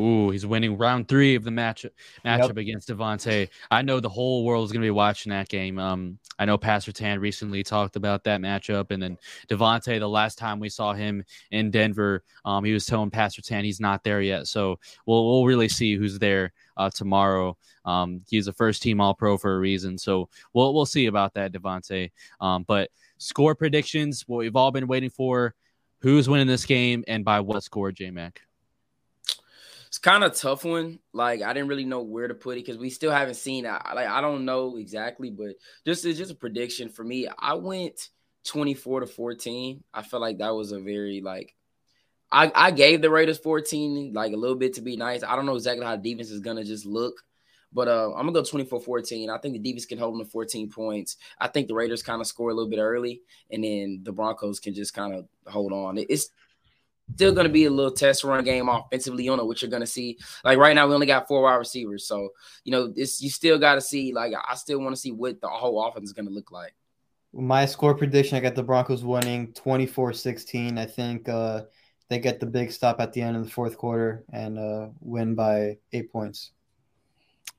Ooh, 0.00 0.30
he's 0.30 0.44
winning 0.44 0.76
round 0.76 1.06
three 1.06 1.36
of 1.36 1.44
the 1.44 1.52
match 1.52 1.86
matchup 2.24 2.48
yep. 2.48 2.56
against 2.56 2.88
Davante. 2.88 3.48
I 3.70 3.82
know 3.82 4.00
the 4.00 4.08
whole 4.08 4.44
world 4.44 4.64
is 4.64 4.72
going 4.72 4.82
to 4.82 4.86
be 4.86 4.90
watching 4.90 5.30
that 5.30 5.48
game. 5.48 5.78
Um, 5.78 6.18
I 6.36 6.44
know 6.46 6.58
Pat 6.58 6.82
Surtain 6.82 7.20
recently 7.20 7.62
talked 7.62 7.94
about 7.94 8.24
that 8.24 8.40
matchup, 8.40 8.90
and 8.90 9.00
then 9.00 9.18
Davante. 9.48 10.00
The 10.00 10.08
last 10.08 10.36
time 10.36 10.58
we 10.58 10.68
saw 10.68 10.94
him 10.94 11.22
in 11.52 11.70
Denver, 11.70 12.24
um, 12.44 12.64
he 12.64 12.72
was 12.72 12.86
telling 12.86 13.10
Pat 13.10 13.32
Surtain 13.32 13.62
he's 13.62 13.78
not 13.78 14.02
there 14.02 14.20
yet. 14.20 14.48
So 14.48 14.80
we'll 15.06 15.24
we'll 15.24 15.46
really 15.46 15.68
see 15.68 15.94
who's 15.94 16.18
there 16.18 16.52
uh, 16.76 16.90
tomorrow. 16.90 17.56
Um, 17.84 18.22
he's 18.28 18.48
a 18.48 18.52
first 18.52 18.82
team 18.82 19.00
All 19.00 19.14
Pro 19.14 19.38
for 19.38 19.54
a 19.54 19.58
reason. 19.60 19.96
So 19.96 20.28
we'll 20.54 20.74
we'll 20.74 20.86
see 20.86 21.06
about 21.06 21.34
that, 21.34 21.52
Davante. 21.52 22.10
Um, 22.40 22.64
but 22.66 22.90
score 23.18 23.54
predictions, 23.54 24.24
what 24.26 24.38
we've 24.38 24.56
all 24.56 24.72
been 24.72 24.88
waiting 24.88 25.10
for. 25.10 25.54
Who's 26.00 26.28
winning 26.28 26.48
this 26.48 26.66
game 26.66 27.04
and 27.06 27.24
by 27.24 27.40
what 27.40 27.62
score, 27.62 27.92
J 27.92 28.10
Mac? 28.10 28.42
It's 29.94 30.00
kind 30.00 30.24
of 30.24 30.34
tough 30.34 30.64
one. 30.64 30.98
Like 31.12 31.40
I 31.40 31.52
didn't 31.52 31.68
really 31.68 31.84
know 31.84 32.02
where 32.02 32.26
to 32.26 32.34
put 32.34 32.58
it 32.58 32.66
because 32.66 32.78
we 32.78 32.90
still 32.90 33.12
haven't 33.12 33.36
seen. 33.36 33.64
I 33.64 33.92
like 33.94 34.08
I 34.08 34.20
don't 34.20 34.44
know 34.44 34.76
exactly, 34.76 35.30
but 35.30 35.54
just 35.86 36.04
it's 36.04 36.18
just 36.18 36.32
a 36.32 36.34
prediction 36.34 36.88
for 36.88 37.04
me. 37.04 37.28
I 37.38 37.54
went 37.54 38.08
twenty 38.42 38.74
four 38.74 38.98
to 38.98 39.06
fourteen. 39.06 39.84
I 39.94 40.02
felt 40.02 40.20
like 40.20 40.38
that 40.38 40.52
was 40.52 40.72
a 40.72 40.80
very 40.80 41.20
like. 41.20 41.54
I, 42.32 42.50
I 42.52 42.70
gave 42.72 43.00
the 43.00 43.10
Raiders 43.10 43.38
14, 43.38 44.12
like 44.12 44.32
a 44.32 44.36
little 44.36 44.56
bit 44.56 44.72
to 44.74 44.80
be 44.80 44.96
nice. 44.96 45.22
I 45.22 45.36
don't 45.36 45.46
know 45.46 45.54
exactly 45.54 45.86
how 45.86 45.94
the 45.94 46.02
defense 46.02 46.30
is 46.32 46.40
gonna 46.40 46.64
just 46.64 46.84
look, 46.84 47.22
but 47.72 47.86
uh, 47.86 48.12
I'm 48.16 48.26
gonna 48.26 48.32
go 48.32 48.42
24-14. 48.42 49.28
I 49.30 49.38
think 49.38 49.52
the 49.52 49.60
defense 49.60 49.86
can 49.86 49.98
hold 49.98 50.14
them 50.14 50.26
to 50.26 50.32
14 50.32 50.68
points. 50.68 51.16
I 51.38 51.46
think 51.46 51.68
the 51.68 51.74
Raiders 51.74 52.02
kind 52.02 52.20
of 52.20 52.26
score 52.26 52.50
a 52.50 52.54
little 52.54 52.70
bit 52.70 52.80
early, 52.80 53.20
and 53.52 53.62
then 53.62 54.00
the 54.02 54.10
Broncos 54.10 54.58
can 54.58 54.74
just 54.74 54.94
kind 54.94 55.14
of 55.14 55.28
hold 55.46 55.72
on. 55.72 55.98
It's 55.98 56.30
still 57.12 57.32
going 57.32 57.46
to 57.46 57.52
be 57.52 57.64
a 57.64 57.70
little 57.70 57.92
test 57.92 58.24
run 58.24 58.44
game 58.44 58.68
offensively. 58.68 59.24
You 59.24 59.30
don't 59.30 59.38
know 59.38 59.44
what 59.44 59.62
you're 59.62 59.70
going 59.70 59.80
to 59.82 59.86
see. 59.86 60.18
Like 60.44 60.58
right 60.58 60.74
now, 60.74 60.86
we 60.86 60.94
only 60.94 61.06
got 61.06 61.28
four 61.28 61.42
wide 61.42 61.56
receivers, 61.56 62.06
so 62.06 62.30
you 62.64 62.72
know 62.72 62.88
this. 62.88 63.20
You 63.20 63.30
still 63.30 63.58
got 63.58 63.74
to 63.76 63.80
see. 63.80 64.12
Like 64.12 64.32
I 64.48 64.54
still 64.54 64.80
want 64.80 64.94
to 64.94 65.00
see 65.00 65.12
what 65.12 65.40
the 65.40 65.48
whole 65.48 65.84
offense 65.84 66.08
is 66.08 66.12
going 66.12 66.26
to 66.26 66.32
look 66.32 66.50
like. 66.50 66.74
My 67.32 67.66
score 67.66 67.94
prediction: 67.94 68.36
I 68.36 68.40
got 68.40 68.54
the 68.54 68.62
Broncos 68.62 69.04
winning 69.04 69.52
24-16. 69.52 70.78
I 70.78 70.86
think 70.86 71.28
uh, 71.28 71.62
they 72.08 72.18
get 72.18 72.40
the 72.40 72.46
big 72.46 72.70
stop 72.70 73.00
at 73.00 73.12
the 73.12 73.22
end 73.22 73.36
of 73.36 73.44
the 73.44 73.50
fourth 73.50 73.76
quarter 73.76 74.24
and 74.32 74.58
uh, 74.58 74.88
win 75.00 75.34
by 75.34 75.78
eight 75.92 76.12
points. 76.12 76.52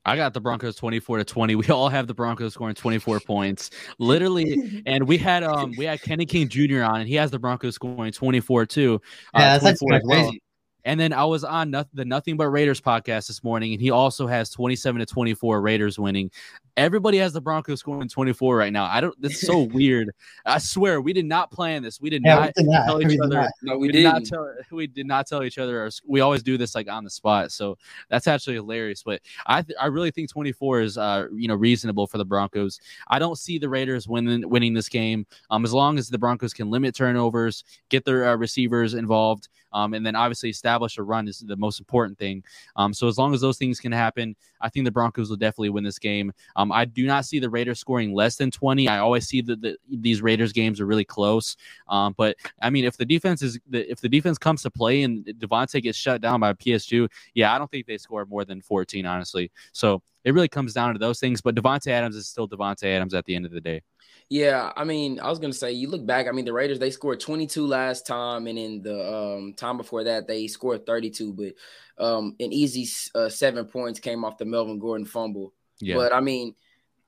I 0.06 0.15
got 0.15 0.34
the 0.34 0.39
Broncos 0.39 0.76
24 0.76 1.17
to 1.19 1.24
20. 1.24 1.56
We 1.56 1.67
all 1.69 1.89
have 1.89 2.08
the 2.08 2.13
Broncos 2.13 2.54
scoring 2.54 2.76
24 2.76 3.21
points. 3.21 3.71
Literally, 3.98 4.84
and 4.86 5.08
we 5.08 5.17
had 5.17 5.43
um 5.43 5.74
we 5.78 5.86
had 5.86 6.02
Kenny 6.02 6.26
King 6.26 6.48
Jr. 6.48 6.84
on 6.84 7.02
and 7.02 7.10
he 7.10 7.15
has 7.15 7.32
the 7.32 7.39
Broncos 7.39 7.76
scoring 7.76 8.12
24 8.12 8.67
too. 8.67 9.02
Uh, 9.34 9.39
yeah, 9.39 9.58
that's 9.58 9.82
well. 9.82 10.00
crazy. 10.02 10.41
And 10.86 11.00
then 11.00 11.12
I 11.13 11.26
was 11.26 11.43
on 11.43 11.71
the 11.71 12.06
Nothing 12.06 12.38
But 12.38 12.50
Raiders 12.50 12.80
podcast 12.80 13.28
this 13.28 13.43
morning, 13.43 13.74
and 13.74 13.82
he 13.82 13.89
also 13.89 14.28
has 14.28 14.52
27 14.52 15.00
to 15.00 15.06
24 15.06 15.60
Raiders 15.60 15.98
winning. 15.98 16.30
Everybody 16.78 17.17
has 17.17 17.34
the 17.34 17.41
Broncos 17.41 17.80
scoring 17.80 18.08
24 18.08 18.56
right 18.56 18.71
now. 18.71 18.86
I 18.86 19.02
don't. 19.02 19.19
This 19.19 19.34
is 19.34 19.48
so 19.48 19.60
weird. 19.74 20.12
I 20.45 20.60
swear 20.60 21.02
we 21.02 21.12
did 21.12 21.26
not 21.26 21.50
plan 21.50 21.82
this. 21.82 22.00
We 22.00 22.12
did 22.12 22.21
yeah, 22.24 22.36
not 22.36 22.54
we 22.56 22.63
did 22.63 22.86
tell 22.86 23.02
each 23.02 23.19
other. 23.19 23.50
No, 23.63 23.78
we, 23.78 23.88
we 23.88 23.93
did 23.93 24.04
not 24.04 24.26
tell. 24.26 24.54
We 24.71 24.86
did 24.86 25.08
not 25.08 25.26
tell 25.26 25.43
each 25.43 25.58
other. 25.58 25.89
We 26.06 26.19
always 26.19 26.43
do 26.43 26.58
this 26.58 26.76
like 26.76 26.89
on 26.89 27.04
the 27.04 27.10
spot. 27.10 27.52
So 27.52 27.78
that's 28.10 28.28
actually 28.28 28.56
hilarious. 28.56 29.02
But 29.02 29.21
I 29.48 29.63
th- 29.63 29.78
I 29.82 29.88
really 29.88 30.12
think 30.12 30.30
24 30.30 30.82
is 30.82 30.98
uh 30.98 31.28
you 31.34 31.48
know 31.48 31.56
reasonable 31.56 32.06
for 32.06 32.19
the 32.19 32.26
Broncos. 32.26 32.80
I 33.08 33.17
don't 33.17 33.38
see 33.38 33.58
the 33.58 33.69
Raiders 33.69 34.08
winning 34.08 34.48
winning 34.48 34.74
this 34.74 34.89
game. 34.89 35.26
Um, 35.50 35.63
as 35.63 35.74
long 35.74 35.98
as 35.98 36.10
the 36.10 36.19
Broncos 36.19 36.54
can 36.54 36.69
limit 36.69 36.93
turnovers, 36.93 37.63
get 37.89 38.06
their 38.06 38.28
uh, 38.28 38.36
receivers 38.36 38.93
involved, 38.93 39.50
um, 39.75 39.93
and 39.93 40.05
then 40.05 40.15
obviously 40.15 40.49
establish 40.49 40.97
a 40.97 41.03
run 41.03 41.27
is 41.27 41.39
the 41.39 41.55
most 41.57 41.79
important 41.79 42.17
thing. 42.17 42.43
Um, 42.77 42.93
so 42.93 43.07
as 43.07 43.17
long 43.17 43.33
as 43.33 43.41
those 43.41 43.57
things 43.57 43.79
can 43.79 43.91
happen, 43.91 44.35
I 44.61 44.69
think 44.69 44.85
the 44.85 44.91
Broncos 44.91 45.29
will 45.29 45.35
definitely 45.35 45.69
win 45.69 45.83
this 45.83 45.99
game. 45.99 46.31
Um, 46.55 46.71
I 46.71 46.85
do 46.85 47.05
not 47.05 47.25
see 47.25 47.39
the 47.39 47.49
Raiders 47.49 47.79
scoring 47.79 48.13
less 48.13 48.38
than 48.38 48.49
20. 48.49 48.88
I 48.88 48.99
always 48.99 49.27
see 49.27 49.41
that 49.41 49.61
the, 49.61 49.77
these 49.89 50.21
Raiders 50.21 50.53
games 50.53 50.79
are 50.79 50.85
really 50.85 51.03
close. 51.03 51.57
Um, 51.89 52.15
but 52.17 52.38
I 52.61 52.69
mean, 52.69 52.85
if 52.85 52.95
the 52.95 53.05
defense 53.05 53.41
is 53.41 53.59
if 53.71 53.99
the 53.99 54.09
defense 54.09 54.38
comes 54.38 54.61
to 54.63 54.71
play 54.71 55.03
and 55.03 55.25
Davante 55.25 55.83
gets 55.83 55.97
shut 55.97 56.21
down 56.21 56.39
by 56.39 56.53
PS2, 56.53 57.09
yeah, 57.33 57.53
I 57.53 57.57
don't 57.57 57.69
think 57.69 57.85
they 57.85 57.97
score 57.97 58.25
more 58.25 58.45
than 58.45 58.61
14, 58.61 59.05
honestly. 59.05 59.51
So 59.73 60.01
it 60.25 60.33
really 60.33 60.49
comes 60.49 60.73
down 60.73 60.91
to 60.93 60.99
those 60.99 61.19
things. 61.19 61.39
But 61.39 61.55
Davante 61.55 61.88
Adams 61.88 62.15
is 62.15 62.27
still 62.27 62.49
Davante 62.49 62.83
Adams 62.83 63.13
at 63.13 63.23
the 63.25 63.35
end 63.35 63.45
of 63.45 63.51
the 63.51 63.61
day. 63.61 63.81
Yeah, 64.27 64.73
I 64.75 64.83
mean, 64.83 65.19
I 65.19 65.29
was 65.29 65.39
gonna 65.39 65.53
say 65.53 65.71
you 65.71 65.88
look 65.88 66.05
back. 66.05 66.27
I 66.27 66.31
mean, 66.31 66.45
the 66.45 66.53
Raiders 66.53 66.79
they 66.79 66.89
scored 66.89 67.19
22 67.19 67.65
last 67.65 68.07
time, 68.07 68.47
and 68.47 68.57
in 68.57 68.81
the 68.81 69.15
um, 69.15 69.53
time 69.53 69.77
before 69.77 70.03
that 70.03 70.27
they 70.27 70.47
scored 70.47 70.85
32. 70.85 71.33
But 71.33 72.03
um, 72.03 72.35
an 72.39 72.51
easy 72.51 72.88
uh, 73.13 73.29
seven 73.29 73.65
points 73.65 73.99
came 73.99 74.25
off 74.25 74.39
the 74.39 74.45
Melvin 74.45 74.79
Gordon 74.79 75.05
fumble. 75.05 75.53
Yeah. 75.79 75.95
But 75.95 76.13
I 76.13 76.21
mean, 76.21 76.55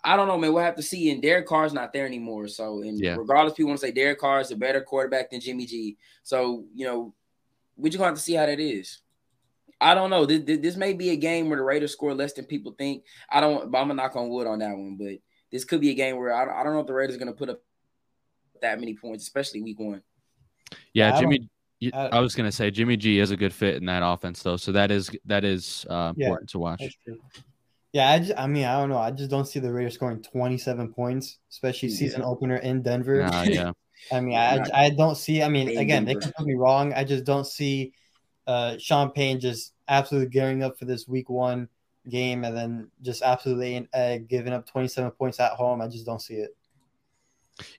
I 0.03 0.15
don't 0.15 0.27
know, 0.27 0.37
man. 0.37 0.53
We'll 0.53 0.63
have 0.63 0.75
to 0.75 0.83
see. 0.83 1.09
And 1.11 1.21
Derek 1.21 1.47
Carr's 1.47 1.73
not 1.73 1.91
there 1.91 2.05
anymore. 2.05 2.47
So, 2.47 2.81
and 2.81 2.99
yeah. 2.99 3.15
regardless, 3.15 3.55
people 3.55 3.69
want 3.69 3.81
to 3.81 3.87
say 3.87 3.91
Derek 3.91 4.19
Carr 4.19 4.39
is 4.41 4.51
a 4.51 4.55
better 4.55 4.81
quarterback 4.81 5.31
than 5.31 5.41
Jimmy 5.41 5.65
G. 5.65 5.97
So, 6.23 6.65
you 6.73 6.85
know, 6.85 7.13
we 7.75 7.89
just 7.89 7.97
going 7.97 8.07
to 8.07 8.11
have 8.11 8.17
to 8.17 8.23
see 8.23 8.35
how 8.35 8.45
that 8.45 8.59
is. 8.59 8.99
I 9.79 9.93
don't 9.93 10.09
know. 10.09 10.25
This, 10.25 10.59
this, 10.59 10.75
may 10.75 10.93
be 10.93 11.11
a 11.11 11.15
game 11.15 11.49
where 11.49 11.57
the 11.57 11.63
Raiders 11.63 11.91
score 11.91 12.13
less 12.13 12.33
than 12.33 12.45
people 12.45 12.73
think. 12.77 13.03
I 13.29 13.39
don't. 13.41 13.65
I'm 13.65 13.71
gonna 13.71 13.93
knock 13.93 14.15
on 14.15 14.29
wood 14.29 14.47
on 14.47 14.59
that 14.59 14.71
one, 14.71 14.97
but 14.99 15.17
this 15.51 15.65
could 15.65 15.81
be 15.81 15.91
a 15.91 15.93
game 15.93 16.17
where 16.17 16.33
I, 16.33 16.61
I 16.61 16.63
don't 16.63 16.73
know 16.73 16.81
if 16.81 16.87
the 16.87 16.93
Raiders 16.93 17.15
are 17.15 17.19
going 17.19 17.31
to 17.31 17.37
put 17.37 17.49
up 17.49 17.59
that 18.61 18.79
many 18.79 18.95
points, 18.95 19.23
especially 19.23 19.61
week 19.61 19.79
one. 19.79 20.01
Yeah, 20.93 21.13
yeah 21.13 21.19
Jimmy. 21.19 21.49
I, 21.93 22.07
I, 22.07 22.19
was 22.21 22.33
going 22.33 22.49
to 22.49 22.51
say 22.51 22.71
Jimmy 22.71 22.97
G 22.97 23.19
is 23.19 23.29
a 23.29 23.37
good 23.37 23.53
fit 23.53 23.75
in 23.75 23.85
that 23.85 24.01
offense, 24.03 24.41
though. 24.41 24.57
So 24.57 24.71
that 24.71 24.89
is 24.89 25.11
that 25.25 25.43
is 25.43 25.85
uh, 25.89 26.13
important 26.17 26.49
yeah, 26.49 26.51
to 26.51 26.59
watch. 26.59 26.97
Yeah, 27.93 28.11
I, 28.11 28.19
just, 28.19 28.33
I 28.37 28.47
mean, 28.47 28.65
I 28.65 28.79
don't 28.79 28.89
know. 28.89 28.97
I 28.97 29.11
just 29.11 29.29
don't 29.29 29.45
see 29.45 29.59
the 29.59 29.71
Raiders 29.71 29.93
scoring 29.93 30.21
27 30.21 30.93
points, 30.93 31.37
especially 31.51 31.89
season 31.89 32.21
yeah. 32.21 32.27
opener 32.27 32.57
in 32.57 32.81
Denver. 32.81 33.23
Nah, 33.23 33.43
yeah. 33.43 33.71
I 34.11 34.19
mean, 34.19 34.37
I, 34.37 34.63
I 34.73 34.89
don't 34.89 35.15
see. 35.15 35.41
I 35.41 35.49
mean, 35.49 35.77
again, 35.77 36.05
they 36.05 36.15
can 36.15 36.31
put 36.37 36.45
me 36.45 36.55
wrong. 36.55 36.93
I 36.93 37.03
just 37.03 37.23
don't 37.23 37.47
see 37.47 37.93
uh, 38.47 38.77
Sean 38.77 39.11
Payton 39.11 39.39
just 39.39 39.73
absolutely 39.87 40.29
gearing 40.29 40.63
up 40.63 40.77
for 40.77 40.85
this 40.85 41.07
week 41.07 41.29
one 41.29 41.69
game 42.09 42.43
and 42.45 42.55
then 42.55 42.89
just 43.01 43.21
absolutely 43.21 43.87
uh, 43.93 44.17
giving 44.27 44.53
up 44.53 44.65
27 44.65 45.11
points 45.11 45.39
at 45.39 45.51
home. 45.51 45.81
I 45.81 45.87
just 45.87 46.05
don't 46.05 46.21
see 46.21 46.35
it. 46.35 46.55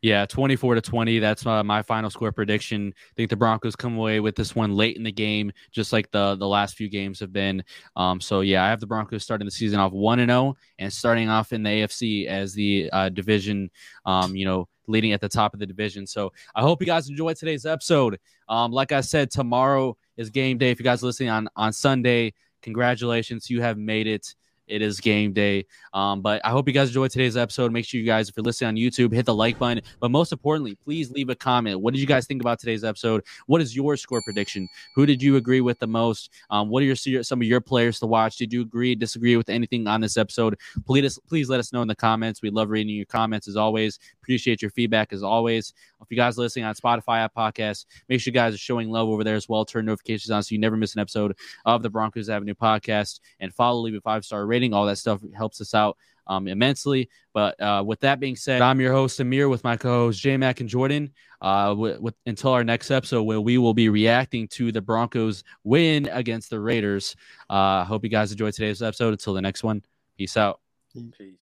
Yeah, 0.02 0.26
24 0.26 0.74
to 0.74 0.80
20. 0.80 1.18
That's 1.20 1.46
uh, 1.46 1.62
my 1.62 1.82
final 1.82 2.10
score 2.10 2.32
prediction. 2.32 2.92
I 2.96 3.12
think 3.16 3.30
the 3.30 3.36
Broncos 3.36 3.76
come 3.76 3.96
away 3.96 4.18
with 4.20 4.34
this 4.34 4.54
one 4.54 4.74
late 4.74 4.96
in 4.96 5.04
the 5.04 5.12
game, 5.12 5.52
just 5.70 5.92
like 5.92 6.10
the 6.10 6.34
the 6.34 6.48
last 6.48 6.76
few 6.76 6.88
games 6.88 7.20
have 7.20 7.32
been. 7.32 7.62
Um, 7.94 8.20
so 8.20 8.40
yeah, 8.40 8.64
I 8.64 8.70
have 8.70 8.80
the 8.80 8.88
Broncos 8.88 9.22
starting 9.22 9.44
the 9.44 9.52
season 9.52 9.78
off 9.78 9.92
1 9.92 10.18
and 10.18 10.30
0 10.30 10.56
and 10.80 10.92
starting 10.92 11.28
off 11.28 11.52
in 11.52 11.62
the 11.62 11.70
AFC 11.70 12.26
as 12.26 12.54
the 12.54 12.90
uh, 12.92 13.08
division, 13.08 13.70
um, 14.04 14.34
you 14.34 14.44
know, 14.44 14.68
leading 14.88 15.12
at 15.12 15.20
the 15.20 15.28
top 15.28 15.54
of 15.54 15.60
the 15.60 15.66
division. 15.66 16.06
So 16.06 16.32
I 16.54 16.62
hope 16.62 16.80
you 16.80 16.86
guys 16.86 17.08
enjoyed 17.08 17.36
today's 17.36 17.66
episode. 17.66 18.18
Um, 18.48 18.72
like 18.72 18.92
I 18.92 19.02
said, 19.02 19.30
tomorrow 19.30 19.96
is 20.18 20.28
game 20.28 20.58
day. 20.58 20.70
If 20.70 20.78
you 20.78 20.84
guys 20.84 21.02
are 21.02 21.06
listening 21.06 21.30
on 21.30 21.48
on 21.56 21.72
Sunday, 21.72 22.34
Congratulations, 22.62 23.48
you 23.48 23.62
have 23.62 23.78
made 23.78 24.06
it. 24.06 24.34
It 24.66 24.82
is 24.82 25.00
game 25.00 25.32
day. 25.32 25.64
Um, 25.94 26.20
but 26.20 26.44
I 26.44 26.50
hope 26.50 26.68
you 26.68 26.74
guys 26.74 26.88
enjoyed 26.88 27.10
today's 27.10 27.38
episode. 27.38 27.72
Make 27.72 27.86
sure 27.86 27.98
you 27.98 28.04
guys, 28.04 28.28
if 28.28 28.36
you're 28.36 28.44
listening 28.44 28.68
on 28.68 28.76
YouTube, 28.76 29.14
hit 29.14 29.24
the 29.24 29.34
like 29.34 29.58
button. 29.58 29.82
But 29.98 30.10
most 30.10 30.30
importantly, 30.30 30.74
please 30.84 31.10
leave 31.10 31.30
a 31.30 31.34
comment. 31.34 31.80
What 31.80 31.94
did 31.94 32.00
you 32.00 32.06
guys 32.06 32.26
think 32.26 32.42
about 32.42 32.58
today's 32.58 32.84
episode? 32.84 33.24
What 33.46 33.62
is 33.62 33.74
your 33.74 33.96
score 33.96 34.20
prediction? 34.20 34.68
Who 34.94 35.06
did 35.06 35.22
you 35.22 35.36
agree 35.36 35.62
with 35.62 35.78
the 35.78 35.86
most? 35.86 36.30
Um, 36.50 36.68
what 36.68 36.82
are 36.82 36.84
your 36.84 37.22
some 37.22 37.40
of 37.40 37.48
your 37.48 37.62
players 37.62 37.98
to 38.00 38.06
watch? 38.06 38.36
Did 38.36 38.52
you 38.52 38.60
agree, 38.60 38.94
disagree 38.94 39.38
with 39.38 39.48
anything 39.48 39.86
on 39.86 40.02
this 40.02 40.18
episode? 40.18 40.58
Please, 40.84 41.18
please 41.26 41.48
let 41.48 41.60
us 41.60 41.72
know 41.72 41.80
in 41.80 41.88
the 41.88 41.96
comments. 41.96 42.42
We 42.42 42.50
love 42.50 42.68
reading 42.68 42.94
your 42.94 43.06
comments 43.06 43.48
as 43.48 43.56
always. 43.56 43.98
Appreciate 44.28 44.60
your 44.60 44.70
feedback 44.72 45.14
as 45.14 45.22
always. 45.22 45.72
If 46.02 46.10
you 46.10 46.16
guys 46.18 46.36
are 46.38 46.42
listening 46.42 46.66
on 46.66 46.74
Spotify 46.74 47.20
app 47.20 47.34
podcast, 47.34 47.86
make 48.10 48.20
sure 48.20 48.30
you 48.30 48.34
guys 48.34 48.52
are 48.52 48.58
showing 48.58 48.90
love 48.90 49.08
over 49.08 49.24
there 49.24 49.36
as 49.36 49.48
well. 49.48 49.64
Turn 49.64 49.86
notifications 49.86 50.30
on 50.30 50.42
so 50.42 50.52
you 50.52 50.58
never 50.58 50.76
miss 50.76 50.94
an 50.94 51.00
episode 51.00 51.34
of 51.64 51.82
the 51.82 51.88
Broncos 51.88 52.28
Avenue 52.28 52.52
podcast 52.52 53.20
and 53.40 53.54
follow, 53.54 53.80
leave 53.80 53.94
a 53.94 54.02
five 54.02 54.26
star 54.26 54.44
rating. 54.44 54.74
All 54.74 54.84
that 54.84 54.98
stuff 54.98 55.22
helps 55.34 55.62
us 55.62 55.72
out 55.72 55.96
um, 56.26 56.46
immensely. 56.46 57.08
But 57.32 57.58
uh, 57.58 57.82
with 57.86 58.00
that 58.00 58.20
being 58.20 58.36
said, 58.36 58.60
I'm 58.60 58.82
your 58.82 58.92
host 58.92 59.18
Amir 59.18 59.48
with 59.48 59.64
my 59.64 59.78
co-host 59.78 60.20
J 60.20 60.36
Mac 60.36 60.60
and 60.60 60.68
Jordan. 60.68 61.10
Uh, 61.40 61.74
with, 61.74 62.00
with, 62.00 62.14
until 62.26 62.50
our 62.50 62.64
next 62.64 62.90
episode, 62.90 63.22
where 63.22 63.40
we 63.40 63.56
will 63.56 63.72
be 63.72 63.88
reacting 63.88 64.46
to 64.48 64.72
the 64.72 64.82
Broncos 64.82 65.42
win 65.64 66.06
against 66.12 66.50
the 66.50 66.60
Raiders. 66.60 67.16
I 67.48 67.80
uh, 67.80 67.84
hope 67.86 68.04
you 68.04 68.10
guys 68.10 68.30
enjoyed 68.30 68.52
today's 68.52 68.82
episode. 68.82 69.12
Until 69.12 69.32
the 69.32 69.40
next 69.40 69.62
one, 69.62 69.82
peace 70.18 70.36
out. 70.36 70.60
Peace. 70.92 71.36